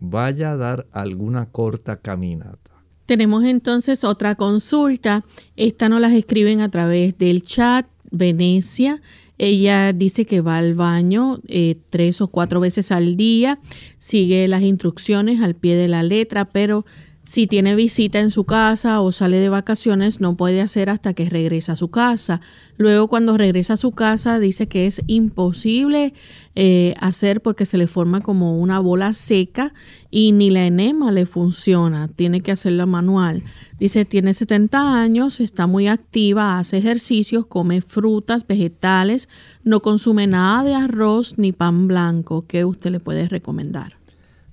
vaya 0.00 0.50
a 0.50 0.56
dar 0.56 0.88
alguna 0.90 1.46
corta 1.46 2.00
caminata. 2.00 2.72
Tenemos 3.06 3.44
entonces 3.44 4.02
otra 4.02 4.34
consulta. 4.34 5.24
Esta 5.54 5.88
nos 5.88 6.00
las 6.00 6.12
escriben 6.12 6.60
a 6.60 6.70
través 6.70 7.18
del 7.18 7.42
chat. 7.42 7.86
Venecia. 8.10 9.00
Ella 9.38 9.92
dice 9.92 10.24
que 10.24 10.40
va 10.40 10.58
al 10.58 10.74
baño 10.74 11.40
eh, 11.48 11.76
tres 11.90 12.20
o 12.20 12.28
cuatro 12.28 12.60
veces 12.60 12.92
al 12.92 13.16
día, 13.16 13.58
sigue 13.98 14.46
las 14.48 14.62
instrucciones 14.62 15.40
al 15.40 15.54
pie 15.54 15.74
de 15.76 15.88
la 15.88 16.02
letra, 16.02 16.44
pero 16.44 16.84
si 17.24 17.46
tiene 17.46 17.76
visita 17.76 18.18
en 18.18 18.30
su 18.30 18.44
casa 18.44 19.00
o 19.00 19.12
sale 19.12 19.38
de 19.38 19.48
vacaciones, 19.48 20.20
no 20.20 20.36
puede 20.36 20.60
hacer 20.60 20.90
hasta 20.90 21.14
que 21.14 21.30
regresa 21.30 21.72
a 21.72 21.76
su 21.76 21.88
casa. 21.88 22.40
Luego 22.78 23.06
cuando 23.06 23.36
regresa 23.36 23.74
a 23.74 23.76
su 23.76 23.92
casa 23.92 24.40
dice 24.40 24.66
que 24.66 24.86
es 24.86 25.02
imposible 25.06 26.14
eh, 26.56 26.94
hacer 27.00 27.40
porque 27.40 27.64
se 27.64 27.78
le 27.78 27.86
forma 27.86 28.22
como 28.22 28.58
una 28.58 28.80
bola 28.80 29.14
seca 29.14 29.72
y 30.10 30.32
ni 30.32 30.50
la 30.50 30.66
enema 30.66 31.12
le 31.12 31.24
funciona. 31.24 32.08
Tiene 32.08 32.40
que 32.40 32.50
hacerla 32.50 32.86
manual. 32.86 33.44
Dice, 33.78 34.04
tiene 34.04 34.34
70 34.34 35.00
años, 35.00 35.38
está 35.38 35.68
muy 35.68 35.86
activa, 35.86 36.58
hace 36.58 36.78
ejercicios, 36.78 37.46
come 37.46 37.82
frutas, 37.82 38.46
vegetales, 38.46 39.28
no 39.62 39.80
consume 39.80 40.26
nada 40.26 40.64
de 40.64 40.74
arroz 40.74 41.38
ni 41.38 41.52
pan 41.52 41.86
blanco. 41.86 42.46
¿Qué 42.48 42.64
usted 42.64 42.90
le 42.90 43.00
puede 43.00 43.28
recomendar? 43.28 44.01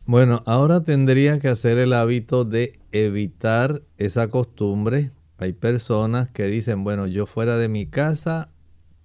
Bueno, 0.10 0.42
ahora 0.48 0.84
tendría 0.84 1.38
que 1.38 1.50
hacer 1.50 1.78
el 1.78 1.94
hábito 1.94 2.44
de 2.44 2.80
evitar 2.92 3.84
esa 4.00 4.28
costumbre. 4.32 5.12
Hay 5.38 5.54
personas 5.54 6.30
que 6.30 6.46
dicen, 6.46 6.84
bueno, 6.84 7.06
yo 7.06 7.28
fuera 7.28 7.58
de 7.58 7.68
mi 7.68 7.86
casa 7.86 8.50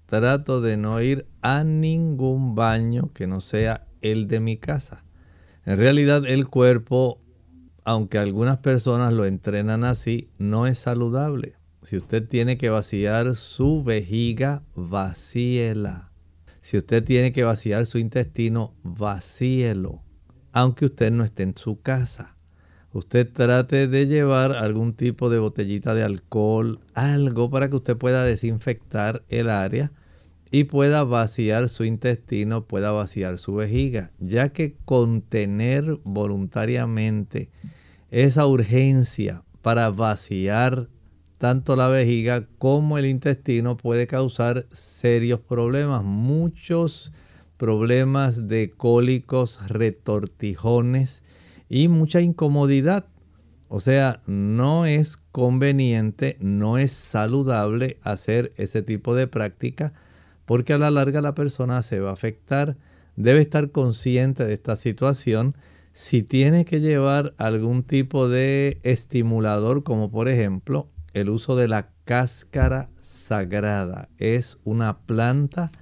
trato 0.07 0.63
de 0.63 0.79
no 0.79 1.03
ir 1.03 1.27
a 1.43 1.63
ningún 1.63 2.55
baño 2.55 3.11
que 3.13 3.27
no 3.27 3.43
sea 3.43 3.87
el 4.01 4.29
de 4.29 4.41
mi 4.41 4.57
casa. 4.57 5.05
En 5.67 5.77
realidad 5.77 6.25
el 6.25 6.49
cuerpo, 6.49 7.21
aunque 7.85 8.17
algunas 8.17 8.57
personas 8.61 9.13
lo 9.13 9.27
entrenan 9.27 9.85
así, 9.85 10.31
no 10.39 10.67
es 10.67 10.79
saludable. 10.79 11.57
Si 11.83 11.99
usted 11.99 12.27
tiene 12.27 12.57
que 12.57 12.71
vaciar 12.71 13.37
su 13.37 13.85
vejiga, 13.85 14.63
vacíela. 14.75 16.13
Si 16.63 16.79
usted 16.79 17.05
tiene 17.05 17.31
que 17.31 17.45
vaciar 17.45 17.85
su 17.85 17.99
intestino, 17.99 18.73
vacíelo 18.83 20.04
aunque 20.55 20.87
usted 20.87 21.11
no 21.11 21.25
esté 21.25 21.43
en 21.43 21.57
su 21.57 21.83
casa. 21.83 22.37
Usted 22.93 23.29
trate 23.31 23.89
de 23.89 24.07
llevar 24.07 24.53
algún 24.53 24.95
tipo 24.95 25.29
de 25.29 25.41
botellita 25.41 25.97
de 25.97 26.05
alcohol, 26.05 26.79
algo 26.95 27.51
para 27.51 27.69
que 27.69 27.75
usted 27.75 27.97
pueda 27.97 28.25
desinfectar 28.25 29.25
el 29.29 29.51
área 29.51 29.91
y 30.53 30.65
pueda 30.65 31.03
vaciar 31.03 31.69
su 31.69 31.83
intestino, 31.83 32.67
pueda 32.67 32.93
vaciar 32.93 33.39
su 33.39 33.57
vejiga, 33.57 34.13
ya 34.21 34.51
que 34.51 34.77
contener 34.85 35.99
voluntariamente 36.05 37.51
esa 38.13 38.47
urgencia 38.47 39.43
para 39.61 39.91
vaciar 39.91 40.89
tanto 41.39 41.75
la 41.75 41.89
vejiga 41.89 42.47
como 42.59 42.97
el 42.97 43.07
intestino 43.07 43.77
puede 43.77 44.07
causar 44.07 44.67
serios 44.71 45.41
problemas. 45.41 46.05
Muchos 46.05 47.11
problemas 47.65 48.47
de 48.47 48.73
cólicos, 48.77 49.59
retortijones 49.69 51.23
y 51.71 51.89
mucha 51.89 52.21
incomodidad. 52.21 53.07
O 53.69 53.81
sea, 53.81 54.21
no 54.27 54.85
es 54.85 55.17
conveniente, 55.33 56.37
no 56.41 56.77
es 56.77 56.93
saludable 56.93 57.97
hacer 58.03 58.53
ese 58.59 58.83
tipo 58.83 59.15
de 59.15 59.29
práctica 59.29 59.95
porque 60.45 60.75
a 60.75 60.79
la 60.79 60.91
larga 60.91 61.23
la 61.23 61.35
persona 61.35 61.83
se 61.83 62.01
va 62.01 62.11
a 62.11 62.13
afectar. 62.13 62.77
Debe 63.17 63.41
estar 63.41 63.71
consciente 63.71 64.45
de 64.45 64.53
esta 64.53 64.77
situación. 64.77 65.57
Si 65.95 66.23
tiene 66.23 66.67
que 66.67 66.81
llevar 66.81 67.33
algún 67.39 67.83
tipo 67.83 68.29
de 68.29 68.79
estimulador, 68.83 69.85
como 69.85 70.11
por 70.11 70.29
ejemplo 70.29 70.91
el 71.15 71.31
uso 71.31 71.57
de 71.57 71.69
la 71.69 71.89
cáscara 72.05 72.91
sagrada, 73.01 74.11
es 74.19 74.59
una 74.65 74.99
planta 74.99 75.73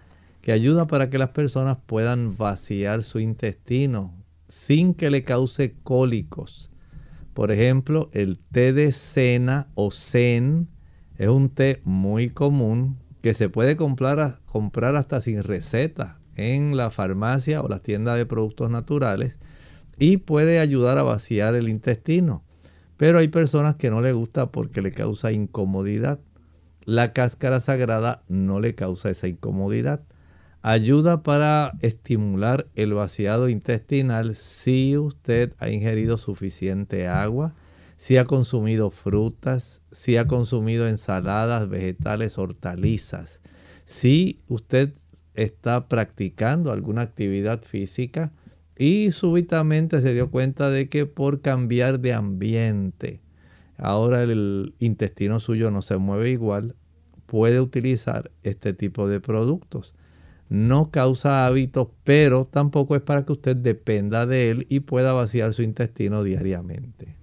que 0.43 0.53
ayuda 0.53 0.86
para 0.86 1.09
que 1.09 1.18
las 1.18 1.30
personas 1.30 1.78
puedan 1.86 2.36
vaciar 2.36 3.05
su 3.05 3.20
intestino 3.20 4.12
sin 4.49 4.93
que 4.93 5.11
le 5.11 5.22
cause 5.22 5.76
cólicos. 5.82 6.70
Por 7.32 7.51
ejemplo, 7.51 8.11
el 8.12 8.38
té 8.38 8.74
de 8.74 8.93
cena 8.93 9.68
o 9.74 9.90
zen 9.90 10.68
es 11.16 11.28
un 11.28 11.49
té 11.49 11.80
muy 11.84 12.28
común 12.28 12.99
que 13.22 13.32
se 13.32 13.49
puede 13.49 13.76
comprar, 13.76 14.40
comprar 14.45 14.97
hasta 14.97 15.20
sin 15.20 15.43
receta 15.43 16.18
en 16.34 16.76
la 16.76 16.90
farmacia 16.90 17.62
o 17.62 17.68
las 17.68 17.82
tiendas 17.82 18.16
de 18.16 18.26
productos 18.26 18.68
naturales 18.68 19.38
y 19.99 20.16
puede 20.18 20.59
ayudar 20.59 20.99
a 20.99 21.05
vaciar 21.05 21.55
el 21.55 21.68
intestino. 21.68 22.43
Pero 22.97 23.18
hay 23.18 23.28
personas 23.28 23.76
que 23.76 23.90
no 23.90 24.01
le 24.01 24.12
gusta 24.12 24.51
porque 24.51 24.82
le 24.82 24.90
causa 24.90 25.32
incomodidad. 25.32 26.18
La 26.84 27.12
cáscara 27.12 27.61
sagrada 27.61 28.24
no 28.28 28.59
le 28.59 28.74
causa 28.74 29.09
esa 29.09 29.28
incomodidad. 29.28 30.03
Ayuda 30.65 31.25
para 31.25 31.73
estimular 31.81 32.69
el 32.77 32.95
vaciado 32.95 33.49
intestinal 33.49 34.37
si 34.37 34.97
usted 34.97 35.55
ha 35.59 35.71
ingerido 35.71 36.19
suficiente 36.19 37.09
agua, 37.09 37.57
si 37.97 38.17
ha 38.17 38.27
consumido 38.27 38.93
frutas, 38.93 39.83
si 39.91 40.17
ha 40.17 40.29
consumido 40.29 40.87
ensaladas, 40.87 41.69
vegetales, 41.69 42.39
hortalizas. 42.39 43.41
Si 43.87 44.39
usted 44.47 44.93
está 45.35 45.89
practicando 45.89 46.71
alguna 46.71 47.03
actividad 47.03 47.63
física 47.63 48.31
y 48.79 49.11
súbitamente 49.11 50.01
se 50.01 50.15
dio 50.15 50.31
cuenta 50.31 50.71
de 50.71 50.89
que 50.89 51.07
por 51.07 51.41
cambiar 51.41 51.99
de 51.99 52.13
ambiente, 52.13 53.21
ahora 53.79 54.23
el 54.23 54.77
intestino 54.79 55.41
suyo 55.41 55.73
no 55.73 55.83
se 55.83 55.97
mueve 55.97 56.31
igual, 56.31 56.77
puede 57.27 57.61
utilizar 57.61 58.31
este 58.45 58.73
tipo 58.75 59.09
de 59.09 59.19
productos. 59.19 59.97
No 60.53 60.91
causa 60.91 61.47
hábitos, 61.47 61.89
pero 62.05 62.45
tampoco 62.45 62.95
es 62.95 63.01
para 63.01 63.25
que 63.25 63.33
usted 63.33 63.57
dependa 63.57 64.27
de 64.27 64.51
él 64.51 64.67
y 64.69 64.81
pueda 64.81 65.15
vaciar 65.15 65.55
su 65.55 65.63
intestino 65.63 66.23
diariamente. 66.23 67.17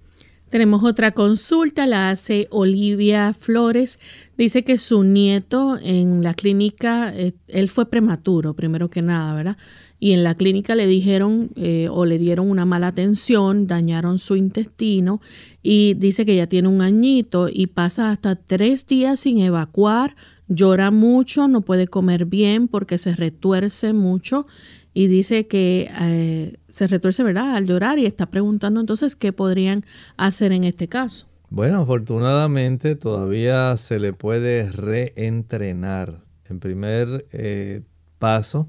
Tenemos 0.50 0.82
otra 0.82 1.12
consulta, 1.12 1.86
la 1.86 2.10
hace 2.10 2.48
Olivia 2.50 3.32
Flores. 3.34 4.00
Dice 4.36 4.64
que 4.64 4.78
su 4.78 5.04
nieto 5.04 5.78
en 5.80 6.24
la 6.24 6.34
clínica, 6.34 7.14
eh, 7.14 7.34
él 7.46 7.70
fue 7.70 7.88
prematuro, 7.88 8.54
primero 8.54 8.88
que 8.88 9.00
nada, 9.00 9.32
¿verdad? 9.34 9.56
Y 10.00 10.10
en 10.10 10.24
la 10.24 10.34
clínica 10.34 10.74
le 10.74 10.88
dijeron 10.88 11.50
eh, 11.54 11.86
o 11.88 12.04
le 12.04 12.18
dieron 12.18 12.50
una 12.50 12.64
mala 12.64 12.88
atención, 12.88 13.68
dañaron 13.68 14.18
su 14.18 14.34
intestino 14.34 15.20
y 15.62 15.94
dice 15.94 16.26
que 16.26 16.34
ya 16.34 16.48
tiene 16.48 16.66
un 16.66 16.82
añito 16.82 17.48
y 17.48 17.68
pasa 17.68 18.10
hasta 18.10 18.34
tres 18.34 18.86
días 18.88 19.20
sin 19.20 19.38
evacuar, 19.38 20.16
llora 20.48 20.90
mucho, 20.90 21.46
no 21.46 21.60
puede 21.60 21.86
comer 21.86 22.24
bien 22.24 22.66
porque 22.66 22.98
se 22.98 23.14
retuerce 23.14 23.92
mucho 23.92 24.46
y 24.92 25.06
dice 25.06 25.46
que 25.46 25.90
eh, 26.00 26.56
se 26.68 26.86
retuerce, 26.86 27.22
¿verdad?, 27.22 27.54
al 27.54 27.66
llorar 27.66 27.98
y 27.98 28.06
está 28.06 28.26
preguntando 28.26 28.80
entonces 28.80 29.16
qué 29.16 29.32
podrían 29.32 29.84
hacer 30.16 30.52
en 30.52 30.64
este 30.64 30.88
caso. 30.88 31.26
Bueno, 31.48 31.82
afortunadamente 31.82 32.96
todavía 32.96 33.76
se 33.76 33.98
le 33.98 34.12
puede 34.12 34.70
reentrenar. 34.70 36.22
En 36.48 36.60
primer 36.60 37.26
eh, 37.32 37.82
paso, 38.18 38.68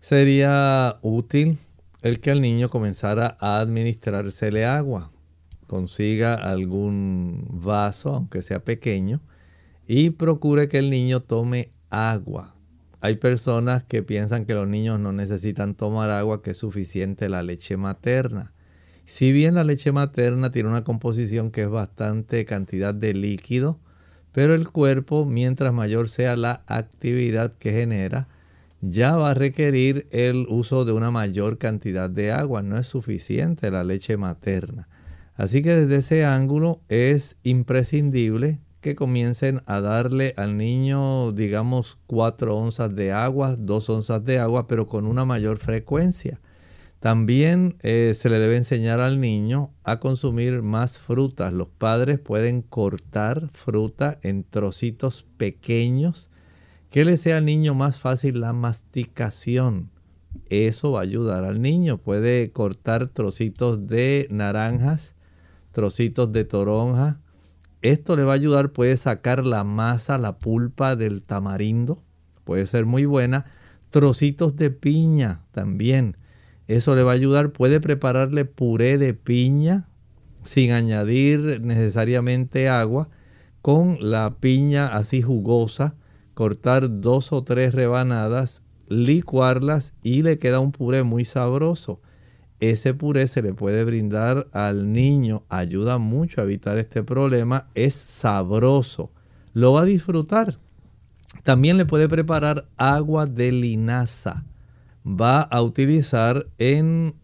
sería 0.00 0.98
útil 1.02 1.58
el 2.02 2.20
que 2.20 2.30
al 2.30 2.40
niño 2.40 2.68
comenzara 2.68 3.36
a 3.40 3.60
administrársele 3.60 4.64
agua. 4.64 5.10
Consiga 5.66 6.34
algún 6.34 7.46
vaso, 7.50 8.14
aunque 8.14 8.42
sea 8.42 8.64
pequeño, 8.64 9.20
y 9.86 10.10
procure 10.10 10.68
que 10.68 10.78
el 10.78 10.90
niño 10.90 11.20
tome 11.20 11.72
agua 11.90 12.57
hay 13.00 13.16
personas 13.16 13.84
que 13.84 14.02
piensan 14.02 14.44
que 14.44 14.54
los 14.54 14.66
niños 14.66 14.98
no 14.98 15.12
necesitan 15.12 15.74
tomar 15.74 16.10
agua, 16.10 16.42
que 16.42 16.50
es 16.50 16.56
suficiente 16.56 17.28
la 17.28 17.42
leche 17.42 17.76
materna. 17.76 18.52
Si 19.04 19.32
bien 19.32 19.54
la 19.54 19.64
leche 19.64 19.92
materna 19.92 20.50
tiene 20.50 20.68
una 20.68 20.84
composición 20.84 21.50
que 21.50 21.62
es 21.62 21.70
bastante 21.70 22.44
cantidad 22.44 22.92
de 22.92 23.14
líquido, 23.14 23.78
pero 24.32 24.54
el 24.54 24.68
cuerpo, 24.68 25.24
mientras 25.24 25.72
mayor 25.72 26.08
sea 26.08 26.36
la 26.36 26.62
actividad 26.66 27.54
que 27.58 27.72
genera, 27.72 28.28
ya 28.80 29.16
va 29.16 29.30
a 29.30 29.34
requerir 29.34 30.06
el 30.10 30.46
uso 30.48 30.84
de 30.84 30.92
una 30.92 31.10
mayor 31.10 31.58
cantidad 31.58 32.10
de 32.10 32.32
agua. 32.32 32.62
No 32.62 32.78
es 32.78 32.86
suficiente 32.86 33.70
la 33.70 33.84
leche 33.84 34.16
materna. 34.16 34.88
Así 35.34 35.62
que 35.62 35.74
desde 35.74 35.96
ese 35.96 36.24
ángulo 36.24 36.80
es 36.88 37.36
imprescindible 37.44 38.58
que 38.80 38.94
comiencen 38.94 39.62
a 39.66 39.80
darle 39.80 40.34
al 40.36 40.56
niño, 40.56 41.32
digamos, 41.32 41.98
4 42.06 42.56
onzas 42.56 42.94
de 42.94 43.12
agua, 43.12 43.56
2 43.56 43.90
onzas 43.90 44.24
de 44.24 44.38
agua, 44.38 44.68
pero 44.68 44.86
con 44.86 45.06
una 45.06 45.24
mayor 45.24 45.58
frecuencia. 45.58 46.40
También 47.00 47.76
eh, 47.82 48.14
se 48.16 48.28
le 48.28 48.40
debe 48.40 48.56
enseñar 48.56 49.00
al 49.00 49.20
niño 49.20 49.70
a 49.84 50.00
consumir 50.00 50.62
más 50.62 50.98
frutas. 50.98 51.52
Los 51.52 51.68
padres 51.68 52.18
pueden 52.18 52.62
cortar 52.62 53.50
fruta 53.52 54.18
en 54.22 54.42
trocitos 54.42 55.24
pequeños 55.36 56.28
que 56.90 57.04
le 57.04 57.16
sea 57.16 57.36
al 57.36 57.44
niño 57.44 57.74
más 57.74 58.00
fácil 58.00 58.40
la 58.40 58.52
masticación. 58.52 59.90
Eso 60.48 60.92
va 60.92 61.00
a 61.00 61.02
ayudar 61.02 61.44
al 61.44 61.62
niño. 61.62 61.98
Puede 61.98 62.50
cortar 62.50 63.08
trocitos 63.08 63.86
de 63.86 64.26
naranjas, 64.30 65.14
trocitos 65.72 66.32
de 66.32 66.44
toronja, 66.44 67.20
esto 67.82 68.16
le 68.16 68.24
va 68.24 68.32
a 68.32 68.36
ayudar, 68.36 68.72
puede 68.72 68.96
sacar 68.96 69.44
la 69.44 69.62
masa, 69.64 70.18
la 70.18 70.38
pulpa 70.38 70.96
del 70.96 71.22
tamarindo, 71.22 72.02
puede 72.44 72.66
ser 72.66 72.86
muy 72.86 73.04
buena. 73.04 73.46
Trocitos 73.90 74.56
de 74.56 74.70
piña 74.70 75.42
también. 75.52 76.16
Eso 76.66 76.94
le 76.94 77.02
va 77.02 77.12
a 77.12 77.14
ayudar. 77.14 77.52
Puede 77.52 77.80
prepararle 77.80 78.44
puré 78.44 78.98
de 78.98 79.14
piña 79.14 79.88
sin 80.42 80.72
añadir 80.72 81.60
necesariamente 81.62 82.68
agua, 82.68 83.08
con 83.62 83.98
la 84.00 84.36
piña 84.40 84.88
así 84.88 85.22
jugosa, 85.22 85.94
cortar 86.34 87.00
dos 87.00 87.32
o 87.32 87.44
tres 87.44 87.74
rebanadas, 87.74 88.62
licuarlas 88.88 89.94
y 90.02 90.22
le 90.22 90.38
queda 90.38 90.60
un 90.60 90.72
puré 90.72 91.02
muy 91.02 91.24
sabroso 91.24 92.00
ese 92.60 92.94
puré 92.94 93.28
se 93.28 93.42
le 93.42 93.54
puede 93.54 93.84
brindar 93.84 94.48
al 94.52 94.92
niño, 94.92 95.44
ayuda 95.48 95.98
mucho 95.98 96.40
a 96.40 96.44
evitar 96.44 96.78
este 96.78 97.02
problema, 97.02 97.68
es 97.74 97.94
sabroso, 97.94 99.12
lo 99.52 99.72
va 99.72 99.82
a 99.82 99.84
disfrutar. 99.84 100.58
También 101.44 101.76
le 101.76 101.86
puede 101.86 102.08
preparar 102.08 102.68
agua 102.76 103.26
de 103.26 103.52
linaza. 103.52 104.44
Va 105.06 105.40
a 105.40 105.62
utilizar 105.62 106.48
en 106.58 107.14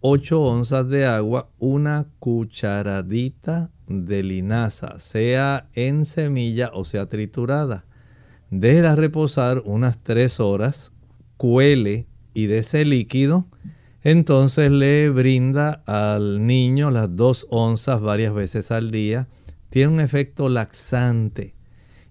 8 0.00 0.40
onzas 0.40 0.88
de 0.88 1.06
agua 1.06 1.50
una 1.58 2.06
cucharadita 2.20 3.70
de 3.88 4.22
linaza, 4.22 5.00
sea 5.00 5.68
en 5.74 6.04
semilla 6.04 6.70
o 6.72 6.84
sea 6.84 7.06
triturada. 7.06 7.84
Déjela 8.50 8.96
reposar 8.96 9.62
unas 9.64 9.98
3 9.98 10.40
horas, 10.40 10.92
cuele 11.36 12.06
y 12.32 12.46
de 12.46 12.58
ese 12.58 12.84
líquido 12.84 13.46
entonces 14.02 14.70
le 14.70 15.10
brinda 15.10 15.82
al 15.86 16.46
niño 16.46 16.90
las 16.90 17.14
dos 17.16 17.46
onzas 17.50 18.00
varias 18.00 18.32
veces 18.32 18.70
al 18.70 18.90
día. 18.90 19.28
Tiene 19.70 19.92
un 19.94 20.00
efecto 20.00 20.48
laxante 20.48 21.54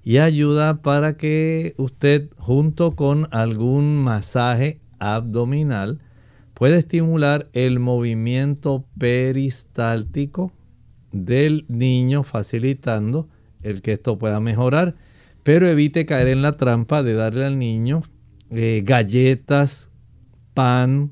y 0.03 0.19
ayuda 0.19 0.81
para 0.81 1.17
que 1.17 1.73
usted 1.77 2.29
junto 2.37 2.91
con 2.91 3.27
algún 3.31 3.97
masaje 3.97 4.79
abdominal 4.99 5.99
puede 6.53 6.77
estimular 6.77 7.49
el 7.53 7.79
movimiento 7.79 8.85
peristáltico 8.97 10.51
del 11.11 11.65
niño 11.67 12.23
facilitando 12.23 13.27
el 13.63 13.81
que 13.81 13.93
esto 13.93 14.17
pueda 14.17 14.39
mejorar. 14.39 14.95
Pero 15.43 15.67
evite 15.67 16.05
caer 16.05 16.27
en 16.27 16.41
la 16.41 16.57
trampa 16.57 17.03
de 17.03 17.13
darle 17.13 17.45
al 17.45 17.57
niño 17.57 18.03
eh, 18.49 18.81
galletas, 18.85 19.89
pan, 20.53 21.11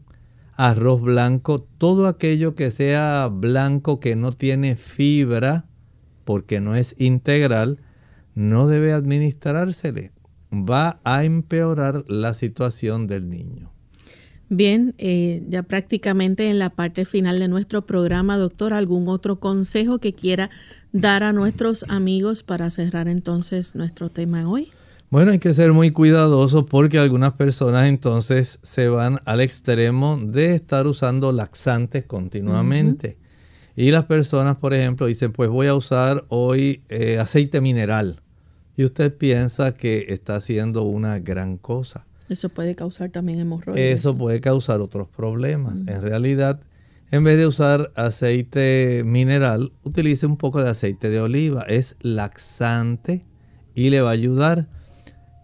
arroz 0.56 1.01
blanco, 1.01 1.62
todo 1.62 2.08
aquello 2.08 2.56
que 2.56 2.72
sea 2.72 3.28
blanco 3.32 3.99
que 3.99 4.16
no 4.16 4.32
tiene 4.32 4.76
fibra, 4.76 5.66
porque 6.24 6.60
no 6.60 6.76
es 6.76 6.95
integral, 6.97 7.80
no 8.34 8.68
debe 8.68 8.93
administrársele. 8.93 10.12
Va 10.51 10.99
a 11.03 11.24
empeorar 11.24 12.06
la 12.08 12.34
situación 12.34 13.08
del 13.08 13.30
niño. 13.30 13.72
Bien, 14.47 14.93
eh, 14.99 15.43
ya 15.49 15.64
prácticamente 15.64 16.49
en 16.49 16.60
la 16.60 16.70
parte 16.70 17.06
final 17.06 17.39
de 17.39 17.47
nuestro 17.47 17.86
programa, 17.86 18.38
doctor, 18.38 18.74
¿algún 18.74 19.08
otro 19.08 19.39
consejo 19.39 19.97
que 19.97 20.14
quiera 20.14 20.51
dar 20.91 21.24
a 21.24 21.34
nuestros 21.34 21.84
amigos 21.89 22.43
para 22.43 22.70
cerrar 22.70 23.08
entonces 23.08 23.74
nuestro 23.74 24.10
tema 24.10 24.47
hoy? 24.47 24.72
Bueno, 25.10 25.32
hay 25.32 25.39
que 25.39 25.53
ser 25.53 25.72
muy 25.72 25.91
cuidadosos 25.91 26.66
porque 26.66 26.97
algunas 26.97 27.34
personas 27.34 27.88
entonces 27.88 28.60
se 28.64 28.89
van 28.89 29.20
al 29.26 29.39
extremo 29.39 30.18
de 30.18 30.56
estar 30.56 30.88
usando 30.88 31.32
laxantes 31.32 32.06
continuamente. 32.06 33.18
Y 33.76 33.91
las 33.91 34.06
personas, 34.06 34.58
por 34.58 34.74
ejemplo, 34.74 35.06
dicen, 35.08 35.32
pues 35.32 35.49
voy 35.49 35.68
a 35.68 35.76
usar 35.76 36.26
hoy 36.30 36.82
eh, 36.89 37.20
aceite 37.20 37.62
mineral. 37.62 38.22
Y 38.78 38.84
usted 38.84 39.14
piensa 39.14 39.74
que 39.74 40.06
está 40.10 40.38
haciendo 40.38 40.84
una 40.84 41.20
gran 41.20 41.58
cosa. 41.58 42.06
Eso 42.28 42.49
puede 42.49 42.76
causar 42.76 43.10
también 43.10 43.39
hemorroides. 43.39 43.99
Eso 43.99 44.18
puede 44.18 44.41
causar 44.41 44.82
otros 44.82 45.08
problemas. 45.08 45.76
En 45.88 46.01
realidad, 46.01 46.60
en 47.12 47.24
vez 47.24 47.38
de 47.38 47.45
usar 47.45 47.91
aceite 47.95 49.03
mineral, 49.06 49.72
utilice 49.84 50.26
un 50.26 50.38
poco 50.38 50.64
de 50.64 50.70
aceite 50.70 51.10
de 51.10 51.20
oliva. 51.20 51.64
Es 51.64 51.95
laxante 52.01 53.26
y 53.76 53.91
le 53.91 54.01
va 54.01 54.10
a 54.10 54.14
ayudar. 54.14 54.68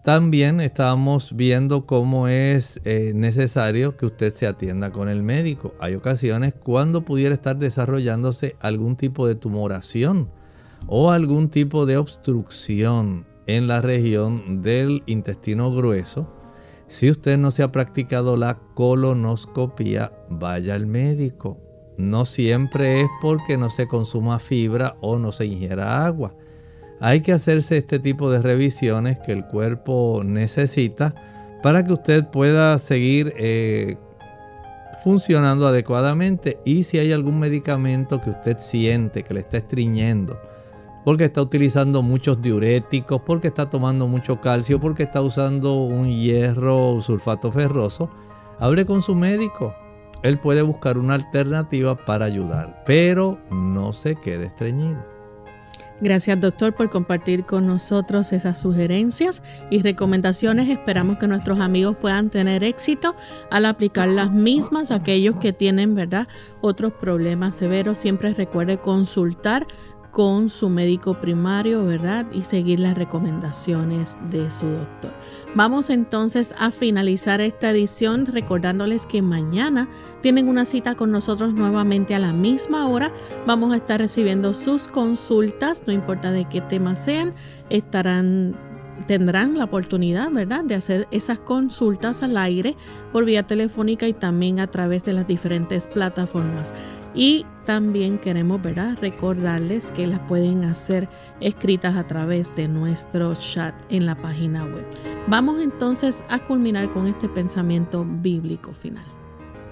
También 0.02 0.60
estamos 0.60 1.36
viendo 1.36 1.86
cómo 1.86 2.26
es 2.26 2.80
eh, 2.84 3.12
necesario 3.14 3.96
que 3.96 4.06
usted 4.06 4.34
se 4.34 4.48
atienda 4.48 4.90
con 4.90 5.08
el 5.08 5.22
médico. 5.22 5.74
Hay 5.78 5.94
ocasiones 5.94 6.54
cuando 6.54 7.02
pudiera 7.02 7.32
estar 7.32 7.56
desarrollándose 7.56 8.56
algún 8.60 8.96
tipo 8.96 9.28
de 9.28 9.36
tumoración 9.36 10.28
o 10.88 11.12
algún 11.12 11.50
tipo 11.50 11.86
de 11.86 11.98
obstrucción 11.98 13.26
en 13.46 13.68
la 13.68 13.80
región 13.80 14.60
del 14.60 15.04
intestino 15.06 15.72
grueso. 15.72 16.26
Si 16.88 17.08
usted 17.08 17.38
no 17.38 17.52
se 17.52 17.62
ha 17.62 17.70
practicado 17.70 18.36
la 18.36 18.58
colonoscopia, 18.74 20.10
vaya 20.28 20.74
al 20.74 20.86
médico. 20.86 21.60
No 21.96 22.24
siempre 22.24 23.02
es 23.02 23.08
porque 23.20 23.56
no 23.56 23.70
se 23.70 23.86
consuma 23.86 24.40
fibra 24.40 24.96
o 25.00 25.20
no 25.20 25.30
se 25.30 25.46
ingiera 25.46 26.04
agua 26.04 26.34
hay 27.02 27.20
que 27.20 27.32
hacerse 27.32 27.76
este 27.76 27.98
tipo 27.98 28.30
de 28.30 28.40
revisiones 28.40 29.18
que 29.18 29.32
el 29.32 29.44
cuerpo 29.44 30.22
necesita 30.24 31.14
para 31.60 31.82
que 31.82 31.92
usted 31.92 32.28
pueda 32.28 32.78
seguir 32.78 33.34
eh, 33.36 33.96
funcionando 35.02 35.66
adecuadamente 35.66 36.60
y 36.64 36.84
si 36.84 37.00
hay 37.00 37.10
algún 37.10 37.40
medicamento 37.40 38.20
que 38.20 38.30
usted 38.30 38.58
siente 38.58 39.24
que 39.24 39.34
le 39.34 39.40
está 39.40 39.56
estriñendo 39.56 40.40
porque 41.04 41.24
está 41.24 41.42
utilizando 41.42 42.02
muchos 42.02 42.40
diuréticos, 42.40 43.20
porque 43.22 43.48
está 43.48 43.68
tomando 43.68 44.06
mucho 44.06 44.40
calcio, 44.40 44.78
porque 44.78 45.02
está 45.02 45.20
usando 45.20 45.82
un 45.82 46.08
hierro 46.08 47.00
sulfato 47.02 47.50
ferroso, 47.50 48.08
hable 48.60 48.86
con 48.86 49.02
su 49.02 49.16
médico. 49.16 49.74
Él 50.22 50.38
puede 50.38 50.62
buscar 50.62 50.98
una 50.98 51.14
alternativa 51.14 51.96
para 51.96 52.26
ayudar, 52.26 52.84
pero 52.86 53.40
no 53.50 53.92
se 53.92 54.14
quede 54.14 54.46
estreñido. 54.46 55.11
Gracias 56.02 56.40
doctor 56.40 56.74
por 56.74 56.90
compartir 56.90 57.44
con 57.44 57.68
nosotros 57.68 58.32
esas 58.32 58.60
sugerencias 58.60 59.40
y 59.70 59.82
recomendaciones. 59.82 60.68
Esperamos 60.68 61.18
que 61.18 61.28
nuestros 61.28 61.60
amigos 61.60 61.96
puedan 61.96 62.28
tener 62.28 62.64
éxito 62.64 63.14
al 63.52 63.66
aplicar 63.66 64.08
las 64.08 64.32
mismas. 64.32 64.90
Aquellos 64.90 65.36
que 65.36 65.52
tienen, 65.52 65.94
¿verdad? 65.94 66.26
Otros 66.60 66.92
problemas 66.92 67.54
severos, 67.54 67.98
siempre 67.98 68.34
recuerde 68.34 68.78
consultar 68.78 69.64
con 70.12 70.50
su 70.50 70.68
médico 70.68 71.14
primario, 71.14 71.84
¿verdad? 71.84 72.26
Y 72.32 72.44
seguir 72.44 72.78
las 72.78 72.96
recomendaciones 72.96 74.18
de 74.30 74.50
su 74.50 74.66
doctor. 74.66 75.10
Vamos 75.54 75.88
entonces 75.88 76.54
a 76.58 76.70
finalizar 76.70 77.40
esta 77.40 77.70
edición 77.70 78.26
recordándoles 78.26 79.06
que 79.06 79.22
mañana 79.22 79.88
tienen 80.20 80.48
una 80.48 80.66
cita 80.66 80.94
con 80.94 81.10
nosotros 81.10 81.54
nuevamente 81.54 82.14
a 82.14 82.18
la 82.18 82.34
misma 82.34 82.86
hora. 82.86 83.10
Vamos 83.46 83.72
a 83.72 83.76
estar 83.76 83.98
recibiendo 84.00 84.52
sus 84.52 84.86
consultas, 84.86 85.82
no 85.86 85.94
importa 85.94 86.30
de 86.30 86.44
qué 86.44 86.60
tema 86.60 86.94
sean, 86.94 87.34
estarán 87.70 88.54
tendrán 89.06 89.56
la 89.56 89.64
oportunidad, 89.64 90.30
¿verdad?, 90.30 90.64
de 90.64 90.74
hacer 90.74 91.08
esas 91.10 91.40
consultas 91.40 92.22
al 92.22 92.36
aire 92.36 92.76
por 93.10 93.24
vía 93.24 93.42
telefónica 93.42 94.06
y 94.06 94.12
también 94.12 94.60
a 94.60 94.66
través 94.66 95.02
de 95.04 95.14
las 95.14 95.26
diferentes 95.26 95.86
plataformas. 95.86 96.72
Y 97.14 97.46
también 97.64 98.18
queremos, 98.18 98.62
¿verdad?, 98.62 98.98
recordarles 99.00 99.90
que 99.90 100.06
las 100.06 100.20
pueden 100.20 100.64
hacer 100.64 101.08
escritas 101.40 101.96
a 101.96 102.06
través 102.06 102.54
de 102.54 102.68
nuestro 102.68 103.34
chat 103.34 103.74
en 103.88 104.06
la 104.06 104.14
página 104.14 104.64
web. 104.64 104.84
Vamos 105.28 105.60
entonces 105.62 106.24
a 106.28 106.38
culminar 106.38 106.90
con 106.92 107.06
este 107.06 107.28
pensamiento 107.28 108.04
bíblico 108.04 108.72
final. 108.72 109.04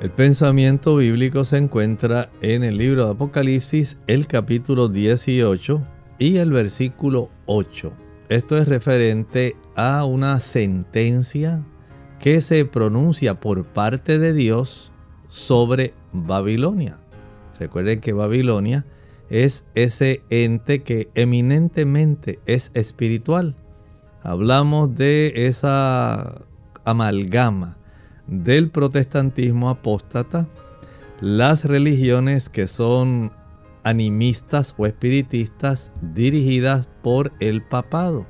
El 0.01 0.11
pensamiento 0.11 0.97
bíblico 0.97 1.45
se 1.45 1.59
encuentra 1.59 2.31
en 2.41 2.65
el 2.65 2.79
libro 2.79 3.05
de 3.05 3.11
Apocalipsis, 3.13 3.99
el 4.07 4.27
capítulo 4.27 4.89
18 4.89 5.83
y 6.19 6.37
el 6.37 6.53
versículo 6.53 7.29
8 7.47 7.93
esto 8.31 8.57
es 8.57 8.69
referente 8.69 9.57
a 9.75 10.05
una 10.05 10.39
sentencia 10.39 11.65
que 12.21 12.41
se 12.41 12.65
pronuncia 12.65 13.41
por 13.41 13.65
parte 13.65 14.21
de 14.21 14.33
Dios 14.33 14.93
sobre 15.27 15.95
Babilonia. 16.13 17.01
Recuerden 17.61 18.01
que 18.01 18.15
Babilonia 18.15 18.87
es 19.29 19.65
ese 19.75 20.23
ente 20.31 20.83
que 20.83 21.11
eminentemente 21.15 22.41
es 22.47 22.71
espiritual. 22.75 23.55
Hablamos 24.23 24.95
de 24.97 25.47
esa 25.47 26.43
amalgama 26.85 27.77
del 28.27 28.71
protestantismo 28.71 29.69
apóstata, 29.69 30.49
las 31.21 31.67
religiones 31.67 32.49
que 32.49 32.67
son 32.67 33.31
animistas 33.85 34.75
o 34.79 34.87
espiritistas 34.87 35.93
dirigidas 36.01 36.87
por 37.03 37.33
el 37.41 37.63
papado 37.63 38.27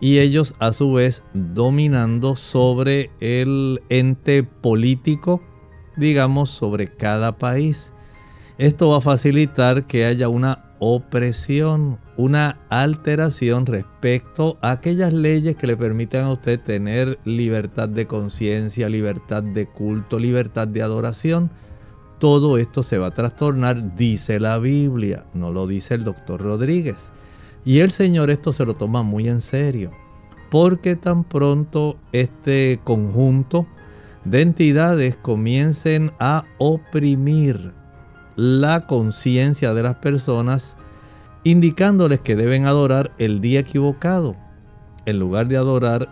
y 0.00 0.18
ellos 0.18 0.54
a 0.58 0.72
su 0.72 0.92
vez 0.92 1.22
dominando 1.32 2.36
sobre 2.36 3.10
el 3.20 3.80
ente 3.88 4.42
político, 4.42 5.40
digamos, 5.96 6.50
sobre 6.50 6.88
cada 6.88 7.38
país. 7.38 7.92
Esto 8.58 8.90
va 8.90 8.98
a 8.98 9.00
facilitar 9.02 9.86
que 9.86 10.06
haya 10.06 10.28
una 10.28 10.64
opresión, 10.78 11.98
una 12.16 12.58
alteración 12.68 13.66
respecto 13.66 14.58
a 14.62 14.72
aquellas 14.72 15.12
leyes 15.12 15.56
que 15.56 15.66
le 15.66 15.76
permitan 15.76 16.24
a 16.24 16.32
usted 16.32 16.60
tener 16.60 17.18
libertad 17.24 17.88
de 17.88 18.06
conciencia, 18.06 18.88
libertad 18.88 19.42
de 19.42 19.66
culto, 19.66 20.18
libertad 20.18 20.68
de 20.68 20.82
adoración 20.82 21.50
todo 22.18 22.56
esto 22.56 22.82
se 22.82 22.96
va 22.96 23.08
a 23.08 23.14
trastornar, 23.14 23.94
dice 23.94 24.40
la 24.40 24.58
Biblia, 24.58 25.26
no 25.34 25.52
lo 25.52 25.66
dice 25.66 25.94
el 25.94 26.04
doctor 26.04 26.40
Rodríguez. 26.40 27.10
Y 27.64 27.80
el 27.80 27.90
Señor 27.90 28.30
esto 28.30 28.54
se 28.54 28.64
lo 28.64 28.74
toma 28.74 29.02
muy 29.02 29.28
en 29.28 29.42
serio, 29.42 29.90
porque 30.50 30.96
tan 30.96 31.24
pronto 31.24 31.98
este 32.12 32.80
conjunto 32.84 33.66
de 34.24 34.40
entidades 34.40 35.16
comiencen 35.16 36.12
a 36.18 36.44
oprimir 36.56 37.74
la 38.36 38.86
conciencia 38.86 39.74
de 39.74 39.82
las 39.82 39.96
personas, 39.96 40.76
indicándoles 41.42 42.20
que 42.20 42.36
deben 42.36 42.66
adorar 42.66 43.12
el 43.18 43.40
día 43.40 43.60
equivocado. 43.60 44.36
En 45.06 45.18
lugar 45.18 45.48
de 45.48 45.56
adorar 45.56 46.08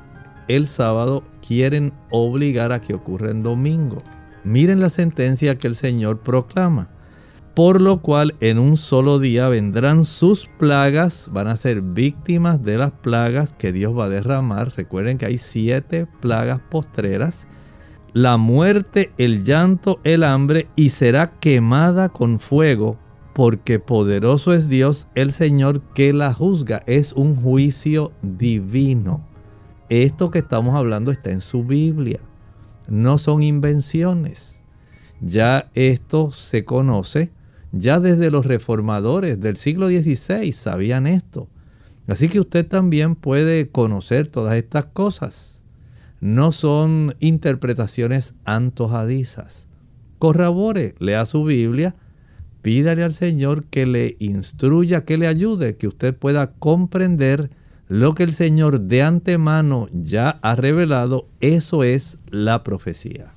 el 0.48 0.66
sábado, 0.66 1.22
quieren 1.46 1.92
obligar 2.10 2.72
a 2.72 2.80
que 2.80 2.94
ocurra 2.94 3.30
en 3.30 3.42
domingo. 3.42 3.98
Miren 4.42 4.80
la 4.80 4.90
sentencia 4.90 5.58
que 5.58 5.66
el 5.66 5.74
Señor 5.74 6.20
proclama. 6.20 6.88
Por 7.54 7.80
lo 7.80 8.02
cual 8.02 8.34
en 8.40 8.58
un 8.58 8.76
solo 8.76 9.20
día 9.20 9.48
vendrán 9.48 10.04
sus 10.06 10.50
plagas, 10.58 11.28
van 11.32 11.46
a 11.46 11.56
ser 11.56 11.82
víctimas 11.82 12.62
de 12.64 12.78
las 12.78 12.90
plagas 12.90 13.52
que 13.52 13.70
Dios 13.70 13.96
va 13.96 14.06
a 14.06 14.08
derramar. 14.08 14.72
Recuerden 14.76 15.18
que 15.18 15.26
hay 15.26 15.38
siete 15.38 16.06
plagas 16.20 16.60
postreras. 16.68 17.46
La 18.14 18.38
muerte, 18.38 19.12
el 19.18 19.44
llanto, 19.44 20.00
el 20.04 20.24
hambre 20.24 20.68
y 20.76 20.88
será 20.88 21.32
quemada 21.38 22.08
con 22.08 22.40
fuego, 22.40 22.96
porque 23.34 23.78
poderoso 23.78 24.54
es 24.54 24.68
Dios, 24.68 25.08
el 25.14 25.32
Señor 25.32 25.82
que 25.94 26.14
la 26.14 26.32
juzga. 26.32 26.82
Es 26.86 27.12
un 27.12 27.36
juicio 27.36 28.12
divino. 28.22 29.26
Esto 29.90 30.30
que 30.30 30.38
estamos 30.38 30.74
hablando 30.74 31.10
está 31.10 31.30
en 31.30 31.42
su 31.42 31.64
Biblia 31.64 32.20
no 32.88 33.18
son 33.18 33.42
invenciones. 33.42 34.62
Ya 35.20 35.70
esto 35.74 36.30
se 36.32 36.64
conoce, 36.64 37.32
ya 37.72 38.00
desde 38.00 38.30
los 38.30 38.46
reformadores 38.46 39.40
del 39.40 39.56
siglo 39.56 39.88
XVI 39.88 40.52
sabían 40.52 41.06
esto. 41.06 41.48
Así 42.06 42.28
que 42.28 42.40
usted 42.40 42.66
también 42.66 43.14
puede 43.14 43.70
conocer 43.70 44.30
todas 44.30 44.56
estas 44.56 44.86
cosas. 44.86 45.53
No 46.24 46.52
son 46.52 47.16
interpretaciones 47.20 48.34
antojadizas. 48.46 49.68
Corrobore, 50.18 50.94
lea 50.98 51.26
su 51.26 51.44
Biblia, 51.44 51.96
pídale 52.62 53.02
al 53.02 53.12
Señor 53.12 53.64
que 53.64 53.84
le 53.84 54.16
instruya, 54.20 55.04
que 55.04 55.18
le 55.18 55.26
ayude, 55.26 55.76
que 55.76 55.86
usted 55.86 56.16
pueda 56.16 56.52
comprender 56.52 57.50
lo 57.88 58.14
que 58.14 58.22
el 58.22 58.32
Señor 58.32 58.80
de 58.80 59.02
antemano 59.02 59.88
ya 59.92 60.38
ha 60.40 60.56
revelado, 60.56 61.28
eso 61.40 61.84
es 61.84 62.16
la 62.30 62.64
profecía. 62.64 63.33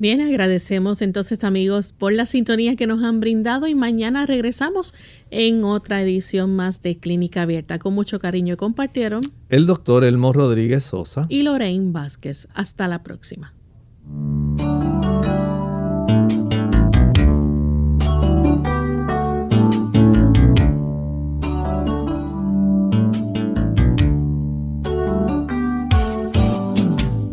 Bien, 0.00 0.20
agradecemos 0.20 1.02
entonces 1.02 1.42
amigos 1.42 1.92
por 1.92 2.12
la 2.12 2.24
sintonía 2.24 2.76
que 2.76 2.86
nos 2.86 3.02
han 3.02 3.18
brindado 3.18 3.66
y 3.66 3.74
mañana 3.74 4.26
regresamos 4.26 4.94
en 5.32 5.64
otra 5.64 6.00
edición 6.00 6.54
más 6.54 6.82
de 6.82 6.98
Clínica 6.98 7.42
Abierta. 7.42 7.80
Con 7.80 7.94
mucho 7.94 8.20
cariño 8.20 8.56
compartieron 8.56 9.22
el 9.48 9.66
doctor 9.66 10.04
Elmo 10.04 10.32
Rodríguez 10.32 10.84
Sosa 10.84 11.26
y 11.28 11.42
Lorraine 11.42 11.90
Vázquez. 11.90 12.46
Hasta 12.54 12.86
la 12.86 13.02
próxima. 13.02 13.54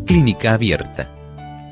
Clínica 0.04 0.54
Abierta. 0.54 1.15